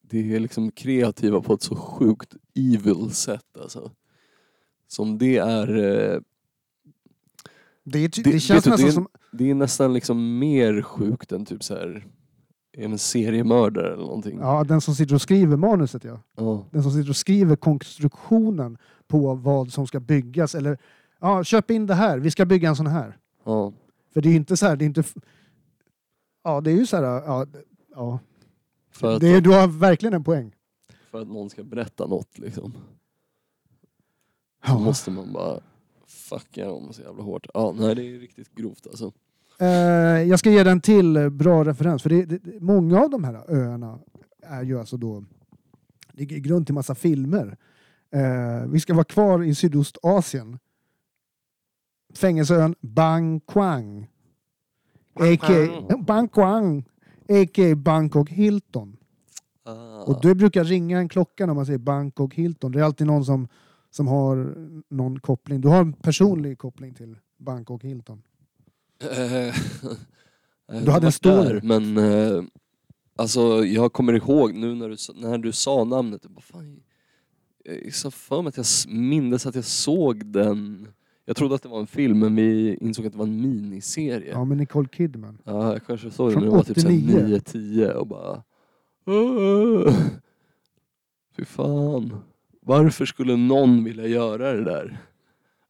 det 0.02 0.34
är 0.34 0.40
liksom 0.40 0.70
kreativa 0.70 1.40
på 1.40 1.54
ett 1.54 1.62
så 1.62 1.74
sjukt 1.76 2.34
evil 2.54 3.10
sätt 3.10 3.56
alltså. 3.62 3.90
Som 4.92 5.18
det 5.18 5.36
är, 5.38 5.68
eh, 5.78 6.20
Det, 7.84 8.08
Det- 8.16 8.22
det 8.22 8.40
känns 8.40 8.50
vet 8.50 8.64
du, 8.64 8.70
nästan 8.70 8.76
det 8.86 8.90
är- 8.90 8.92
som... 8.92 9.08
det 9.32 9.50
är 9.50 9.54
nästan 9.54 9.92
liksom 9.94 10.38
mer 10.38 10.82
sjukt 10.82 11.32
än 11.32 11.44
typ 11.44 11.64
så 11.64 11.74
här 11.74 12.06
en 12.72 12.98
seriemördare 12.98 13.86
eller 13.92 14.02
någonting. 14.02 14.38
Ja, 14.40 14.64
den 14.64 14.80
som 14.80 14.94
sitter 14.94 15.14
och 15.14 15.22
skriver 15.22 15.56
manuset 15.56 16.04
ja. 16.04 16.20
Ja. 16.36 16.66
Den 16.70 16.82
som 16.82 16.92
sitter 16.92 17.10
och 17.10 17.16
skriver 17.16 17.56
konstruktionen 17.56 18.78
på 19.08 19.34
vad 19.34 19.72
som 19.72 19.86
ska 19.86 20.00
byggas. 20.00 20.54
Eller 20.54 20.78
ja, 21.20 21.44
köp 21.44 21.70
in 21.70 21.86
det 21.86 21.94
här, 21.94 22.18
vi 22.18 22.30
ska 22.30 22.44
bygga 22.46 22.68
en 22.68 22.76
sån 22.76 22.86
här. 22.86 23.18
ja. 23.44 23.72
För 24.12 24.20
det 24.20 24.28
är 24.28 24.30
ju 24.30 24.36
inte 24.36 24.56
så 24.56 24.66
här, 24.66 24.76
det 24.76 24.84
är 24.84 24.86
inte... 24.86 25.00
f- 25.00 25.14
Ja, 26.44 26.60
det 26.60 26.70
är 26.70 26.76
ju 26.76 26.86
så 26.86 26.96
här, 26.96 27.02
ja, 27.04 27.46
ja. 27.94 28.18
För, 28.92 29.14
att, 29.14 29.20
Det 29.20 29.28
är, 29.28 29.40
du 29.40 29.50
har 29.50 29.68
verkligen 29.68 30.14
en 30.14 30.24
poäng. 30.24 30.54
för 31.10 31.20
att 31.22 31.28
någon 31.28 31.50
ska 31.50 31.62
berätta 31.64 32.06
något 32.06 32.38
liksom. 32.38 32.72
Ja. 34.66 34.78
måste 34.78 35.10
man 35.10 35.32
bara 35.32 35.60
fucka 36.06 36.66
dem 36.66 36.92
så 36.92 37.02
jävla 37.02 37.22
hårt. 37.22 37.46
Ja, 37.54 37.74
nej 37.78 37.94
det 37.94 38.02
är 38.02 38.18
riktigt 38.18 38.54
grovt 38.54 38.86
alltså. 38.86 39.12
Eh, 39.60 39.68
jag 40.28 40.38
ska 40.38 40.50
ge 40.50 40.64
den 40.64 40.80
till 40.80 41.30
bra 41.30 41.64
referens, 41.64 42.02
för 42.02 42.10
det, 42.10 42.24
det, 42.24 42.60
många 42.60 43.00
av 43.00 43.10
de 43.10 43.24
här 43.24 43.34
öarna 43.48 43.98
är 44.42 44.62
ju 44.62 44.78
alltså 44.78 44.96
då 44.96 45.24
ligger 46.12 46.38
grund 46.38 46.66
till 46.66 46.74
massa 46.74 46.94
filmer. 46.94 47.56
Eh, 48.12 48.68
vi 48.68 48.80
ska 48.80 48.94
vara 48.94 49.04
kvar 49.04 49.42
i 49.42 49.54
Sydostasien. 49.54 50.58
Fängelseön 52.14 52.74
Bang 52.80 53.46
Quang. 53.46 54.08
A.k.a. 55.14 55.96
Bang 55.98 56.32
Quang. 56.32 56.84
A.k.a. 57.28 57.76
Bangkok 57.76 58.30
Hilton. 58.30 58.96
Ah. 59.64 60.02
Och 60.02 60.20
det 60.22 60.34
brukar 60.34 60.64
ringa 60.64 60.98
en 60.98 61.08
klocka 61.08 61.46
när 61.46 61.54
man 61.54 61.66
säger 61.66 61.78
Bangkok 61.78 62.34
Hilton. 62.34 62.72
Det 62.72 62.80
är 62.80 62.84
alltid 62.84 63.06
någon 63.06 63.24
som, 63.24 63.48
som 63.90 64.06
har 64.08 64.54
någon 64.88 65.20
koppling. 65.20 65.60
Du 65.60 65.68
har 65.68 65.80
en 65.80 65.92
personlig 65.92 66.58
koppling 66.58 66.94
till 66.94 67.18
Bangkok 67.38 67.84
Hilton. 67.84 68.22
Eh, 70.72 70.82
Du 70.84 70.90
hade 70.90 71.06
en 71.06 71.12
story. 71.12 71.60
Men 71.62 71.96
eh, 71.96 72.42
alltså 73.16 73.64
jag 73.64 73.92
kommer 73.92 74.12
ihåg 74.12 74.54
nu 74.54 74.74
när 74.74 74.88
du, 74.88 74.96
när 75.20 75.38
du 75.38 75.52
sa 75.52 75.84
namnet, 75.84 76.20
jag 76.22 76.32
bara, 76.32 76.40
fan, 76.40 76.82
jag 77.64 77.94
sa 77.94 78.10
för 78.10 78.42
mig 78.42 78.48
att 78.48 78.56
jag 78.56 78.66
mindes 78.94 79.46
att 79.46 79.54
jag 79.54 79.64
såg 79.64 80.26
den. 80.26 80.88
Jag 81.24 81.36
trodde 81.36 81.54
att 81.54 81.62
det 81.62 81.68
var 81.68 81.80
en 81.80 81.86
film 81.86 82.18
men 82.18 82.36
vi 82.36 82.74
insåg 82.80 83.06
att 83.06 83.12
det 83.12 83.18
var 83.18 83.26
en 83.26 83.40
miniserie. 83.40 84.30
Ja, 84.30 84.44
med 84.44 84.56
Nicole 84.58 84.88
Kidman. 84.88 85.38
Ja, 85.44 85.72
jag 85.72 85.86
kanske 85.86 86.10
såg 86.10 86.26
den 86.26 86.32
Från 86.32 86.42
när 86.42 86.50
jag 86.50 86.56
var 86.56 86.64
typ 86.64 86.76
89. 86.78 87.40
9-10 87.84 87.92
och 87.92 88.06
bara... 88.06 88.42
Fy 91.36 91.44
fan. 91.44 92.16
Varför 92.70 93.04
skulle 93.06 93.36
någon 93.36 93.84
vilja 93.84 94.06
göra 94.06 94.52
det 94.52 94.64
där? 94.64 94.98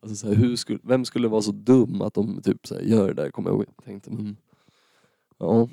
Alltså 0.00 0.16
så 0.16 0.26
här, 0.28 0.34
hur 0.34 0.56
skulle, 0.56 0.78
vem 0.82 1.04
skulle 1.04 1.28
vara 1.28 1.42
så 1.42 1.52
dum 1.52 2.02
att 2.02 2.14
de 2.14 2.42
typ 2.42 2.66
så 2.66 2.74
här, 2.74 2.82
gör 2.82 3.08
det 3.08 3.14
där? 3.22 3.30
Kommer 3.30 3.50
jag 3.50 3.56
ihåg. 3.56 3.66
Jag 3.76 3.84
tänkte, 3.84 4.10
men... 4.10 4.36
Ja. 5.38 5.68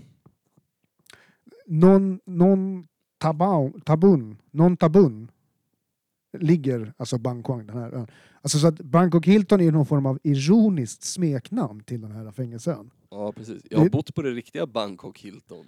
Non, 1.66 2.20
non 2.26 2.88
tabun, 3.18 3.82
tabun. 3.82 4.38
Non 4.52 4.78
tabun. 4.78 5.32
ligger 6.40 6.94
alltså 6.98 7.18
Bangkok, 7.18 7.68
den 7.68 7.78
här 7.78 7.92
ön. 7.92 8.08
Alltså 8.42 8.60
så 8.60 8.68
att 8.68 8.82
Bangkok 8.82 9.26
Hilton 9.28 9.62
är 9.62 9.72
någon 9.72 9.86
form 9.86 10.06
av 10.06 10.20
ironiskt 10.24 11.04
smeknamn 11.04 11.84
till 11.84 12.02
den 12.02 12.12
här 12.12 12.32
fängelseön. 12.32 12.90
Ja 13.10 13.32
precis. 13.32 13.62
Jag 13.70 13.78
har 13.78 13.86
Det- 13.86 13.92
bott 13.92 14.16
på 14.16 14.22
det 14.22 14.32
riktiga 14.32 14.68
Bangkok 14.68 15.20
Hilton. 15.20 15.66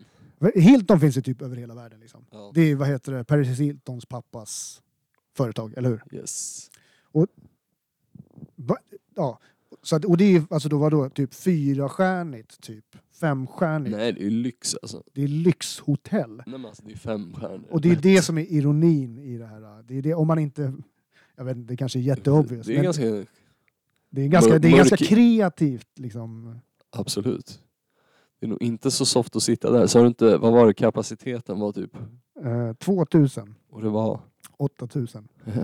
Hilton 0.56 1.00
finns 1.00 1.18
ju 1.18 1.22
typ 1.22 1.42
över 1.42 1.56
hela 1.58 1.76
världen. 1.76 2.00
Liksom. 2.00 2.26
Ja. 2.32 2.52
Det 2.54 2.62
är 2.62 2.76
vad 2.76 2.88
heter 2.88 3.12
det, 3.12 3.24
Paris 3.24 3.60
Hiltons 3.60 4.06
pappas 4.06 4.82
företag, 5.38 5.74
eller 5.78 5.90
hur? 5.90 6.04
Yes. 6.12 6.70
Va? 8.56 8.78
Ja. 9.16 9.40
Så 9.82 9.96
att, 9.96 10.06
och 10.06 10.18
det 10.18 10.36
är 10.36 10.44
alltså 10.50 10.70
då 10.70 10.78
var 10.78 10.92
då 10.92 11.10
typ 11.10 11.34
fyrastjärnigt, 11.34 12.62
typ 12.62 12.86
femstjärnigt. 13.22 13.98
Nej 13.98 14.14
det 14.14 14.26
är 14.26 14.30
lyx 14.30 14.76
alltså. 14.82 15.04
Det 15.14 15.24
är 15.24 15.28
lyxhotell. 15.28 16.36
Nej 16.36 16.44
men 16.46 16.66
alltså 16.66 16.84
det 16.86 16.92
är 16.92 16.98
fem 16.98 17.34
stjärnor. 17.34 17.68
Och 17.70 17.82
det 17.82 17.90
är 17.92 17.96
det 17.96 18.22
som 18.22 18.38
är 18.38 18.52
ironin 18.52 19.20
i 19.20 19.38
det 19.38 19.46
här. 19.46 19.84
Det 19.84 19.98
är 19.98 20.02
det, 20.02 20.14
om 20.14 20.28
man 20.28 20.40
inte... 20.40 20.74
Jag 21.36 21.46
vet 21.46 21.58
inte, 21.58 21.74
det 21.74 21.78
kanske 21.78 22.00
är 22.00 22.02
jätteobvious. 22.02 22.68
Det 22.68 22.78
är 22.78 22.84
ganska, 22.84 23.26
det 24.10 24.22
är 24.22 24.28
ganska, 24.28 24.60
det 24.60 24.68
är 24.68 24.78
ganska 24.78 24.98
kreativt 24.98 26.00
liksom. 26.00 26.60
absolut. 26.90 27.62
Det 28.40 28.46
är 28.46 28.50
nog 28.50 28.62
inte 28.62 28.92
så 28.92 29.06
soft 29.06 29.36
att 29.36 29.44
sitta 29.44 29.72
där. 29.72 29.88
Sa 29.88 30.02
du 30.02 30.08
inte, 30.08 30.38
vad 30.38 30.54
var 30.54 30.68
det 30.68 30.74
kapaciteten 30.74 31.60
var 31.60 31.72
typ? 31.72 31.96
Eh, 32.44 32.74
2000, 32.74 33.56
Och 33.70 33.82
det 33.82 33.90
var? 33.90 34.20
8000. 34.60 35.28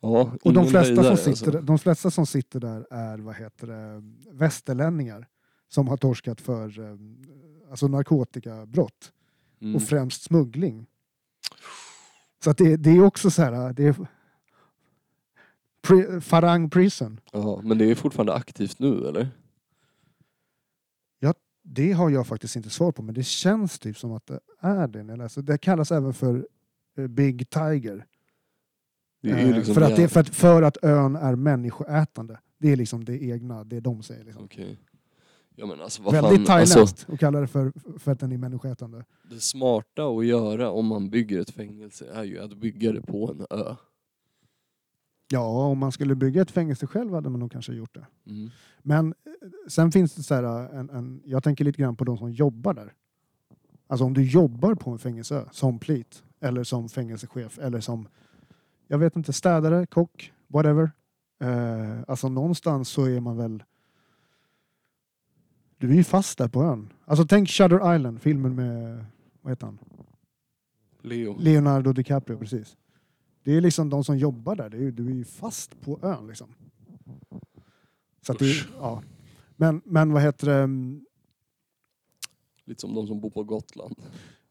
ja, 0.00 0.32
Och 0.42 0.52
de 0.52 0.66
flesta, 0.66 1.02
som 1.02 1.16
sitter, 1.16 1.30
alltså. 1.30 1.50
där- 1.50 1.62
de 1.62 1.78
flesta 1.78 2.10
som 2.10 2.26
sitter 2.26 2.60
där 2.60 2.86
är 2.90 3.18
vad 3.18 3.34
heter 3.34 3.66
det, 3.66 4.02
västerlänningar 4.30 5.26
som 5.68 5.88
har 5.88 5.96
torskat 5.96 6.40
för 6.40 6.80
eh, 6.80 6.96
alltså 7.70 7.88
narkotikabrott 7.88 9.12
Mm. 9.60 9.76
och 9.76 9.82
främst 9.82 10.22
smuggling. 10.22 10.86
Så 12.44 12.50
att 12.50 12.58
det, 12.58 12.76
det 12.76 12.90
är 12.90 13.04
också 13.04 13.30
så 13.30 13.42
här, 13.42 13.72
det 13.72 13.84
är 13.84 13.96
Pri- 15.86 16.20
Farang 16.20 16.70
Prison. 16.70 17.20
Ja, 17.32 17.60
men 17.64 17.78
det 17.78 17.90
är 17.90 17.94
fortfarande 17.94 18.34
aktivt 18.34 18.78
nu 18.78 19.06
eller? 19.08 19.28
Det 21.64 21.92
har 21.92 22.10
jag 22.10 22.26
faktiskt 22.26 22.56
inte 22.56 22.70
svar 22.70 22.92
på 22.92 23.02
men 23.02 23.14
det 23.14 23.22
känns 23.22 23.78
typ 23.78 23.98
som 23.98 24.12
att 24.12 24.26
det 24.26 24.40
är 24.60 24.88
det. 24.88 25.16
läser. 25.16 25.42
Det 25.42 25.58
kallas 25.58 25.92
även 25.92 26.14
för 26.14 26.48
Big 27.08 27.50
Tiger. 27.50 28.06
Eh, 29.22 29.56
liksom 29.56 29.74
för, 29.74 29.82
att 29.82 29.96
det, 29.96 30.08
för, 30.08 30.20
att, 30.20 30.28
för 30.28 30.62
att 30.62 30.76
ön 30.82 31.16
är 31.16 31.36
människoätande. 31.36 32.38
Det 32.58 32.72
är 32.72 32.76
liksom 32.76 33.04
det 33.04 33.22
egna, 33.22 33.64
det 33.64 33.80
de 33.80 34.02
säger. 34.02 34.24
Liksom. 34.24 34.44
Okej. 34.44 34.78
Ja 35.56 35.66
men 35.66 35.80
alltså 35.80 36.02
vad 36.02 36.12
Väldigt 36.12 36.46
fan, 36.46 36.60
alltså, 36.60 36.74
thailändskt 36.74 37.10
att 37.10 37.20
kalla 37.20 37.40
det 37.40 37.46
för, 37.46 37.72
för 37.98 38.12
att 38.12 38.20
den 38.20 38.32
är 38.32 38.38
människoätande. 38.38 39.04
det 39.30 39.40
smarta 39.40 40.04
att 40.04 40.26
göra 40.26 40.70
om 40.70 40.86
man 40.86 41.10
bygger 41.10 41.40
ett 41.40 41.50
fängelse 41.50 42.06
är 42.12 42.24
ju 42.24 42.38
att 42.38 42.56
bygga 42.56 42.92
det 42.92 43.02
på 43.02 43.30
en 43.30 43.58
ö. 43.58 43.74
Ja, 45.28 45.66
om 45.66 45.78
man 45.78 45.92
skulle 45.92 46.14
bygga 46.14 46.42
ett 46.42 46.50
fängelse 46.50 46.86
själv 46.86 47.14
hade 47.14 47.30
man 47.30 47.40
nog 47.40 47.52
kanske 47.52 47.72
gjort 47.72 47.94
det. 47.94 48.06
Mm. 48.26 48.50
Men 48.82 49.06
eh, 49.08 49.32
sen 49.68 49.92
finns 49.92 50.14
det 50.14 50.22
så 50.22 50.34
här, 50.34 50.44
en, 50.74 50.90
en, 50.90 51.22
jag 51.24 51.42
tänker 51.42 51.64
lite 51.64 51.82
grann 51.82 51.96
på 51.96 52.04
de 52.04 52.18
som 52.18 52.32
jobbar 52.32 52.74
där. 52.74 52.92
Alltså 53.86 54.04
om 54.04 54.14
du 54.14 54.22
jobbar 54.22 54.74
på 54.74 54.90
en 54.90 54.98
fängelseö 54.98 55.44
som 55.50 55.78
plit 55.78 56.22
eller 56.42 56.64
som 56.64 56.88
fängelsechef 56.88 57.58
eller 57.58 57.80
som, 57.80 58.08
jag 58.86 58.98
vet 58.98 59.16
inte, 59.16 59.32
städare, 59.32 59.86
kock, 59.86 60.32
whatever. 60.46 60.90
Eh, 61.40 62.00
alltså 62.08 62.28
någonstans 62.28 62.88
så 62.88 63.04
är 63.04 63.20
man 63.20 63.36
väl, 63.36 63.62
du 65.78 65.90
är 65.90 65.94
ju 65.94 66.04
fast 66.04 66.38
där 66.38 66.48
på 66.48 66.62
ön. 66.62 66.92
Alltså 67.04 67.26
tänk 67.26 67.48
Shutter 67.48 67.94
Island, 67.96 68.22
filmen 68.22 68.54
med, 68.54 69.04
vad 69.40 69.52
heter 69.52 69.66
han? 69.66 69.78
Leo. 71.00 71.36
Leonardo 71.38 71.92
DiCaprio, 71.92 72.38
precis. 72.38 72.76
Det 73.42 73.56
är 73.56 73.60
liksom 73.60 73.90
de 73.90 74.04
som 74.04 74.18
jobbar 74.18 74.56
där, 74.56 74.74
är, 74.74 74.90
du 74.90 75.06
är 75.06 75.14
ju 75.14 75.24
fast 75.24 75.80
på 75.80 75.98
ön 76.02 76.26
liksom. 76.26 76.54
Så 78.26 78.32
att 78.32 78.38
det, 78.38 78.54
ja. 78.78 79.02
men, 79.56 79.82
men 79.84 80.12
vad 80.12 80.22
heter 80.22 80.46
det? 80.46 81.00
Lite 82.64 82.80
som 82.80 82.94
de 82.94 83.06
som 83.06 83.20
bor 83.20 83.30
på 83.30 83.44
Gotland. 83.44 83.96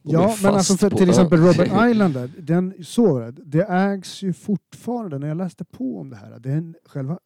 Ja, 0.04 0.36
men 0.44 0.54
alltså 0.54 0.78
för 0.78 0.90
till 0.90 1.10
exempel 1.10 1.40
Robert 1.40 1.90
Island 1.92 2.14
där, 2.14 2.32
den, 2.38 2.74
så 2.84 3.32
det. 3.32 3.64
ägs 3.64 4.22
ju 4.22 4.34
fortfarande, 4.34 5.20
när 5.20 5.28
jag 5.28 5.38
läste 5.38 5.66
på 5.66 6.00
om 6.00 6.10
det 6.10 6.16
här, 6.16 6.40
den 6.40 6.76
själva 6.86 7.20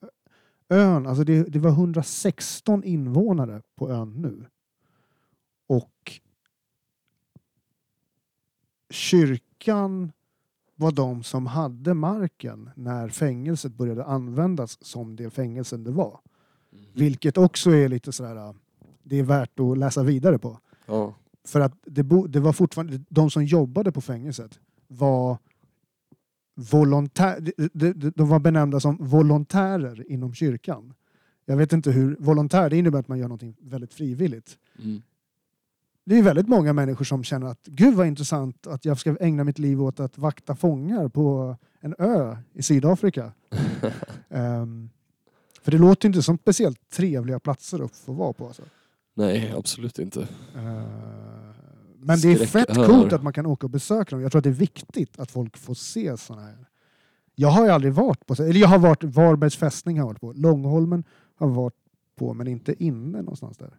ön, 0.69 1.07
alltså 1.07 1.23
det, 1.23 1.43
det 1.43 1.59
var 1.59 1.69
116 1.69 2.83
invånare 2.83 3.61
på 3.75 3.91
ön 3.91 4.13
nu. 4.21 4.45
Och 5.67 6.19
kyrkan 8.89 10.11
var 10.75 10.91
de 10.91 11.23
som 11.23 11.47
hade 11.47 11.93
marken 11.93 12.69
när 12.75 13.09
fängelset 13.09 13.73
började 13.73 14.05
användas 14.05 14.85
som 14.85 15.15
det 15.15 15.29
fängelsen 15.29 15.83
det 15.83 15.91
var. 15.91 16.19
Mhm. 16.69 16.85
Vilket 16.93 17.37
också 17.37 17.71
är 17.71 17.89
lite 17.89 18.11
sådär, 18.11 18.55
det 19.03 19.19
är 19.19 19.23
värt 19.23 19.59
att 19.59 19.77
läsa 19.77 20.03
vidare 20.03 20.39
på. 20.39 20.59
Ja. 20.85 21.13
För 21.45 21.59
att 21.59 21.73
det, 21.85 22.03
bo, 22.03 22.27
det 22.27 22.39
var 22.39 22.53
fortfarande, 22.53 23.03
de 23.09 23.29
som 23.29 23.45
jobbade 23.45 23.91
på 23.91 24.01
fängelset 24.01 24.59
var 24.87 25.37
volontär, 26.55 27.39
de, 27.73 27.91
de, 27.93 28.09
de- 28.09 28.29
var 28.29 28.39
benämnda 28.39 28.79
som 28.79 28.97
volontärer 28.99 30.11
inom 30.11 30.33
kyrkan. 30.33 30.93
Jag 31.45 31.57
vet 31.57 31.73
inte 31.73 31.91
hur, 31.91 32.15
volontär 32.19 32.69
det 32.69 32.77
innebär 32.77 32.99
att 32.99 33.07
man 33.07 33.17
gör 33.17 33.27
någonting 33.27 33.55
väldigt 33.59 33.93
frivilligt. 33.93 34.57
Mm. 34.83 35.01
Det 36.05 36.17
är 36.17 36.23
väldigt 36.23 36.47
många 36.47 36.73
människor 36.73 37.05
som 37.05 37.23
känner 37.23 37.47
att 37.47 37.65
gud 37.65 37.95
vad 37.95 38.07
intressant 38.07 38.67
att 38.67 38.85
jag 38.85 38.99
ska 38.99 39.17
ägna 39.19 39.43
mitt 39.43 39.59
liv 39.59 39.81
åt 39.83 39.99
att 39.99 40.17
vakta 40.17 40.55
fångar 40.55 41.07
på 41.09 41.57
en 41.79 41.95
ö 41.99 42.37
i 42.53 42.61
Sydafrika. 42.63 43.31
Ehm, 44.29 44.89
för 45.61 45.71
det 45.71 45.77
låter 45.77 46.07
inte 46.07 46.21
som 46.21 46.37
speciellt 46.37 46.89
trevliga 46.89 47.39
platser 47.39 47.85
att 47.85 47.95
få 47.95 48.13
vara 48.13 48.33
på. 48.33 48.47
Alltså. 48.47 48.63
Nej, 49.13 49.53
absolut 49.57 49.99
inte. 49.99 50.21
Eh, 50.55 51.24
Men 52.07 52.19
det 52.19 52.31
är 52.31 52.45
fett 52.45 52.75
coolt 52.75 53.13
att 53.13 53.23
man 53.23 53.33
kan 53.33 53.45
åka 53.45 53.65
och 53.65 53.71
besöka 53.71 54.15
dem. 54.15 54.21
Jag 54.21 54.31
tror 54.31 54.39
att 54.39 54.43
det 54.43 54.49
är 54.49 54.53
viktigt 54.53 55.19
att 55.19 55.31
folk 55.31 55.57
får 55.57 55.73
se 55.73 56.17
sådana 56.17 56.45
här. 56.45 56.67
Jag 57.35 57.47
har 57.49 57.65
ju 57.65 57.71
aldrig 57.71 57.93
varit 57.93 58.25
på, 58.25 58.33
eller 58.33 58.59
jag 58.59 58.67
har 58.67 58.79
varit, 58.79 59.03
Varbergs 59.03 59.55
fästning 59.55 59.99
har 59.99 60.05
varit 60.07 60.19
på, 60.21 60.33
Långholmen 60.33 61.03
har 61.35 61.47
varit 61.47 61.73
på, 62.15 62.33
men 62.33 62.47
inte 62.47 62.83
inne 62.83 63.17
någonstans 63.21 63.57
där. 63.57 63.77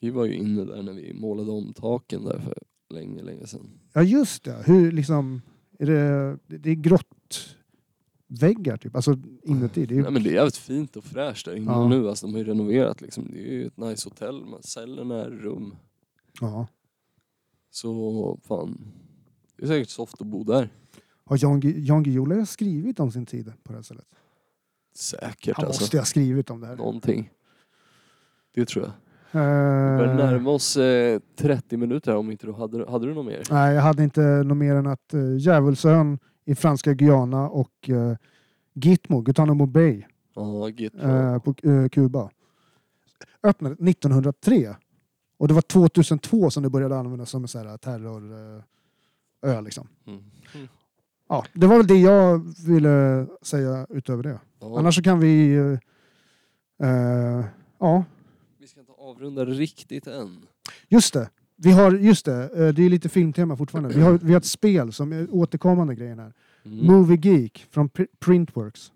Vi 0.00 0.10
var 0.10 0.24
ju 0.24 0.34
inne 0.34 0.64
där 0.64 0.82
när 0.82 0.92
vi 0.92 1.14
målade 1.14 1.50
om 1.50 1.72
taken 1.72 2.24
där 2.24 2.38
för 2.38 2.58
länge, 2.94 3.22
länge 3.22 3.46
sedan. 3.46 3.70
Ja 3.92 4.02
just 4.02 4.44
det, 4.44 4.62
hur 4.66 4.92
liksom, 4.92 5.42
är 5.78 5.86
det, 5.86 6.38
det 6.46 6.70
är 6.70 6.74
grått 6.74 7.56
väggar 8.26 8.76
typ, 8.76 8.96
alltså 8.96 9.18
inuti. 9.42 9.86
Det 9.86 9.94
är, 9.94 9.96
ju- 9.96 10.02
Nej, 10.02 10.12
men 10.12 10.22
det 10.22 10.30
är 10.30 10.34
jävligt 10.34 10.56
fint 10.56 10.96
och 10.96 11.04
fräscht 11.04 11.44
där 11.46 11.56
inne 11.56 11.70
Ja. 11.72 11.88
nu. 11.88 12.08
Alltså, 12.08 12.26
de 12.26 12.32
har 12.32 12.38
ju 12.38 12.44
renoverat 12.44 13.00
liksom. 13.00 13.28
Det 13.32 13.38
är 13.38 13.52
ju 13.52 13.66
ett 13.66 13.76
nice 13.76 14.08
hotell. 14.08 14.44
Cellerna 14.60 15.24
är 15.24 15.30
rum. 15.30 15.74
ja. 16.40 16.66
Så 17.72 18.38
fan. 18.44 18.78
Det 19.56 19.62
är 19.64 19.68
säkert 19.68 19.88
soft 19.90 20.20
att 20.20 20.26
bo 20.26 20.44
där. 20.44 20.68
Har 21.24 21.38
Jan, 21.40 21.62
Gu- 21.62 21.78
Jan 21.78 22.02
Guillou 22.02 22.46
skrivit 22.46 23.00
om 23.00 23.10
sin 23.12 23.26
tid 23.26 23.52
på 23.62 23.72
det 23.72 23.78
här 23.78 23.82
stället? 23.82 24.06
Säkert 24.94 25.56
Han 25.56 25.66
alltså. 25.66 25.82
måste 25.82 25.98
ha 25.98 26.04
skrivit 26.04 26.50
om 26.50 26.60
det 26.60 26.66
här. 26.66 26.76
Någonting. 26.76 27.30
Det 28.54 28.64
tror 28.66 28.84
jag. 28.84 28.92
Eh, 29.42 29.90
Vi 29.92 29.98
börjar 29.98 30.14
närma 30.14 30.50
oss 30.50 30.76
eh, 30.76 31.20
30 31.36 31.76
minuter 31.76 32.10
här 32.10 32.18
om 32.18 32.30
inte 32.30 32.46
du 32.46 32.52
hade, 32.52 32.90
hade 32.90 33.06
du 33.06 33.14
något 33.14 33.26
mer? 33.26 33.42
Nej, 33.50 33.74
jag 33.74 33.82
hade 33.82 34.04
inte 34.04 34.20
något 34.20 34.56
mer 34.56 34.74
än 34.74 34.86
att 34.86 35.14
uh, 35.14 35.36
Djävulsön 35.38 36.18
i 36.44 36.54
franska 36.54 36.94
Guyana 36.94 37.48
och 37.48 37.88
uh, 37.88 38.14
Gitmo, 38.74 39.20
Guantanamo 39.20 39.66
Bay 39.66 40.04
Ja, 40.34 40.68
git. 40.68 40.94
eh, 41.02 41.38
på 41.38 41.54
uh, 41.66 41.88
Kuba 41.88 42.30
öppnade 43.42 43.74
1903. 43.90 44.74
Och 45.42 45.48
det 45.48 45.54
var 45.54 45.62
2002 45.62 46.50
som 46.50 46.62
det 46.62 46.70
började 46.70 46.96
användas 46.98 47.30
som 47.30 47.42
en 47.44 47.48
sån 47.48 47.66
här 47.66 47.76
terrorö. 47.76 48.62
liksom. 49.64 49.88
Mm. 50.06 50.20
Ja, 51.28 51.44
det 51.52 51.66
var 51.66 51.76
väl 51.76 51.86
det 51.86 51.98
jag 51.98 52.54
ville 52.66 53.26
säga 53.42 53.86
utöver 53.90 54.22
det. 54.22 54.40
Ja. 54.60 54.78
Annars 54.78 54.94
så 54.94 55.02
kan 55.02 55.20
vi... 55.20 55.54
eh, 56.78 56.88
eh, 56.88 57.44
ja, 57.78 58.04
Vi 58.58 58.66
ska 58.66 58.80
inte 58.80 58.92
avrunda 58.92 59.44
riktigt 59.44 60.06
än. 60.06 60.46
just 60.88 61.14
det. 61.14 61.30
Vi 61.56 61.70
har, 61.72 61.92
just 61.92 62.24
det, 62.24 62.42
eh, 62.66 62.74
det 62.74 62.82
är 62.82 62.88
lite 62.90 63.08
filmtema 63.08 63.56
fortfarande. 63.56 63.94
Vi 63.94 64.00
har, 64.02 64.12
vi 64.22 64.32
har 64.32 64.38
ett 64.40 64.44
spel 64.46 64.92
som 64.92 65.12
är 65.12 65.26
återkommande 65.34 65.94
grejen 65.94 66.18
här. 66.18 66.32
Mm. 66.64 66.86
Movie 66.86 67.18
Geek 67.22 67.66
från 67.70 67.88
Pr- 67.90 68.06
Printworks. 68.18 68.92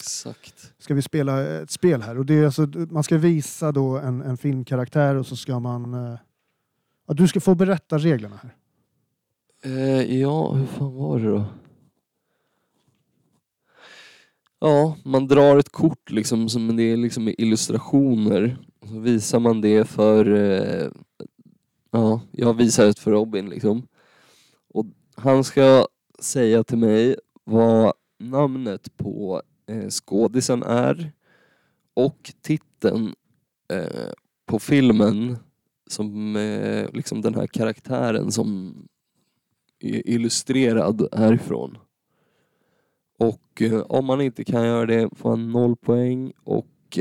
Exakt. 0.00 0.72
Ska 0.78 0.94
vi 0.94 1.02
spela 1.02 1.42
ett 1.62 1.70
spel 1.70 2.02
här. 2.02 2.18
Och 2.18 2.26
det 2.26 2.34
är 2.34 2.44
alltså, 2.44 2.62
man 2.90 3.02
ska 3.04 3.18
visa 3.18 3.72
då 3.72 3.98
en, 3.98 4.22
en 4.22 4.36
filmkaraktär 4.36 5.14
och 5.14 5.26
så 5.26 5.36
ska 5.36 5.60
man... 5.60 5.94
eh, 5.94 6.18
Ja, 7.06 7.14
du 7.14 7.28
ska 7.28 7.40
få 7.40 7.54
berätta 7.54 7.98
reglerna 7.98 8.40
här. 8.42 8.54
Eh, 9.64 10.20
ja, 10.20 10.52
hur 10.52 10.66
fan 10.66 10.94
var 10.94 11.18
det 11.20 11.28
då? 11.28 11.44
Ja, 14.60 14.96
man 15.04 15.26
drar 15.28 15.56
ett 15.58 15.68
kort 15.72 16.10
liksom, 16.10 16.48
som 16.48 16.76
det 16.76 16.82
är 16.82 16.96
liksom 16.96 17.28
illustrationer. 17.38 18.56
Så 18.88 18.98
visar 18.98 19.38
man 19.40 19.60
det 19.60 19.84
för... 19.84 20.34
Eh, 20.34 20.90
ja, 21.90 22.20
jag 22.30 22.54
visar 22.54 22.86
det 22.86 22.98
för 22.98 23.10
Robin 23.10 23.48
liksom. 23.48 23.86
Och 24.74 24.86
Han 25.16 25.44
ska 25.44 25.86
säga 26.20 26.64
till 26.64 26.78
mig 26.78 27.16
vad 27.44 27.92
namnet 28.18 28.96
på 28.96 29.42
Eh, 29.70 29.88
skådisen 29.88 30.62
är 30.62 31.12
och 31.94 32.32
titeln 32.42 33.14
eh, 33.72 34.12
på 34.46 34.58
filmen 34.58 35.36
som 35.86 36.36
eh, 36.36 36.90
liksom 36.92 37.20
den 37.20 37.34
här 37.34 37.46
karaktären 37.46 38.32
som 38.32 38.74
är 39.80 40.08
illustrerad 40.08 41.08
härifrån. 41.12 41.78
Och 43.18 43.62
om 43.86 44.04
man 44.04 44.20
inte 44.20 44.44
kan 44.44 44.66
göra 44.66 44.86
det 44.86 45.08
får 45.16 45.30
han 45.30 45.52
noll 45.52 45.76
poäng 45.76 46.32
och 46.44 46.98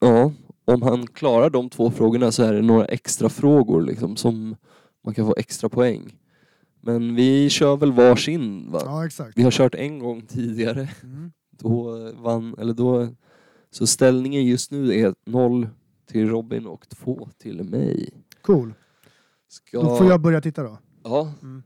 ja, 0.00 0.32
om 0.64 0.82
han 0.82 1.06
klarar 1.06 1.50
de 1.50 1.70
två 1.70 1.90
frågorna 1.90 2.32
så 2.32 2.42
är 2.42 2.52
det 2.52 2.62
några 2.62 2.84
extra 2.84 3.28
frågor 3.28 3.82
liksom 3.82 4.16
som 4.16 4.56
man 5.04 5.14
kan 5.14 5.26
få 5.26 5.34
extra 5.38 5.68
poäng. 5.68 6.18
Men 6.80 7.14
vi 7.14 7.50
kör 7.50 7.76
väl 7.76 7.92
varsin 7.92 8.70
va? 8.70 8.80
Ja, 8.84 9.06
exakt. 9.06 9.38
Vi 9.38 9.42
har 9.42 9.50
kört 9.50 9.74
en 9.74 9.98
gång 9.98 10.22
tidigare. 10.26 10.88
Mm. 11.02 11.32
Då 11.50 12.12
vann, 12.12 12.54
eller 12.58 12.74
då, 12.74 13.08
så 13.70 13.86
ställningen 13.86 14.44
just 14.46 14.70
nu 14.70 14.94
är 15.00 15.14
noll 15.26 15.68
till 16.06 16.28
Robin 16.28 16.66
och 16.66 16.88
två 16.88 17.28
till 17.38 17.62
mig. 17.64 18.10
Cool. 18.42 18.74
Ska, 19.48 19.82
Då 19.82 19.96
får 19.96 20.06
jag 20.06 20.20
börja 20.20 20.40
titta 20.40 20.62
då. 20.62 20.78
ja, 21.04 21.32
Mm. 21.42 21.62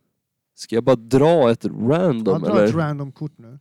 ska 0.55 0.75
jag 0.75 0.85
bara 0.85 0.97
dra 0.97 1.51
ett 1.51 1.65
random 1.65 2.35
Jag 2.35 2.43
drar 2.43 2.51
eller? 2.57 2.65
ett 2.69 2.75
random 2.75 3.13
kort 3.13 3.39
nu. 3.39 3.59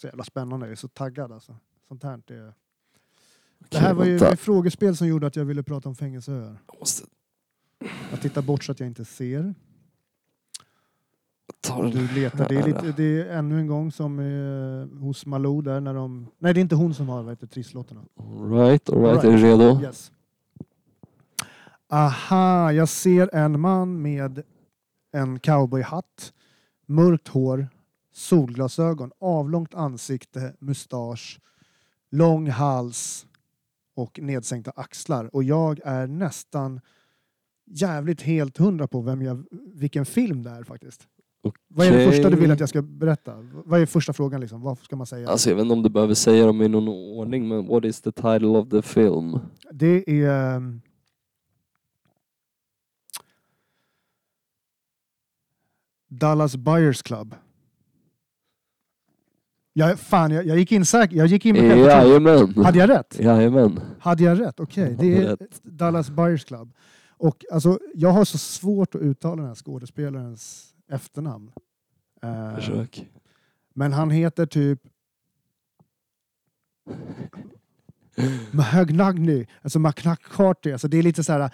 Så 0.00 0.06
jävla 0.06 0.24
spännande, 0.24 0.66
jag 0.66 0.72
är 0.72 0.76
så 0.76 0.88
taggad 0.88 1.32
alltså. 1.32 1.56
Sånt 1.88 2.02
här 2.02 2.12
är... 2.32 2.52
Det 3.68 3.78
här 3.78 3.94
var 3.94 4.04
ju 4.04 4.16
ett 4.16 4.40
frågespel 4.40 4.96
som 4.96 5.06
gjorde 5.06 5.26
att 5.26 5.36
jag 5.36 5.44
ville 5.44 5.62
prata 5.62 5.88
om 5.88 5.94
fängelseöar. 5.94 6.62
Jag 8.10 8.20
tittar 8.22 8.42
bort 8.42 8.64
så 8.64 8.72
att 8.72 8.80
jag 8.80 8.86
inte 8.86 9.04
ser. 9.04 9.54
Du 11.92 12.08
letar. 12.14 12.48
Det 12.48 12.56
är, 12.56 12.66
lite, 12.66 12.92
det 12.96 13.20
är 13.20 13.26
ännu 13.38 13.58
en 13.60 13.66
gång 13.66 13.92
som 13.92 14.18
eh, 14.18 14.98
hos 15.00 15.26
Malou 15.26 15.62
där 15.62 15.80
när 15.80 15.94
de... 15.94 16.26
Nej 16.38 16.54
det 16.54 16.60
är 16.60 16.62
inte 16.62 16.74
hon 16.74 16.94
som 16.94 17.08
har 17.08 17.22
vad 17.22 17.32
heter, 17.32 17.46
trisslotterna. 17.46 18.04
Alright, 18.16 18.90
alright, 18.90 19.08
Alright. 19.08 19.24
är 19.24 19.30
du 19.30 19.36
redo? 19.36 19.80
Yes. 19.82 20.12
Aha, 21.88 22.72
jag 22.72 22.88
ser 22.88 23.34
en 23.34 23.60
man 23.60 24.02
med 24.02 24.42
en 25.12 25.38
cowboyhatt, 25.38 26.32
mörkt 26.86 27.28
hår, 27.28 27.68
solglasögon, 28.12 29.10
avlångt 29.18 29.74
ansikte, 29.74 30.54
mustasch, 30.58 31.40
lång 32.10 32.50
hals 32.50 33.26
och 33.94 34.20
nedsänkta 34.22 34.72
axlar. 34.76 35.34
Och 35.34 35.44
jag 35.44 35.80
är 35.84 36.06
nästan 36.06 36.80
jävligt 37.66 38.22
helt 38.22 38.58
hundra 38.58 38.86
på 38.86 39.00
vem 39.00 39.22
jag, 39.22 39.44
vilken 39.74 40.06
film 40.06 40.42
det 40.42 40.50
är 40.50 40.62
faktiskt. 40.62 41.08
Vad 41.68 41.86
är 41.86 41.98
det 41.98 42.10
första 42.10 42.30
du 42.30 42.36
vill 42.36 42.50
att 42.50 42.60
jag 42.60 42.68
ska 42.68 42.82
berätta? 42.82 43.34
Vad 43.64 43.80
är 43.80 43.86
första 43.86 44.12
frågan 44.12 44.40
liksom? 44.40 44.62
Vad 44.62 44.78
ska 44.78 44.96
man 44.96 45.06
säga? 45.06 45.28
Alltså 45.28 45.48
jag 45.48 45.56
vet 45.56 45.62
inte 45.62 45.72
om 45.72 45.82
du 45.82 45.88
behöver 45.88 46.14
säga 46.14 46.46
dem 46.46 46.62
i 46.62 46.68
någon 46.68 46.88
ordning 46.88 47.48
men 47.48 47.66
what 47.66 47.84
is 47.84 48.00
the 48.00 48.12
title 48.12 48.46
of 48.46 48.68
the 48.68 48.82
film? 48.82 49.38
Det 49.72 50.10
är... 50.22 50.56
ehm, 50.56 50.80
Dallas 56.08 56.56
Buyers 56.56 57.02
Club. 57.02 57.34
Jag, 59.72 59.98
fan, 59.98 60.30
jag, 60.30 60.46
jag 60.46 60.58
gick 60.58 60.72
in 60.72 60.84
säkert. 60.84 61.16
Jag 61.16 61.26
gick 61.26 61.46
in 61.46 61.54
med. 61.54 61.78
Jajamän! 61.78 62.54
Hade 62.64 62.78
jag 62.78 62.90
rätt? 62.90 63.18
Jajamän! 63.20 63.80
Hade 63.98 64.24
jag 64.24 64.40
rätt? 64.40 64.60
Okej, 64.60 64.96
det 65.00 65.16
är 65.16 65.36
Rätt. 65.36 65.62
Dallas 65.62 66.10
Buyers 66.10 66.44
Club. 66.44 66.72
Och 67.08 67.44
alltså, 67.52 67.78
jag 67.94 68.10
har 68.10 68.24
så 68.24 68.38
svårt 68.38 68.94
att 68.94 69.00
uttala 69.00 69.36
den 69.36 69.46
här 69.46 69.54
skådespelarens 69.54 70.73
efternamn. 70.90 71.50
Eh, 72.22 72.54
Försök. 72.54 73.06
men 73.74 73.92
han 73.92 74.10
heter 74.10 74.46
typ 74.46 74.80
Mahagnagny, 78.52 79.46
alltså 79.62 79.78
McNacarty. 79.78 80.72
Alltså 80.72 80.88
det 80.88 80.98
är 80.98 81.02
lite 81.02 81.24
så 81.24 81.32
här. 81.32 81.50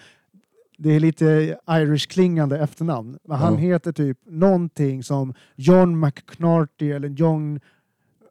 Det 0.78 0.90
är 0.90 1.00
lite 1.00 1.58
Irish-klingande 1.66 2.58
efternamn. 2.58 3.18
Men 3.24 3.38
han 3.38 3.52
Ja. 3.54 3.58
heter 3.58 3.92
typ 3.92 4.18
någonting 4.26 5.02
som 5.02 5.34
John 5.56 6.00
McNarty 6.00 6.90
eller 6.92 7.08
John... 7.08 7.60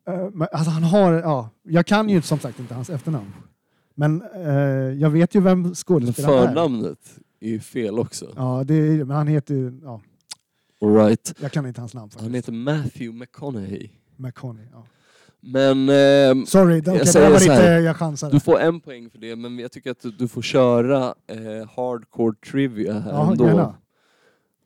eh, 0.07 0.27
alltså 0.51 0.71
han 0.71 0.83
har... 0.83 1.13
Ja, 1.13 1.49
jag 1.63 1.85
kan 1.85 2.09
ju 2.09 2.21
som 2.21 2.39
sagt 2.39 2.59
inte 2.59 2.73
hans 2.73 2.89
efternamn. 2.89 3.33
Men 3.95 4.21
eh, 4.35 4.49
jag 5.01 5.09
vet 5.09 5.35
ju 5.35 5.41
vem 5.41 5.75
skådespelaren 5.75 6.43
är. 6.43 6.47
förnamnet 6.47 7.19
är 7.39 7.49
ju 7.49 7.59
fel 7.59 7.99
också. 7.99 8.33
Ja, 8.35 8.63
det 8.63 8.73
är, 8.73 9.03
men 9.05 9.17
han 9.17 9.27
heter 9.27 9.53
ju... 9.55 9.79
Ja, 9.83 10.01
Alright. 10.81 11.33
jag 11.41 11.51
kan 11.51 11.65
inte 11.65 11.81
hans 11.81 11.93
namn 11.93 12.09
faktiskt. 12.09 12.23
Han 12.23 12.33
heter 12.33 12.51
Matthew 12.51 13.11
McConaughey. 13.19 13.89
McConaughey. 14.15 14.67
Ja. 14.73 14.85
Men 15.41 15.89
ehm, 15.89 16.45
Sorry, 16.45 16.81
det, 16.81 16.91
okay, 16.91 17.03
det 17.03 17.11
säger 17.11 17.25
där 17.25 17.33
var 17.33 17.39
lite... 17.39 17.63
Jag 17.63 17.97
chansade. 17.97 18.31
du 18.35 18.39
får 18.39 18.59
en 18.59 18.79
poäng 18.81 19.09
för 19.09 19.17
det 19.17 19.35
men 19.35 19.59
jag 19.59 19.71
tycker 19.71 19.91
att 19.91 20.01
du, 20.01 20.11
du 20.11 20.27
får 20.27 20.41
köra 20.41 21.15
eh, 21.27 21.69
hardcore 21.75 22.35
trivia 22.51 22.99
här 22.99 23.11
Ja, 23.11 23.31
ändå. 23.31 23.45
gärna. 23.45 23.75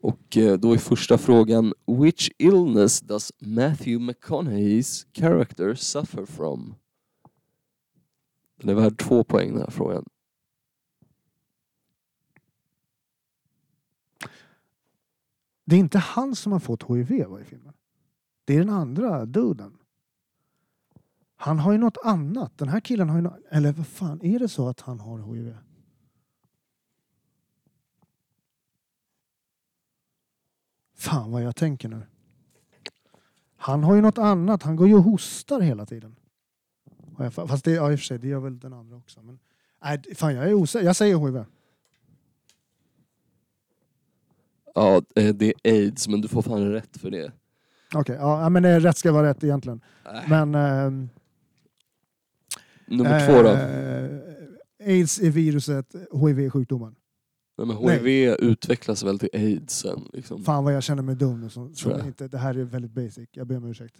Och 0.00 0.36
eh, 0.36 0.58
då 0.58 0.72
är 0.72 0.78
första 0.78 1.18
frågan 1.18 1.72
Which 1.86 2.30
illness 2.38 3.00
does 3.00 3.32
Matthew 3.38 4.12
McConaughey's 4.12 5.06
character 5.12 5.74
suffer 5.74 6.24
from? 6.26 6.74
Den 8.60 8.70
är 8.70 8.74
värd 8.74 8.98
två 8.98 9.24
poäng 9.24 9.52
den 9.52 9.60
här 9.60 9.70
frågan. 9.70 10.04
Det 15.64 15.76
är 15.76 15.80
inte 15.80 15.98
han 15.98 16.36
som 16.36 16.52
har 16.52 16.60
fått 16.60 16.82
HIV 16.82 17.26
va, 17.26 17.40
i 17.40 17.44
filmen. 17.44 17.74
Det 18.44 18.54
är 18.54 18.58
den 18.58 18.70
andra 18.70 19.26
duden. 19.26 19.78
Han 21.36 21.58
har 21.58 21.72
ju 21.72 21.78
något 21.78 21.98
annat. 22.04 22.58
Den 22.58 22.68
här 22.68 22.80
killen 22.80 23.08
har 23.08 23.16
ju 23.16 23.22
något... 23.22 23.38
Eller 23.50 23.72
vad 23.72 23.86
fan, 23.86 24.22
är 24.22 24.38
det 24.38 24.48
så 24.48 24.68
att 24.68 24.80
han 24.80 25.00
har 25.00 25.34
HIV? 25.34 25.56
Fan 30.94 31.32
vad 31.32 31.42
jag 31.42 31.56
tänker 31.56 31.88
nu. 31.88 32.02
Han 33.56 33.84
har 33.84 33.94
ju 33.94 34.00
något 34.00 34.18
annat. 34.18 34.62
Han 34.62 34.76
går 34.76 34.88
ju 34.88 34.94
och 34.94 35.02
hostar 35.02 35.60
hela 35.60 35.86
tiden. 35.86 36.16
Fast 37.30 37.64
det, 37.64 37.70
ja, 37.70 37.92
i 37.92 37.94
och 37.94 37.98
för 37.98 38.04
sig, 38.04 38.18
det 38.18 38.28
gör 38.28 38.40
väl 38.40 38.58
den 38.58 38.72
andra 38.72 38.96
också. 38.96 39.22
Men, 39.22 39.38
nej, 39.82 40.02
fan 40.14 40.34
jag 40.34 40.44
är 40.44 40.54
osäker. 40.54 40.86
Jag 40.86 40.96
säger 40.96 41.18
HIV. 41.18 41.44
Ja, 44.74 45.02
eh, 45.16 45.34
det 45.34 45.46
är 45.62 45.72
aids 45.72 46.08
men 46.08 46.20
du 46.20 46.28
får 46.28 46.42
fan 46.42 46.72
rätt 46.72 46.96
för 46.96 47.10
det. 47.10 47.32
Okej, 47.94 48.16
ja, 48.20 48.42
ja, 48.42 48.48
men 48.48 48.64
eh, 48.64 48.80
rätt 48.80 48.96
ska 48.96 49.12
vara 49.12 49.28
rätt 49.28 49.44
egentligen. 49.44 49.80
Äh, 50.04 50.28
Men... 50.28 50.54
ehm, 50.54 51.08
nummer 52.86 53.26
två 53.26 53.42
då? 53.42 53.48
Eh, 53.48 54.90
aids 54.94 55.20
är 55.20 55.30
viruset, 55.30 55.94
hiv 56.12 56.40
är 56.40 56.50
sjukdomen. 56.50 56.94
Nej, 57.58 57.66
men 57.66 57.76
nej. 57.82 57.98
HIV 57.98 58.34
utvecklas 58.38 59.02
väl 59.02 59.18
till 59.18 59.28
aids 59.32 59.78
sen? 59.78 60.08
Liksom. 60.12 60.44
Fan 60.44 60.64
vad 60.64 60.74
jag 60.74 60.82
känner 60.82 61.02
mig 61.02 61.16
dum 61.16 61.40
nu. 61.40 61.50
Som, 61.50 61.74
Tror 61.74 62.06
inte, 62.06 62.28
det 62.28 62.38
här 62.38 62.58
är 62.58 62.64
väldigt 62.64 62.90
basic, 62.90 63.28
jag 63.32 63.46
ber 63.46 63.56
om 63.56 63.64
ursäkt. 63.70 63.96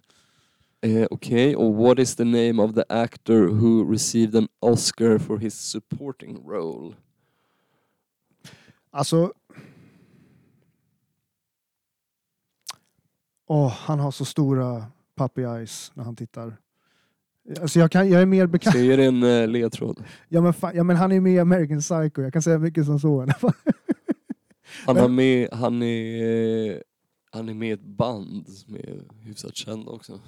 Eh, 0.80 1.06
Okej, 1.10 1.56
och 1.56 1.74
what 1.74 1.98
is 1.98 2.16
the 2.16 2.24
name 2.24 2.62
of 2.62 2.74
the 2.74 2.84
actor 2.88 3.46
who 3.48 3.92
received 3.92 4.36
an 4.36 4.48
Oscar 4.60 5.18
for 5.18 5.38
his 5.38 5.54
supporting 5.54 6.48
role? 6.48 6.94
Alltså... 8.90 9.32
Åh, 13.46 13.68
han 13.72 14.00
har 14.00 14.10
så 14.10 14.24
stora 14.24 14.86
puppy 15.16 15.42
eyes 15.42 15.92
när 15.94 16.04
han 16.04 16.16
tittar. 16.16 16.56
Alltså 17.60 17.78
jag, 17.78 17.90
kan, 17.90 18.08
jag 18.08 18.22
är 18.22 18.26
mer 18.26 18.46
bekant. 18.46 18.76
Dig 18.76 19.06
en 19.06 19.22
eh, 19.22 19.48
ledtråd? 19.48 20.04
Ja 20.28 20.40
men, 20.40 20.52
fan, 20.52 20.76
ja 20.76 20.84
men 20.84 20.96
han 20.96 21.12
är 21.12 21.20
med 21.20 21.32
i 21.32 21.38
American 21.38 21.80
Psycho, 21.80 22.22
jag 22.22 22.32
kan 22.32 22.42
säga 22.42 22.58
mycket 22.58 22.86
som 22.86 23.00
så. 23.00 23.26
Han, 24.86 24.96
har 24.96 25.08
med, 25.08 25.48
han, 25.52 25.82
är, 25.82 26.82
han 27.30 27.48
är 27.48 27.54
med 27.54 27.68
i 27.68 27.72
ett 27.72 27.84
band 27.84 28.48
som 28.48 28.74
är 28.74 29.04
hyfsat 29.20 29.56
känd 29.56 29.88
också. 29.88 30.20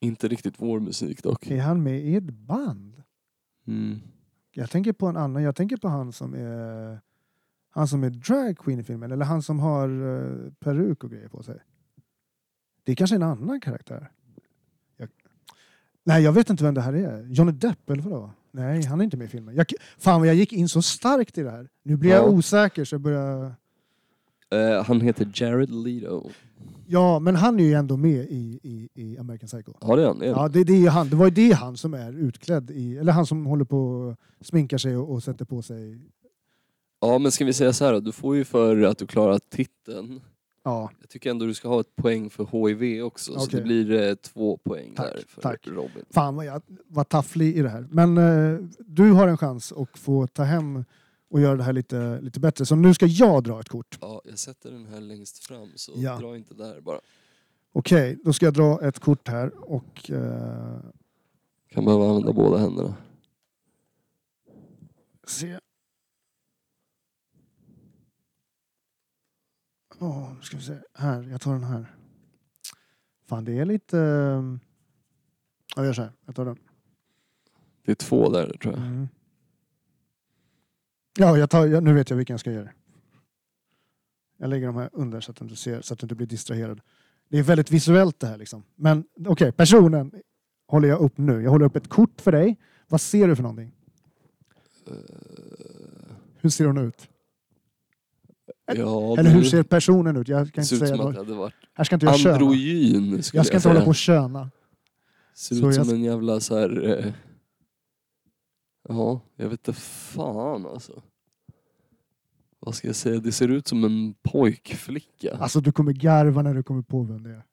Inte 0.00 0.28
riktigt 0.28 0.54
vår 0.56 0.80
musik 0.80 1.22
dock. 1.22 1.46
är 1.50 1.60
han 1.60 1.82
med 1.82 2.00
i 2.00 2.16
ett 2.16 2.30
band? 2.30 3.02
Mm. 3.66 4.00
Jag 4.52 4.70
tänker 4.70 4.92
på 4.92 5.06
en 5.06 5.16
annan, 5.16 5.42
jag 5.42 5.56
tänker 5.56 5.76
på 5.76 5.88
han 5.88 6.12
som 6.12 6.34
är 6.34 7.00
han 7.74 7.88
som 7.88 8.04
är 8.04 8.10
drag 8.10 8.58
queen 8.58 8.80
i 8.80 8.82
filmen, 8.82 9.12
eller 9.12 9.24
han 9.24 9.42
som 9.42 9.60
har 9.60 9.88
uh, 9.88 10.52
peruk 10.60 11.04
och 11.04 11.10
grejer 11.10 11.28
på 11.28 11.42
sig. 11.42 11.58
Det 12.84 12.92
är 12.92 12.96
kanske 12.96 13.16
en 13.16 13.22
annan 13.22 13.60
karaktär. 13.60 14.10
Jag, 14.96 15.08
nej, 16.04 16.22
jag 16.22 16.32
vet 16.32 16.50
inte 16.50 16.64
vem 16.64 16.74
det 16.74 16.80
här 16.80 16.92
är. 16.92 17.22
Johnny 17.26 17.52
Depp 17.52 17.90
eller 17.90 18.02
vadå? 18.02 18.30
Nej, 18.50 18.84
han 18.84 19.00
är 19.00 19.04
inte 19.04 19.16
med 19.16 19.24
i 19.24 19.28
filmen. 19.28 19.54
Jag, 19.54 19.66
fan 19.98 20.20
vad 20.20 20.28
jag 20.28 20.34
gick 20.34 20.52
in 20.52 20.68
så 20.68 20.82
starkt 20.82 21.38
i 21.38 21.42
det 21.42 21.50
här. 21.50 21.68
Nu 21.82 21.96
blir 21.96 22.10
jag 22.10 22.24
Ja. 22.24 22.28
osäker 22.28 22.84
så 22.84 22.94
jag 22.94 23.00
börjar... 23.00 23.54
Eh, 24.50 24.84
han 24.84 25.00
heter 25.00 25.30
Jared 25.34 25.70
Leto. 25.70 26.30
Ja, 26.86 27.18
men 27.18 27.36
han 27.36 27.60
är 27.60 27.64
ju 27.64 27.74
ändå 27.74 27.96
med 27.96 28.26
i, 28.30 28.60
i, 28.62 28.88
i 28.94 29.18
American 29.18 29.46
Psycho. 29.46 29.72
Ja 29.80 29.96
det 29.96 30.02
är 30.02 30.06
han. 30.06 30.18
Det 30.18 30.26
är 30.26 30.32
han. 30.34 30.42
Ja, 30.42 30.48
det, 30.48 30.64
det, 30.64 30.86
är 30.86 30.90
han. 30.90 31.08
det 31.08 31.16
var 31.16 31.24
ju 31.24 31.30
det 31.30 31.52
han 31.52 31.76
som 31.76 31.94
är 31.94 32.12
utklädd 32.12 32.70
i, 32.70 32.98
eller 32.98 33.12
han 33.12 33.26
som 33.26 33.46
håller 33.46 33.64
på 33.64 34.16
sminkar 34.40 34.78
sig 34.78 34.96
och, 34.96 35.12
och 35.12 35.22
sätter 35.22 35.44
på 35.44 35.62
sig 35.62 36.00
Ja 37.06 37.18
men 37.18 37.32
ska 37.32 37.44
vi 37.44 37.52
säga 37.52 37.72
så 37.72 37.84
här 37.84 37.92
då, 37.92 38.00
du 38.00 38.12
får 38.12 38.36
ju 38.36 38.44
för 38.44 38.82
att 38.82 38.98
du 38.98 39.06
klarar 39.06 39.38
titeln 39.38 40.20
Ja, 40.66 40.90
Jag 41.00 41.08
tycker 41.10 41.30
ändå 41.30 41.46
du 41.46 41.54
ska 41.54 41.68
ha 41.68 41.80
ett 41.80 41.96
poäng 41.96 42.30
för 42.30 42.68
HIV 42.68 43.02
också, 43.04 43.32
så 43.32 43.44
Okej. 43.46 43.60
det 43.60 43.64
blir 43.64 43.92
eh, 44.08 44.14
två 44.14 44.56
poäng 44.56 44.92
Tack, 44.96 45.12
där 45.12 45.22
för 45.28 45.40
tack. 45.42 45.66
Robin. 45.66 46.04
fan 46.10 46.36
vad 46.36 46.44
jag 46.46 46.62
var 46.86 47.04
tafflig 47.04 47.56
i 47.56 47.62
det 47.62 47.68
här. 47.68 47.86
Men 47.90 48.18
eh, 48.18 48.58
du 48.78 49.10
har 49.10 49.28
en 49.28 49.36
chans 49.38 49.72
att 49.72 49.98
få 49.98 50.26
ta 50.26 50.42
hem 50.42 50.84
och 51.30 51.40
göra 51.40 51.56
det 51.56 51.62
här 51.62 51.72
lite, 51.72 52.20
lite 52.20 52.40
bättre. 52.40 52.66
Så 52.66 52.76
nu 52.76 52.94
ska 52.94 53.06
jag 53.06 53.42
dra 53.44 53.60
ett 53.60 53.68
kort. 53.68 53.98
Ja, 54.00 54.22
jag 54.24 54.38
sätter 54.38 54.70
den 54.70 54.86
här 54.86 55.00
längst 55.00 55.44
fram, 55.46 55.68
så 55.74 55.92
Ja. 55.96 56.18
dra 56.18 56.36
inte 56.36 56.54
där 56.54 56.80
bara. 56.80 57.00
Okej, 57.72 58.18
då 58.24 58.32
ska 58.32 58.44
jag 58.46 58.54
dra 58.54 58.80
ett 58.88 58.98
kort 58.98 59.28
här 59.28 59.52
och... 59.72 60.10
Eh, 60.10 60.76
Kan 61.70 61.84
behöva 61.84 62.08
använda 62.08 62.32
båda 62.32 62.58
händerna. 62.58 62.94
se. 65.26 65.58
Åh, 69.98 70.32
nu 70.36 70.42
ska 70.42 70.56
vi 70.56 70.62
se. 70.62 70.76
Här, 70.94 71.22
jag 71.22 71.40
tar 71.40 71.52
den 71.52 71.64
här. 71.64 71.94
Fan, 73.28 73.44
det 73.44 73.58
är 73.58 73.64
lite... 73.64 73.98
eh, 73.98 74.42
Ja, 75.76 75.82
jag 75.82 75.86
gör 75.86 75.92
så 75.92 76.02
här. 76.02 76.12
Jag 76.26 76.34
tar 76.34 76.44
den. 76.44 76.58
Det 77.84 77.90
är 77.90 77.94
två 77.96 78.28
där 78.30 78.56
tror 78.62 78.74
jag. 78.74 78.82
Mm. 78.86 79.08
Ja, 81.18 81.38
jag 81.38 81.50
tar, 81.50 81.80
nu 81.80 81.92
vet 81.94 82.10
jag 82.10 82.16
vilken 82.16 82.34
jag 82.34 82.40
ska 82.40 82.52
göra. 82.52 82.70
Jag 84.36 84.50
lägger 84.50 84.66
de 84.66 84.76
här 84.76 84.90
under 84.92 85.20
så 85.20 85.30
att 85.30 85.36
du 85.36 85.44
inte 85.44 85.56
ser, 85.56 85.80
så 85.82 85.94
att 85.94 86.00
du 86.00 86.04
inte 86.04 86.14
blir 86.14 86.26
distraherad. 86.26 86.80
Det 87.28 87.38
är 87.38 87.42
väldigt 87.42 87.70
visuellt 87.70 88.20
det 88.20 88.26
här 88.26 88.38
liksom. 88.38 88.64
Men 88.74 89.04
okej, 89.26 89.52
personen 89.52 90.12
håller 90.66 90.88
jag 90.88 91.00
upp 91.00 91.18
nu. 91.18 91.42
Jag 91.42 91.50
håller 91.50 91.66
upp 91.66 91.76
ett 91.76 91.88
kort 91.88 92.20
för 92.20 92.32
dig. 92.32 92.60
Vad 92.88 93.00
ser 93.00 93.28
du 93.28 93.36
för 93.36 93.42
någonting? 93.42 93.72
Eh, 94.86 94.94
Hur 96.40 96.50
ser 96.50 96.64
hon 96.66 96.78
ut? 96.78 97.08
Ja, 98.66 99.16
Eller 99.18 99.30
hur 99.30 99.42
ser 99.44 99.62
personen 99.62 100.16
ut? 100.16 100.28
Jag 100.28 100.52
kan 100.52 100.64
ser 100.64 100.76
inte 100.76 100.84
ut 100.84 100.88
säga 100.88 100.96
som 100.96 101.06
att 101.06 101.14
något. 101.14 101.26
det 101.26 101.32
hade 101.32 101.34
varit 101.40 101.54
Här 101.74 101.84
ska 101.84 101.96
inte 101.96 102.06
jag 102.06 102.18
köna. 102.18 102.34
androgyn 102.34 103.22
skulle 103.22 103.38
Jag 103.38 103.46
ska 103.46 103.56
inte 103.56 103.62
säga. 103.62 103.72
hålla 103.74 103.84
på 103.84 103.88
och 103.90 103.94
köna. 103.96 104.50
Ser 105.34 105.56
Så 105.56 105.70
ut 105.70 105.76
jag- 105.76 105.86
som 105.86 105.94
en 105.94 106.02
jävla 106.02 106.40
så 106.40 106.58
här. 106.58 106.84
Eh... 107.06 107.12
Ja, 108.88 109.20
jag 109.36 109.48
vet 109.48 109.68
inte 109.68 109.80
fan 109.80 110.66
alltså. 110.66 111.02
Vad 112.58 112.74
ska 112.74 112.86
jag 112.88 112.96
säga? 112.96 113.20
Det 113.20 113.32
ser 113.32 113.48
ut 113.48 113.66
som 113.68 113.84
en 113.84 114.14
pojkflicka. 114.22 115.36
Alltså 115.36 115.60
du 115.60 115.72
kommer 115.72 115.92
garva 115.92 116.42
när 116.42 116.54
du 116.54 116.62
kommer 116.62 116.82
på 116.82 117.02
vem 117.02 117.22
det 117.22 117.30
är. 117.30 117.44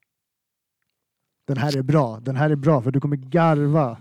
Den 1.47 1.57
här 1.57 1.77
är 1.77 1.81
bra. 1.81 2.19
Den 2.19 2.35
här 2.35 2.49
är 2.49 2.55
bra 2.55 2.81
för 2.81 2.91
du 2.91 2.99
kommer 3.01 3.15
garva. 3.17 3.97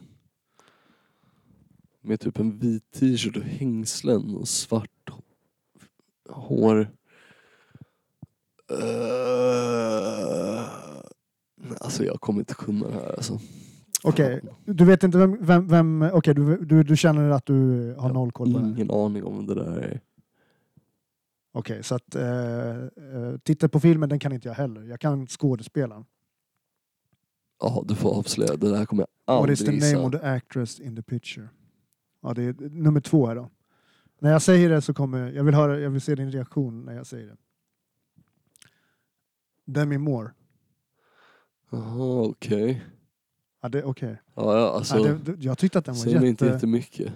Med 2.02 2.20
typ 2.20 2.38
en 2.38 2.58
vit 2.58 2.90
t-shirt 2.90 3.36
och 3.36 3.42
hängslen 3.42 4.34
och 4.36 4.48
svart 4.48 5.10
h- 5.10 5.22
hår. 6.28 6.90
Uh... 8.70 10.60
Alltså 11.80 12.04
jag 12.04 12.20
kommer 12.20 12.40
inte 12.40 12.54
kunna 12.54 12.88
det 12.88 12.94
här 12.94 13.12
alltså. 13.16 13.38
Okej, 14.02 14.40
du 14.64 14.84
vet 14.84 15.02
inte 15.02 15.18
vem... 15.18 15.36
vem, 15.40 15.68
vem 15.68 16.10
Okej, 16.12 16.34
du, 16.34 16.56
du, 16.56 16.82
du 16.82 16.96
känner 16.96 17.30
att 17.30 17.46
du 17.46 17.54
har 17.98 18.08
Jag 18.08 18.14
noll 18.14 18.32
koll 18.32 18.52
på 18.52 18.58
det 18.58 18.64
här? 18.64 18.72
Ingen 18.72 18.90
aning 18.90 19.24
om 19.24 19.46
det 19.46 19.54
där 19.54 19.76
är. 19.76 20.00
Okej, 21.52 21.82
så 21.82 21.94
att 21.94 22.14
eh, 22.14 22.70
eh, 22.70 23.36
titta 23.42 23.68
på 23.68 23.80
filmen, 23.80 24.08
den 24.08 24.18
kan 24.18 24.32
inte 24.32 24.48
jag 24.48 24.54
heller. 24.54 24.82
Jag 24.82 25.00
kan 25.00 25.26
skådespelaren. 25.26 26.04
Ja, 27.60 27.84
du 27.86 27.94
får 27.94 28.18
avslöja. 28.18 28.56
Det 28.56 28.70
där 28.70 28.84
kommer 28.84 29.06
jag 29.26 29.40
What 29.40 29.50
is 29.50 29.60
aldrig 29.60 29.80
the 29.80 29.86
name 29.86 30.04
gissa. 30.04 30.16
of 30.16 30.22
the 30.22 30.28
actress 30.28 30.80
in 30.80 30.96
the 30.96 31.02
picture? 31.02 31.48
Ja, 32.22 32.34
det 32.34 32.42
är 32.42 32.54
nummer 32.70 33.00
två 33.00 33.26
här 33.26 33.34
då. 33.34 33.50
När 34.20 34.32
jag 34.32 34.42
säger 34.42 34.70
det 34.70 34.82
så 34.82 34.94
kommer... 34.94 35.32
Jag 35.32 35.44
vill, 35.44 35.54
höra, 35.54 35.80
jag 35.80 35.90
vill 35.90 36.00
se 36.00 36.14
din 36.14 36.32
reaktion 36.32 36.84
när 36.84 36.94
jag 36.94 37.06
säger 37.06 37.26
det. 37.26 37.36
Demi 39.72 39.98
Moore. 39.98 40.30
Jaha, 41.70 42.22
okej. 42.28 42.84
Ja, 43.62 43.68
det, 43.68 43.84
okej. 43.84 44.16
Ja, 44.34 44.58
ja, 44.58 44.70
alltså. 44.76 44.96
ja, 44.98 45.02
det, 45.02 45.32
det, 45.32 45.44
jag 45.44 45.58
tyckte 45.58 45.78
att 45.78 45.84
den 45.84 45.94
var 45.94 46.04
mig 46.04 46.14
inte 46.28 46.44
jätte... 46.44 46.54
jättemycket. 46.54 47.06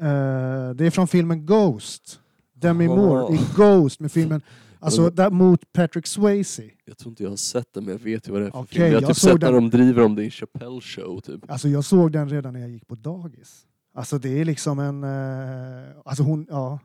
Eh, 0.00 0.70
det 0.74 0.86
är 0.86 0.90
från 0.90 1.08
filmen 1.08 1.46
Ghost. 1.46 2.20
Demi 2.52 2.84
Jaha. 2.84 2.96
Moore 2.96 3.34
i 3.34 3.40
Ghost 3.56 4.00
med 4.00 4.12
filmen... 4.12 4.42
Alltså 4.80 5.10
där, 5.10 5.30
mot 5.30 5.72
Patrick 5.72 6.06
Swayze. 6.06 6.70
Jag 6.84 6.98
tror 6.98 7.10
inte 7.10 7.22
jag 7.22 7.30
har 7.30 7.36
sett 7.36 7.72
den 7.72 7.84
men 7.84 7.92
jag 7.92 7.98
vet 7.98 8.28
ju 8.28 8.32
vad 8.32 8.40
det 8.42 8.46
är 8.46 8.50
för 8.50 8.58
Okej, 8.58 8.68
film. 8.74 8.86
Jag 8.86 8.94
har 8.94 9.00
jag 9.02 9.08
typ 9.08 9.16
sett 9.16 9.32
när 9.32 9.52
den- 9.52 9.70
de 9.70 9.70
driver 9.76 10.04
om 10.04 10.14
det 10.14 10.24
i 10.24 10.30
Chappelle 10.30 10.80
show 10.80 11.20
typ. 11.20 11.50
Alltså 11.50 11.68
jag 11.68 11.84
såg 11.84 12.12
den 12.12 12.28
redan 12.28 12.52
när 12.52 12.60
jag 12.60 12.70
gick 12.70 12.86
på 12.86 12.94
dagis. 12.94 13.66
Alltså 13.94 14.18
det 14.18 14.40
är 14.40 14.44
liksom 14.44 14.78
en... 14.78 15.04
eh, 15.04 15.90
alltså 16.04 16.22
hon, 16.22 16.46
ja. 16.50 16.78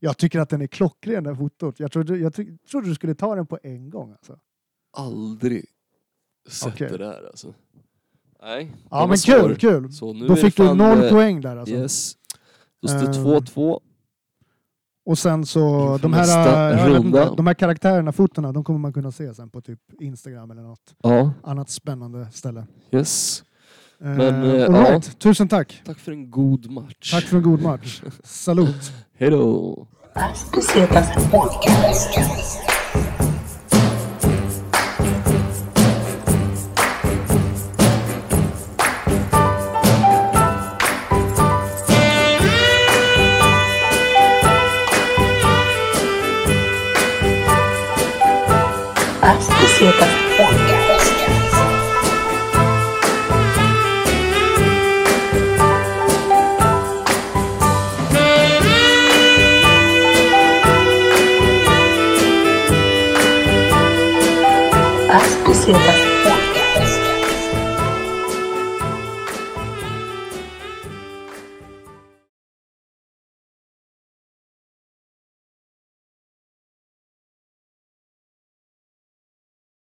Jag 0.00 0.16
tycker 0.18 0.40
att 0.40 0.48
den 0.48 0.62
är 0.62 0.66
klockren 0.66 1.24
den 1.24 1.36
fotot. 1.36 1.80
Jag 1.80 1.92
trodde, 1.92 2.16
jag 2.18 2.34
trodde 2.70 2.88
du 2.88 2.94
skulle 2.94 3.14
ta 3.14 3.34
den 3.34 3.46
på 3.46 3.58
en 3.62 3.90
gång. 3.90 4.12
Alltså. 4.12 4.38
Aldrig 4.96 5.64
sett 6.48 6.74
Okej. 6.74 6.88
det 6.90 6.98
där 6.98 7.26
alltså. 7.26 7.54
Nej. 8.42 8.64
den 8.64 8.74
Ja 8.90 8.98
var 8.98 9.06
men 9.08 9.18
svår. 9.18 9.34
kul, 9.34 9.56
kul. 9.56 9.92
Så 9.92 10.12
nu 10.12 10.26
Då 10.26 10.32
är 10.32 10.36
det 10.36 10.42
fick 10.42 10.56
du 10.56 10.66
fan, 10.66 10.76
noll 10.78 11.04
eh, 11.04 11.10
poäng 11.10 11.40
där 11.40 11.56
alltså. 11.56 11.74
Yes. 11.74 12.14
Då 12.82 12.88
står 12.88 12.98
det 13.00 13.06
Ehm, 13.18 13.24
2-2. 13.26 13.80
Och 15.06 15.18
sen 15.18 15.46
så 15.46 15.92
Inför 15.92 15.98
de 16.02 16.12
här, 16.12 16.20
nästa 16.20 16.70
jag 16.70 16.76
vet 16.76 16.86
runda. 16.86 17.22
inte, 17.22 17.36
de 17.36 17.46
här 17.46 17.54
karaktärerna, 17.54 18.12
fotona, 18.12 18.52
de 18.52 18.64
kommer 18.64 18.78
man 18.78 18.92
kunna 18.92 19.12
se 19.12 19.34
sen 19.34 19.50
på 19.50 19.60
typ 19.60 19.80
Instagram 20.00 20.50
eller 20.50 20.62
något 20.62 20.94
Ja, 21.02 21.32
annat 21.42 21.70
spännande 21.70 22.28
ställe. 22.32 22.66
yes. 22.90 23.42
Men, 23.98 24.16
Men, 24.16 24.44
eh, 24.44 24.66
all 24.66 24.74
ja. 24.74 24.90
right. 24.92 25.18
Tusen 25.18 25.48
tack. 25.48 25.82
Tack 25.86 25.98
för 25.98 26.12
en 26.12 26.30
god 26.30 26.70
match. 26.70 27.12
Tack 27.12 27.24
för 27.24 27.36
en 27.36 27.42
god 27.42 27.62
match. 27.62 28.02
Salut. 28.24 28.92
Hej 29.18 29.30
då. 29.30 29.86
Las 30.14 30.50
Pesetas 30.50 31.30
Podcast. 31.30 32.10